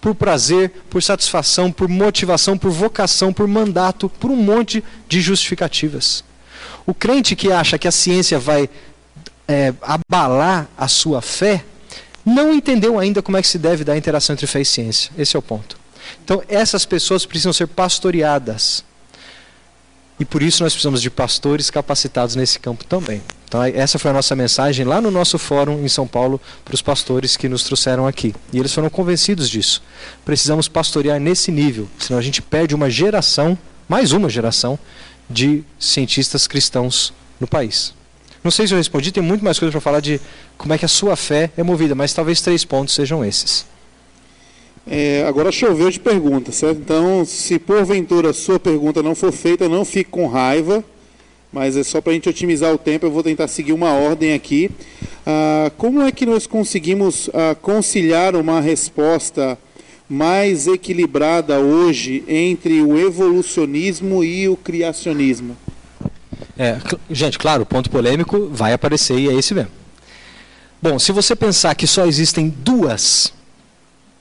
[0.00, 6.22] Por prazer, por satisfação, por motivação, por vocação, por mandato, por um monte de justificativas.
[6.86, 8.70] O crente que acha que a ciência vai
[9.48, 11.64] é, abalar a sua fé,
[12.28, 15.10] não entendeu ainda como é que se deve dar a interação entre fé e ciência.
[15.16, 15.78] Esse é o ponto.
[16.24, 18.84] Então, essas pessoas precisam ser pastoreadas
[20.20, 23.22] e por isso nós precisamos de pastores capacitados nesse campo também.
[23.46, 26.82] Então, essa foi a nossa mensagem lá no nosso fórum em São Paulo para os
[26.82, 28.34] pastores que nos trouxeram aqui.
[28.52, 29.82] E eles foram convencidos disso.
[30.24, 33.56] Precisamos pastorear nesse nível, senão a gente perde uma geração,
[33.88, 34.78] mais uma geração,
[35.30, 37.94] de cientistas cristãos no país.
[38.42, 40.20] Não sei se eu respondi, tem muito mais coisa para falar de
[40.56, 43.66] como é que a sua fé é movida, mas talvez três pontos sejam esses.
[44.90, 46.80] É, agora choveu de perguntas, certo?
[46.80, 50.82] Então, se porventura a sua pergunta não for feita, não fique com raiva,
[51.52, 54.32] mas é só para a gente otimizar o tempo, eu vou tentar seguir uma ordem
[54.32, 54.70] aqui.
[55.26, 59.58] Ah, como é que nós conseguimos ah, conciliar uma resposta
[60.08, 65.54] mais equilibrada hoje entre o evolucionismo e o criacionismo?
[66.58, 66.78] É,
[67.10, 69.70] gente, claro, ponto polêmico vai aparecer e é esse mesmo.
[70.80, 73.32] Bom, se você pensar que só existem duas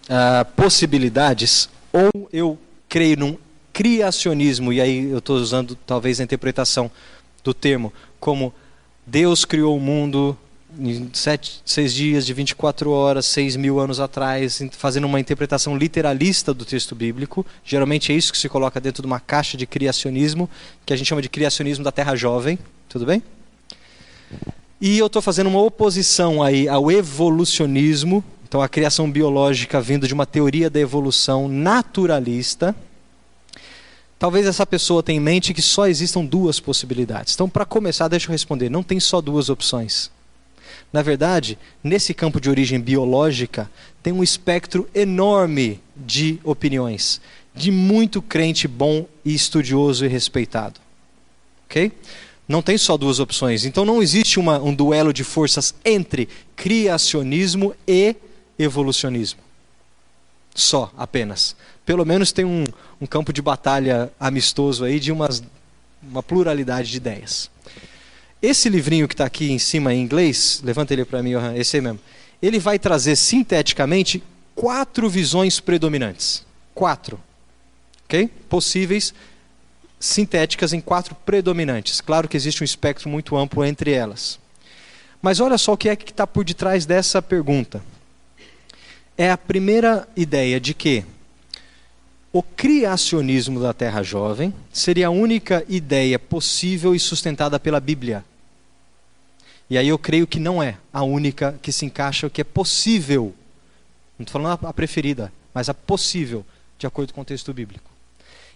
[0.10, 2.58] uh, possibilidades, ou eu
[2.90, 3.38] creio num
[3.72, 6.90] criacionismo, e aí eu estou usando talvez a interpretação
[7.44, 8.54] do termo como
[9.06, 10.38] Deus criou o mundo
[10.80, 16.54] em sete, seis dias de 24 horas, seis mil anos atrás, fazendo uma interpretação literalista
[16.54, 17.46] do texto bíblico.
[17.64, 20.50] Geralmente é isso que se coloca dentro de uma caixa de criacionismo,
[20.86, 22.60] que a gente chama de criacionismo da Terra Jovem.
[22.90, 23.24] Tudo bem?
[24.80, 30.14] E eu estou fazendo uma oposição aí ao evolucionismo, então a criação biológica vindo de
[30.14, 32.76] uma teoria da evolução naturalista.
[34.20, 37.34] Talvez essa pessoa tenha em mente que só existam duas possibilidades.
[37.34, 40.12] Então, para começar, deixa eu responder: não tem só duas opções.
[40.92, 43.70] Na verdade, nesse campo de origem biológica,
[44.02, 47.20] tem um espectro enorme de opiniões,
[47.54, 50.80] de muito crente bom e estudioso e respeitado.
[51.66, 51.92] Ok?
[52.48, 53.66] Não tem só duas opções.
[53.66, 58.16] Então não existe uma, um duelo de forças entre criacionismo e
[58.58, 59.42] evolucionismo.
[60.56, 61.56] Só, apenas.
[61.86, 62.64] Pelo menos tem um,
[63.02, 65.44] um campo de batalha amistoso aí de umas,
[66.02, 67.50] uma pluralidade de ideias.
[68.42, 71.82] Esse livrinho que está aqui em cima em inglês, levanta ele para mim, esse aí
[71.82, 72.00] mesmo.
[72.42, 74.24] Ele vai trazer sinteticamente
[74.54, 76.46] quatro visões predominantes.
[76.74, 77.20] Quatro.
[78.06, 78.30] Ok?
[78.48, 79.14] Possíveis,
[80.00, 82.00] sintéticas em quatro predominantes.
[82.00, 84.40] Claro que existe um espectro muito amplo entre elas.
[85.22, 87.84] Mas olha só o que é que está por detrás dessa pergunta.
[89.18, 91.04] É a primeira ideia de que
[92.32, 98.24] o criacionismo da Terra Jovem seria a única ideia possível e sustentada pela Bíblia.
[99.70, 103.34] E aí eu creio que não é a única que se encaixa, que é possível.
[104.18, 106.46] Não estou falando a preferida, mas a possível,
[106.78, 107.90] de acordo com o texto bíblico.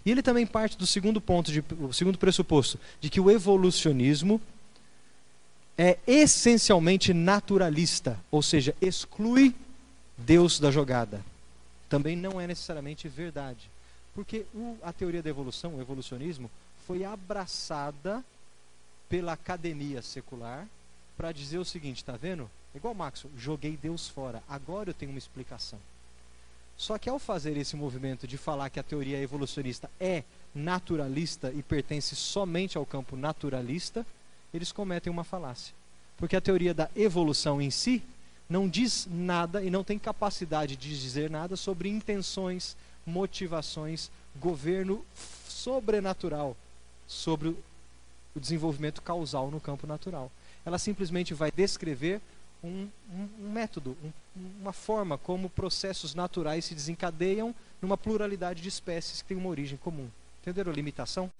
[0.05, 4.41] E ele também parte do segundo ponto, de, o segundo pressuposto, de que o evolucionismo
[5.77, 9.55] é essencialmente naturalista, ou seja, exclui
[10.17, 11.30] Deus da jogada
[11.91, 13.69] também não é necessariamente verdade.
[14.15, 16.49] Porque o, a teoria da evolução, o evolucionismo,
[16.87, 18.23] foi abraçada
[19.09, 20.65] pela academia secular
[21.17, 22.49] para dizer o seguinte, está vendo?
[22.73, 25.77] Igual Max, joguei Deus fora, agora eu tenho uma explicação.
[26.77, 30.23] Só que ao fazer esse movimento de falar que a teoria evolucionista é
[30.55, 34.05] naturalista e pertence somente ao campo naturalista,
[34.53, 35.75] eles cometem uma falácia.
[36.15, 38.01] Porque a teoria da evolução em si
[38.51, 42.75] não diz nada e não tem capacidade de dizer nada sobre intenções,
[43.05, 45.05] motivações, governo
[45.47, 46.57] sobrenatural
[47.07, 47.55] sobre
[48.35, 50.29] o desenvolvimento causal no campo natural.
[50.65, 52.19] Ela simplesmente vai descrever
[52.61, 54.11] um, um, um método, um,
[54.59, 59.77] uma forma como processos naturais se desencadeiam numa pluralidade de espécies que têm uma origem
[59.77, 60.09] comum.
[60.41, 61.31] Entenderam a limitação?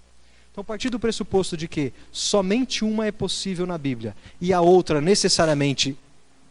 [0.49, 4.61] Então, a partir do pressuposto de que somente uma é possível na Bíblia e a
[4.61, 5.97] outra necessariamente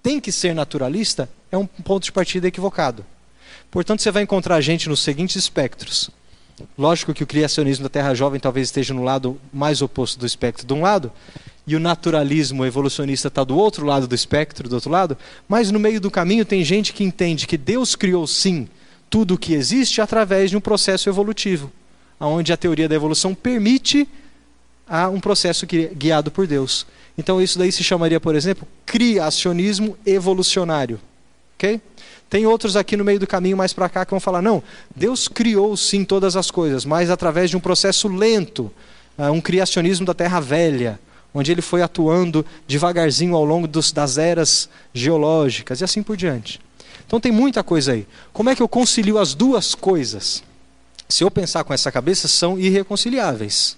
[0.02, 3.04] tem que ser naturalista é um ponto de partida equivocado.
[3.70, 6.10] Portanto, você vai encontrar gente nos seguintes espectros.
[6.76, 10.66] Lógico que o criacionismo da Terra Jovem talvez esteja no lado mais oposto do espectro
[10.66, 11.10] de um lado,
[11.66, 15.16] e o naturalismo evolucionista está do outro lado do espectro, do outro lado,
[15.48, 18.68] mas no meio do caminho tem gente que entende que Deus criou sim
[19.08, 21.70] tudo o que existe através de um processo evolutivo,
[22.18, 24.08] onde a teoria da evolução permite
[24.90, 26.84] a um processo guiado por Deus.
[27.16, 31.00] Então isso daí se chamaria, por exemplo, criacionismo evolucionário.
[31.54, 31.80] Ok?
[32.28, 34.62] Tem outros aqui no meio do caminho mais para cá que vão falar: não,
[34.94, 38.72] Deus criou sim todas as coisas, mas através de um processo lento,
[39.16, 40.98] ah, um criacionismo da Terra Velha,
[41.32, 46.60] onde ele foi atuando devagarzinho ao longo dos, das eras geológicas e assim por diante.
[47.06, 48.06] Então tem muita coisa aí.
[48.32, 50.42] Como é que eu concilio as duas coisas?
[51.08, 53.76] Se eu pensar com essa cabeça, são irreconciliáveis.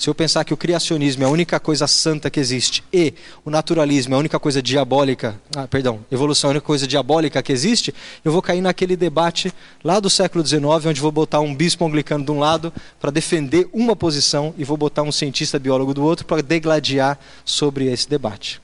[0.00, 3.12] Se eu pensar que o criacionismo é a única coisa santa que existe e
[3.44, 7.42] o naturalismo é a única coisa diabólica, ah, perdão, evolução é a única coisa diabólica
[7.42, 7.94] que existe,
[8.24, 9.52] eu vou cair naquele debate
[9.84, 13.68] lá do século XIX, onde vou botar um bispo anglicano de um lado para defender
[13.74, 18.58] uma posição e vou botar um cientista biólogo do outro para degladiar sobre esse debate.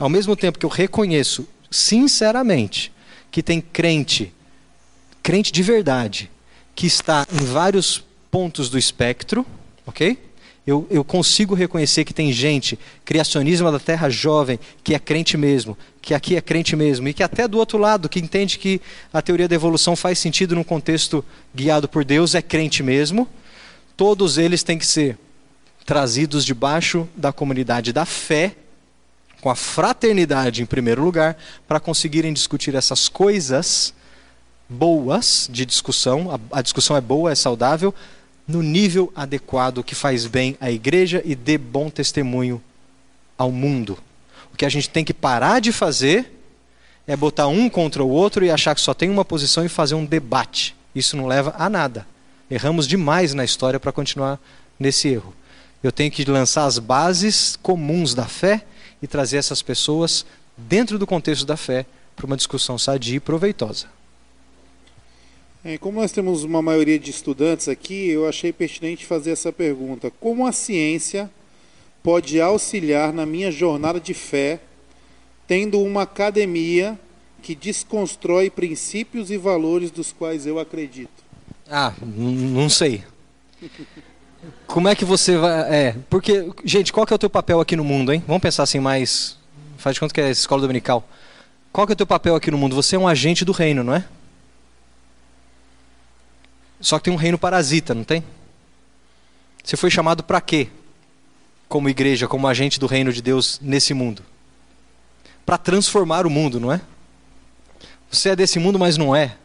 [0.00, 2.90] Ao mesmo tempo que eu reconheço, sinceramente,
[3.30, 4.32] que tem crente,
[5.22, 6.30] crente de verdade,
[6.74, 9.44] que está em vários pontos do espectro,
[9.86, 10.31] ok?
[10.66, 15.76] Eu, eu consigo reconhecer que tem gente, criacionismo da terra jovem, que é crente mesmo,
[16.00, 18.80] que aqui é crente mesmo, e que até do outro lado, que entende que
[19.12, 21.24] a teoria da evolução faz sentido num contexto
[21.54, 23.28] guiado por Deus, é crente mesmo.
[23.96, 25.18] Todos eles têm que ser
[25.84, 28.54] trazidos debaixo da comunidade da fé,
[29.40, 31.36] com a fraternidade em primeiro lugar,
[31.66, 33.92] para conseguirem discutir essas coisas
[34.68, 37.92] boas de discussão, a, a discussão é boa, é saudável,
[38.52, 42.62] no nível adequado que faz bem à igreja e dê bom testemunho
[43.38, 43.98] ao mundo.
[44.52, 46.30] O que a gente tem que parar de fazer
[47.06, 49.94] é botar um contra o outro e achar que só tem uma posição e fazer
[49.94, 50.76] um debate.
[50.94, 52.06] Isso não leva a nada.
[52.50, 54.38] Erramos demais na história para continuar
[54.78, 55.34] nesse erro.
[55.82, 58.64] Eu tenho que lançar as bases comuns da fé
[59.00, 60.26] e trazer essas pessoas
[60.56, 63.86] dentro do contexto da fé para uma discussão sadia e proveitosa.
[65.64, 70.10] É, como nós temos uma maioria de estudantes aqui, eu achei pertinente fazer essa pergunta:
[70.18, 71.30] como a ciência
[72.02, 74.58] pode auxiliar na minha jornada de fé,
[75.46, 76.98] tendo uma academia
[77.40, 81.22] que desconstrói princípios e valores dos quais eu acredito?
[81.70, 83.04] Ah, não sei.
[84.66, 85.72] Como é que você vai.
[85.72, 88.22] É, porque, gente, qual que é o teu papel aqui no mundo, hein?
[88.26, 89.38] Vamos pensar assim mais.
[89.76, 91.06] Faz de conta que é escola dominical.
[91.72, 92.74] Qual que é o teu papel aqui no mundo?
[92.74, 94.04] Você é um agente do reino, não é?
[96.82, 98.22] Só que tem um reino parasita, não tem?
[99.62, 100.68] Você foi chamado para quê?
[101.68, 104.22] Como igreja, como agente do reino de Deus nesse mundo?
[105.46, 106.80] Para transformar o mundo, não é?
[108.10, 109.36] Você é desse mundo, mas não é.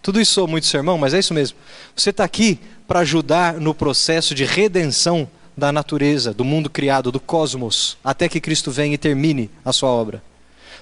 [0.00, 1.56] Tudo isso sou muito sermão, mas é isso mesmo.
[1.94, 2.58] Você está aqui
[2.88, 8.40] para ajudar no processo de redenção da natureza, do mundo criado, do cosmos, até que
[8.40, 10.22] Cristo venha e termine a sua obra.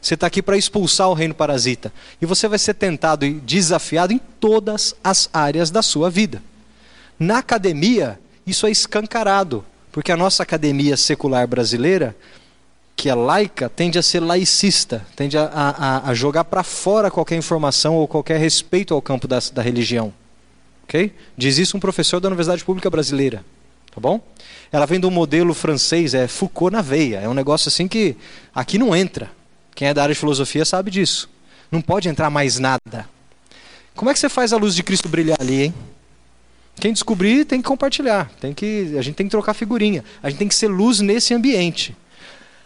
[0.01, 1.93] Você está aqui para expulsar o reino parasita.
[2.21, 6.43] E você vai ser tentado e desafiado em todas as áreas da sua vida.
[7.19, 12.17] Na academia, isso é escancarado, porque a nossa academia secular brasileira,
[12.97, 17.37] que é laica, tende a ser laicista, tende a, a, a jogar para fora qualquer
[17.37, 20.13] informação ou qualquer respeito ao campo da, da religião.
[20.85, 21.13] Okay?
[21.37, 23.45] Diz isso um professor da Universidade Pública Brasileira.
[23.93, 24.21] Tá bom?
[24.71, 27.19] Ela vem do modelo francês, é Foucault na veia.
[27.19, 28.17] É um negócio assim que
[28.55, 29.31] aqui não entra.
[29.75, 31.29] Quem é da área de filosofia sabe disso.
[31.71, 33.09] Não pode entrar mais nada.
[33.95, 35.75] Como é que você faz a luz de Cristo brilhar ali, hein?
[36.77, 38.31] Quem descobrir tem que compartilhar.
[38.41, 40.05] Tem que, a gente tem que trocar figurinha.
[40.23, 41.95] A gente tem que ser luz nesse ambiente.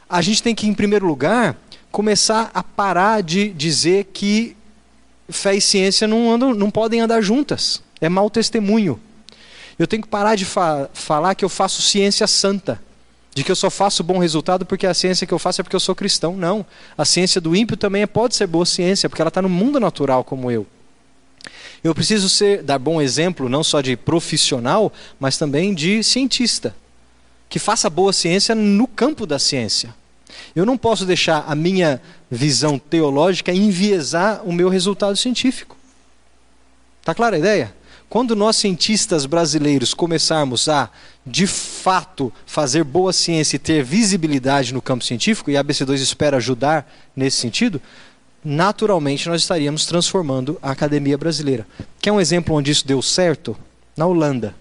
[0.09, 1.56] A gente tem que, em primeiro lugar,
[1.90, 4.56] começar a parar de dizer que
[5.28, 7.82] fé e ciência não, andam, não podem andar juntas.
[8.01, 9.01] É mau testemunho.
[9.78, 12.81] Eu tenho que parar de fa falar que eu faço ciência santa
[13.35, 15.74] de que eu só faço bom resultado porque a ciência que eu faço é porque
[15.74, 16.36] eu sou cristão.
[16.36, 16.65] Não.
[16.97, 20.23] A ciência do ímpio também pode ser boa ciência, porque ela está no mundo natural
[20.23, 20.65] como eu.
[21.82, 26.74] Eu preciso ser, dar bom exemplo, não só de profissional, mas também de cientista,
[27.48, 29.94] que faça boa ciência no campo da ciência.
[30.55, 32.01] Eu não posso deixar a minha
[32.31, 35.77] visão teológica enviesar o meu resultado científico.
[37.01, 37.74] Está clara a ideia?
[38.15, 40.89] Quando nós, cientistas brasileiros, começarmos a,
[41.27, 46.36] de fato, fazer boa ciência e ter visibilidade no campo científico, e a ABC2 espera
[46.36, 47.82] ajudar nesse sentido,
[48.45, 51.66] naturalmente nós estaríamos transformando a academia brasileira.
[52.01, 53.57] Quer um exemplo onde isso deu certo?
[53.97, 54.55] Na Holanda.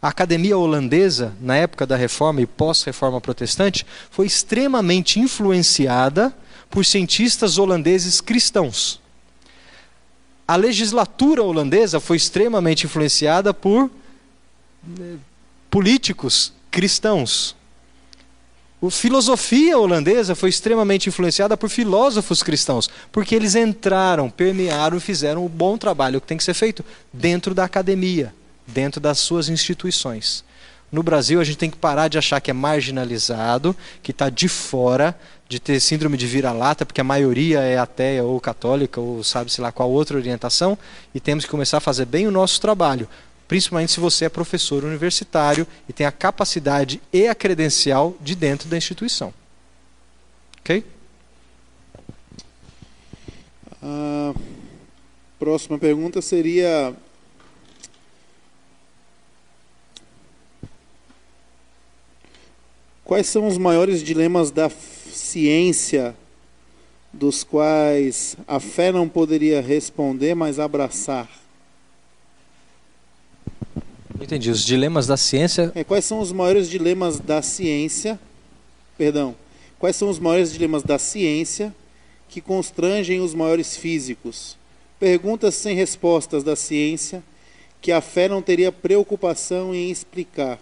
[0.00, 6.32] A academia holandesa, na época da reforma e pós-reforma protestante, foi extremamente influenciada
[6.70, 9.01] por cientistas holandeses cristãos
[10.46, 13.90] a legislatura holandesa foi extremamente influenciada por
[14.98, 15.16] eh,
[15.70, 17.56] políticos cristãos.
[18.84, 25.46] A filosofia holandesa foi extremamente influenciada por filósofos cristãos, porque eles entraram, permearam e fizeram
[25.46, 28.34] o bom trabalho que tem que ser feito dentro da academia,
[28.66, 30.44] dentro das suas instituições.
[30.90, 34.48] No Brasil, a gente tem que parar de achar que é marginalizado, que está de
[34.48, 35.18] fora,
[35.52, 39.70] de ter síndrome de vira-lata, porque a maioria é ateia ou católica, ou sabe-se lá
[39.70, 40.78] qual outra orientação,
[41.14, 43.06] e temos que começar a fazer bem o nosso trabalho,
[43.46, 48.66] principalmente se você é professor universitário e tem a capacidade e a credencial de dentro
[48.66, 49.34] da instituição.
[50.60, 50.86] Ok?
[53.82, 54.32] A
[55.38, 56.94] próxima pergunta seria
[63.04, 64.70] Quais são os maiores dilemas da
[65.12, 66.16] ciência
[67.12, 71.28] dos quais a fé não poderia responder, mas abraçar?
[74.20, 74.50] Entendi.
[74.50, 75.72] Os dilemas da ciência.
[75.74, 78.18] É, quais são os maiores dilemas da ciência?
[78.96, 79.34] Perdão.
[79.78, 81.74] Quais são os maiores dilemas da ciência
[82.28, 84.56] que constrangem os maiores físicos?
[84.98, 87.22] Perguntas sem respostas da ciência
[87.80, 90.58] que a fé não teria preocupação em explicar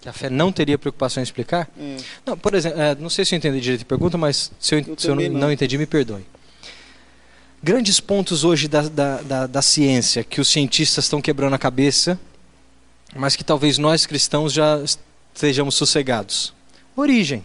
[0.00, 1.68] que a fé não teria preocupação em explicar?
[1.78, 1.96] É.
[2.24, 4.78] Não, por exemplo, é, não sei se eu entendi direito a pergunta, mas se eu,
[4.80, 5.52] eu, se eu não, não.
[5.52, 6.24] entendi, me perdoe.
[7.60, 12.18] Grandes pontos hoje da, da, da, da ciência que os cientistas estão quebrando a cabeça,
[13.16, 14.80] mas que talvez nós cristãos já
[15.34, 16.54] estejamos sossegados.
[16.94, 17.42] Origem.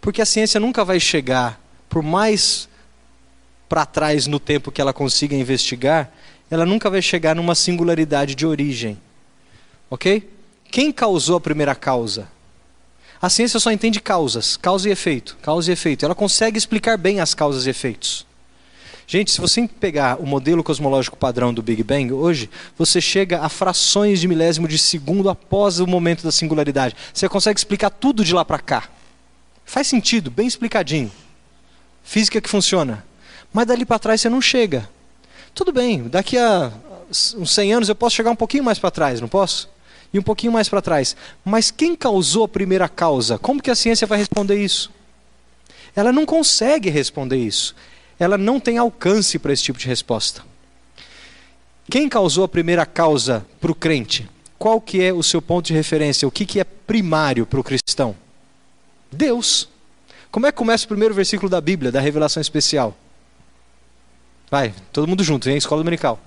[0.00, 2.68] Porque a ciência nunca vai chegar, por mais
[3.68, 6.10] para trás no tempo que ela consiga investigar,
[6.50, 8.98] ela nunca vai chegar numa singularidade de origem.
[9.90, 10.28] Ok?
[10.70, 12.28] Quem causou a primeira causa?
[13.20, 16.04] A ciência só entende causas, causa e efeito, causa e efeito.
[16.04, 18.26] Ela consegue explicar bem as causas e efeitos.
[19.06, 23.48] Gente, se você pegar o modelo cosmológico padrão do Big Bang hoje, você chega a
[23.48, 26.96] frações de milésimo de segundo após o momento da singularidade.
[27.14, 28.88] Você consegue explicar tudo de lá para cá.
[29.64, 31.10] Faz sentido, bem explicadinho.
[32.02, 33.04] Física que funciona.
[33.52, 34.88] Mas dali para trás você não chega.
[35.54, 36.72] Tudo bem, daqui a
[37.36, 39.68] uns 100 anos eu posso chegar um pouquinho mais para trás, não posso?
[40.12, 41.16] E um pouquinho mais para trás.
[41.44, 43.38] Mas quem causou a primeira causa?
[43.38, 44.90] Como que a ciência vai responder isso?
[45.94, 47.74] Ela não consegue responder isso.
[48.18, 50.42] Ela não tem alcance para esse tipo de resposta.
[51.88, 54.28] Quem causou a primeira causa para o crente?
[54.58, 56.26] Qual que é o seu ponto de referência?
[56.26, 58.16] O que, que é primário para o cristão?
[59.10, 59.68] Deus.
[60.30, 62.96] Como é que começa o primeiro versículo da Bíblia, da revelação especial?
[64.50, 65.56] Vai, todo mundo junto, hein?
[65.56, 66.20] Escola dominical.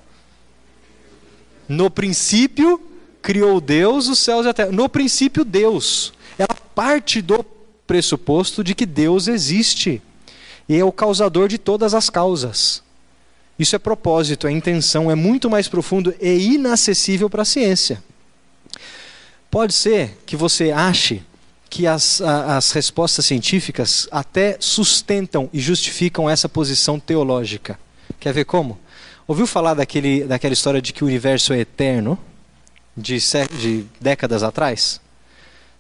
[1.68, 2.82] No princípio
[3.22, 4.72] criou Deus os céus e a terra.
[4.72, 6.14] No princípio, Deus.
[6.38, 7.44] Ela parte do
[7.86, 10.02] pressuposto de que Deus existe.
[10.68, 12.84] E é o causador de todas as causas.
[13.58, 18.02] Isso é propósito, é intenção, é muito mais profundo e inacessível para a ciência.
[19.52, 21.24] Pode ser que você ache
[21.70, 27.78] que as, as respostas científicas até sustentam e justificam essa posição teológica.
[28.20, 28.80] Quer ver como?
[29.28, 32.18] Ouviu falar daquele, daquela história de que o universo é eterno,
[32.96, 33.18] de,
[33.60, 35.02] de décadas atrás?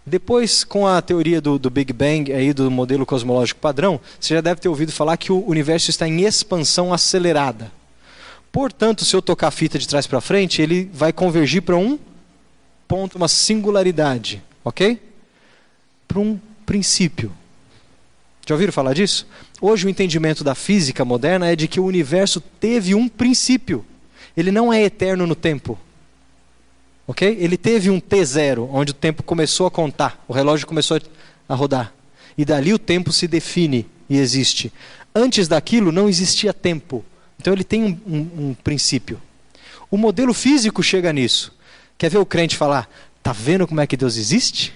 [0.05, 4.41] Depois, com a teoria do, do, Big Bang, aí, do modelo cosmológico padrão, você já
[4.41, 7.71] deve ter ouvido falar que o universo está em expansão acelerada.
[8.51, 11.99] Portanto, se eu tocar a fita de trás para frente, ele vai convergir para um
[12.87, 14.99] ponto, uma singularidade, ok?
[16.07, 17.31] Para um princípio.
[18.47, 19.27] Já ouviram falar disso?
[19.61, 23.85] Hoje o entendimento da física moderna é de que o universo teve um princípio.
[24.35, 25.77] Ele não é eterno no tempo.
[27.09, 27.37] Ok?
[27.39, 31.01] Ele teve um T0, onde o tempo começou a contar, o relógio começou
[31.47, 31.91] a rodar.
[32.37, 34.71] E dali o tempo se define e existe.
[35.15, 37.03] Antes daquilo não existia tempo.
[37.39, 39.19] Então ele tem um, um, um princípio.
[39.89, 41.51] O modelo físico chega nisso.
[41.97, 42.87] Quer ver o crente falar:
[43.23, 44.71] "Tá vendo como é que Deus existe?"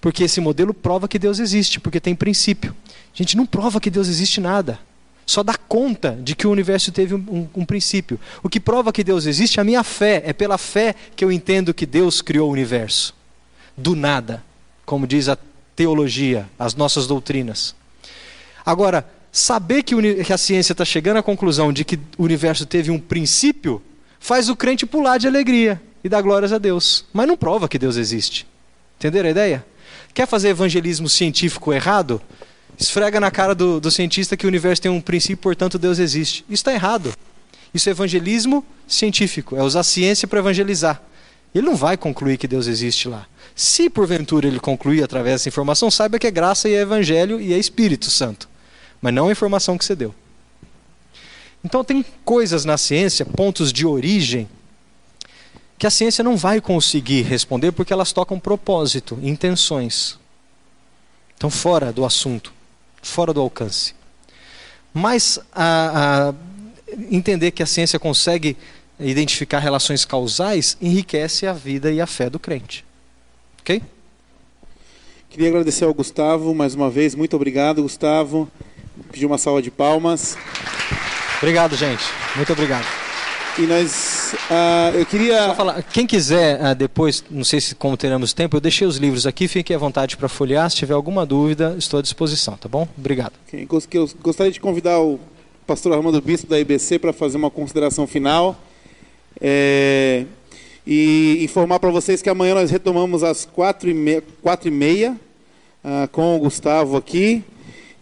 [0.00, 2.72] Porque esse modelo prova que Deus existe, porque tem princípio.
[3.12, 4.78] A gente não prova que Deus existe nada.
[5.26, 8.18] Só dá conta de que o universo teve um, um, um, princípio.
[8.44, 10.22] O que prova que Deus existe é a minha fé.
[10.24, 13.12] É pela fé que eu entendo que Deus criou o universo.
[13.76, 14.44] Do nada.
[14.84, 15.36] Como diz a
[15.74, 17.74] teologia, as nossas doutrinas.
[18.64, 22.92] Agora, saber que, que a ciência está chegando à conclusão de que o universo teve
[22.92, 23.82] um princípio,
[24.20, 27.04] faz o crente pular de alegria e dar glórias a Deus.
[27.12, 28.46] Mas não prova que Deus existe.
[28.96, 29.66] Entenderam a ideia?
[30.14, 32.22] Quer fazer evangelismo científico errado?
[32.78, 36.44] Esfrega na cara do, do cientista que o universo tem um princípio, portanto Deus existe.
[36.48, 37.14] Isso está errado.
[37.72, 41.02] Isso é evangelismo científico, é usar ciência para evangelizar.
[41.54, 43.26] Ele não vai concluir que Deus existe lá.
[43.54, 47.52] Se porventura ele concluir através dessa informação, saiba que é graça e é evangelho e
[47.52, 48.48] é Espírito Santo.
[49.00, 50.14] Mas não a informação que você deu.
[51.64, 54.48] Então tem coisas na ciência, pontos de origem,
[55.78, 60.18] que a ciência não vai conseguir responder porque elas tocam propósito, intenções.
[61.36, 62.52] Então, fora do assunto,
[63.10, 63.94] fora do alcance.
[64.92, 66.34] Mas a, a
[67.10, 68.56] entender que a ciência consegue
[68.98, 72.84] identificar relações causais enriquece a vida e a fé do crente.
[73.60, 73.82] Ok?
[75.28, 77.14] Queria agradecer ao Gustavo mais uma vez.
[77.14, 78.50] Muito obrigado, Gustavo.
[79.12, 80.36] Pedir uma salva de palmas.
[81.38, 82.04] Obrigado, gente.
[82.36, 83.05] Muito obrigado.
[83.58, 85.46] E nós, uh, eu queria.
[85.46, 88.98] Só falar, quem quiser uh, depois, não sei se como teremos tempo, eu deixei os
[88.98, 90.68] livros aqui, fique à vontade para folhear.
[90.68, 92.86] Se tiver alguma dúvida, estou à disposição, tá bom?
[92.98, 93.32] Obrigado.
[93.48, 93.66] Okay.
[93.94, 95.18] Eu gostaria de convidar o
[95.66, 98.60] pastor Armando Bispo da IBC para fazer uma consideração final.
[99.40, 100.26] É,
[100.86, 105.16] e informar para vocês que amanhã nós retomamos às quatro e meia, quatro e meia
[105.82, 107.42] uh, com o Gustavo aqui.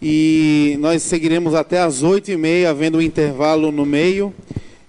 [0.02, 4.34] E nós seguiremos até às oito e meia, havendo um intervalo no meio.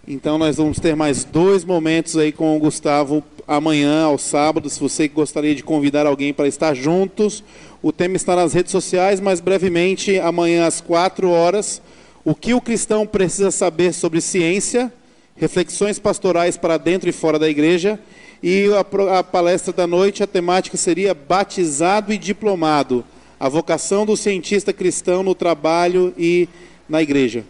[0.07, 4.69] Então nós vamos ter mais dois momentos aí com o Gustavo amanhã, ao sábado.
[4.69, 7.44] Se você gostaria de convidar alguém para estar juntos,
[7.82, 11.82] o tema está nas redes sociais, mas brevemente, amanhã às quatro horas,
[12.23, 14.94] o que o cristão precisa saber sobre ciência,
[15.36, 17.99] reflexões pastorais para dentro e fora da igreja.
[18.44, 23.03] E a, a palestra da noite, a temática seria batizado e diplomado,
[23.40, 26.48] a vocação do cientista cristão no trabalho e
[26.88, 27.44] na igreja.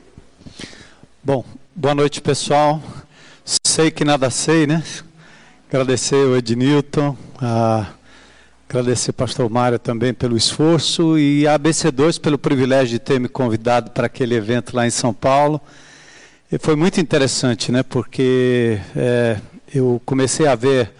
[1.21, 1.43] Bom,
[1.77, 2.81] Boa noite, pessoal.
[3.67, 4.81] Sei que nada sei, né?
[5.67, 7.87] Agradecer o Ednilton, a,
[8.69, 13.91] Agradecer pastor Mário também pelo esforço e a ABC2 pelo privilégio de ter me convidado
[13.91, 15.59] para aquele evento lá em São Paulo.
[16.49, 17.83] E foi muito interessante, né?
[17.83, 19.41] Porque é,
[19.73, 20.93] eu comecei a ver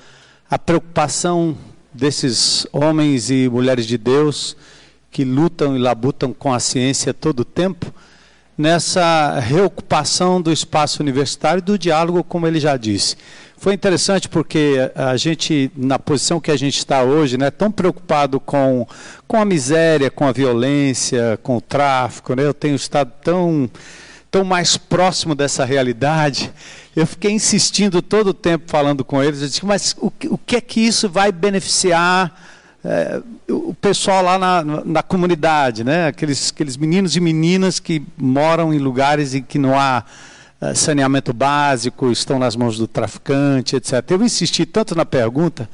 [0.51, 1.57] a preocupação
[1.93, 4.57] desses homens e mulheres de Deus
[5.09, 7.93] que lutam e labutam com a ciência todo o tempo,
[8.57, 13.17] nessa reocupação do espaço universitário e do diálogo, como ele já disse.
[13.57, 18.39] Foi interessante porque a gente, na posição que a gente está hoje, né, tão preocupado
[18.39, 18.87] com,
[19.27, 23.69] com a miséria, com a violência, com o tráfico, né, eu tenho estado tão,
[24.29, 26.51] tão mais próximo dessa realidade.
[26.95, 30.57] Eu fiquei insistindo todo o tempo falando com eles, eu disse, mas o, o que
[30.57, 32.54] é que isso vai beneficiar
[32.87, 33.19] é,
[33.51, 36.07] o pessoal lá na, na, comunidade, né?
[36.07, 40.03] aqueles, aqueles meninos e meninas que moram em lugares em que não há
[40.61, 43.93] é, saneamento básico, estão nas mãos do traficante, etc.
[44.11, 45.67] Eu insisti tanto na pergunta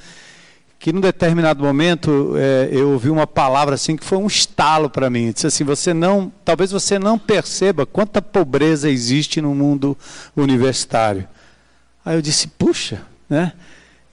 [0.79, 5.09] que num determinado momento é, eu ouvi uma palavra assim que foi um estalo para
[5.09, 5.33] mim.
[5.33, 9.97] Disse assim: você não, talvez você não perceba quanta pobreza existe no mundo
[10.35, 11.27] universitário.
[12.05, 13.51] Aí eu disse: puxa, né?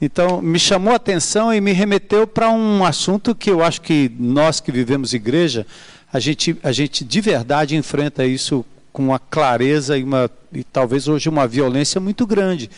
[0.00, 4.10] Então, me chamou a atenção e me remeteu para um assunto que eu acho que
[4.18, 5.66] nós que vivemos igreja,
[6.12, 11.08] a gente, a gente de verdade enfrenta isso com uma clareza e, uma, e talvez
[11.08, 12.70] hoje uma violência muito grande.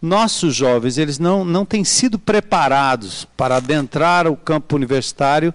[0.00, 5.52] Nossos jovens, eles não, não têm sido preparados para adentrar o campo universitário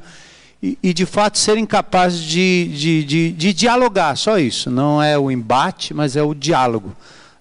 [0.61, 4.69] e, e de fato serem capazes de, de, de, de dialogar, só isso.
[4.69, 6.93] Não é o embate, mas é o diálogo.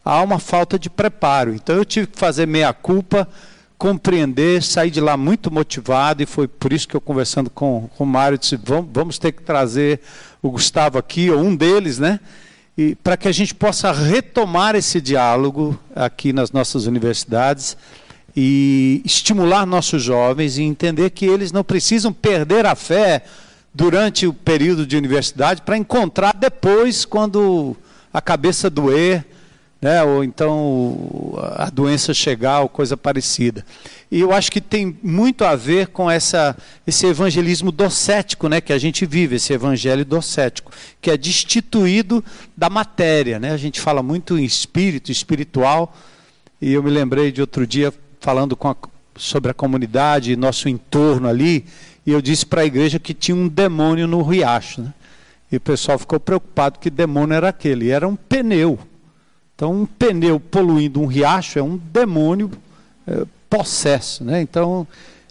[0.05, 1.53] Há uma falta de preparo.
[1.53, 3.29] Então eu tive que fazer meia-culpa
[3.83, 8.05] compreender, sair de lá muito motivado, e foi por isso que eu, conversando com, com
[8.05, 9.99] o Mário, disse: vamos, vamos ter que trazer
[10.41, 12.21] o Gustavo aqui, ou um deles, né?
[12.79, 17.77] E para que a gente possa retomar esse diálogo aqui nas nossas universidades
[18.37, 23.25] e estimular nossos jovens e entender que eles não precisam perder a fé
[23.75, 27.77] durante o período de universidade para encontrar depois, quando
[28.15, 29.27] a cabeça doer,
[29.83, 30.01] né?
[30.05, 33.67] ou então a doença chegar ou coisa parecida.
[34.09, 36.57] E eu acho que tem muito a ver com essa,
[36.87, 38.61] esse evangelismo docético né?
[38.61, 42.25] que a gente vive, esse evangelho docético, que é destituído
[42.57, 43.41] da matéria.
[43.41, 43.51] Né?
[43.51, 45.93] A gente fala muito em espírito, espiritual,
[46.61, 48.77] e eu me lembrei de outro dia falando a,
[49.17, 51.65] sobre a comunidade, nosso entorno ali,
[52.07, 54.83] e eu disse para a igreja que tinha um demônio no riacho.
[54.83, 54.95] Né?
[55.51, 57.87] E o pessoal ficou preocupado que demônio era aquele.
[57.87, 58.79] E era um pneu.
[59.63, 62.51] Então, um pneu poluindo um riacho é um demônio
[63.07, 64.25] é, possesso.
[64.25, 64.43] Né?
[64.43, 64.85] Então,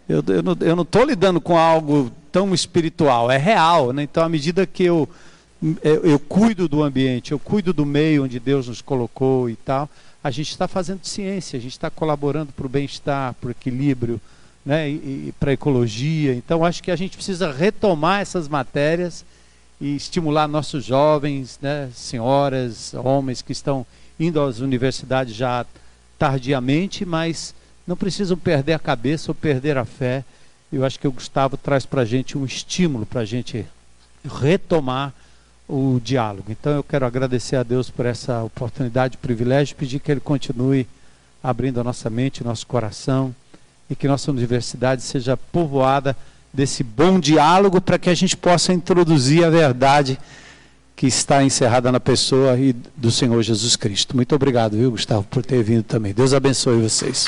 [0.07, 0.23] eu,
[0.61, 3.91] eu não estou lidando com algo tão espiritual, é real.
[3.91, 4.03] Né?
[4.03, 5.09] Então, à medida que eu,
[5.83, 9.89] eu, eu cuido do ambiente, eu cuido do meio onde Deus nos colocou e tal,
[10.23, 14.17] a gente está fazendo ciência, a gente está colaborando para o bem-estar, para o equilíbrio,
[14.65, 14.89] né?
[14.89, 16.33] e, e para a ecologia.
[16.33, 19.25] Então, acho que a gente precisa retomar essas matérias
[19.81, 21.89] e estimular nossos jovens, né?
[21.93, 23.85] senhoras, homens que estão
[24.21, 25.65] indo às universidades já
[26.17, 27.55] tardiamente, mas
[27.87, 30.23] não precisam perder a cabeça ou perder a fé.
[30.71, 33.65] Eu acho que o Gustavo traz para a gente um estímulo para a gente
[34.39, 35.13] retomar
[35.67, 36.51] o diálogo.
[36.51, 40.87] Então eu quero agradecer a Deus por essa oportunidade, privilégio, pedir que Ele continue
[41.43, 43.33] abrindo a nossa mente, nosso coração
[43.89, 46.15] e que nossa universidade seja povoada
[46.53, 50.19] desse bom diálogo para que a gente possa introduzir a verdade
[51.01, 52.55] que está encerrada na pessoa
[52.95, 54.15] do Senhor Jesus Cristo.
[54.15, 56.13] Muito obrigado, viu, Gustavo, por ter vindo também.
[56.13, 57.25] Deus abençoe vocês.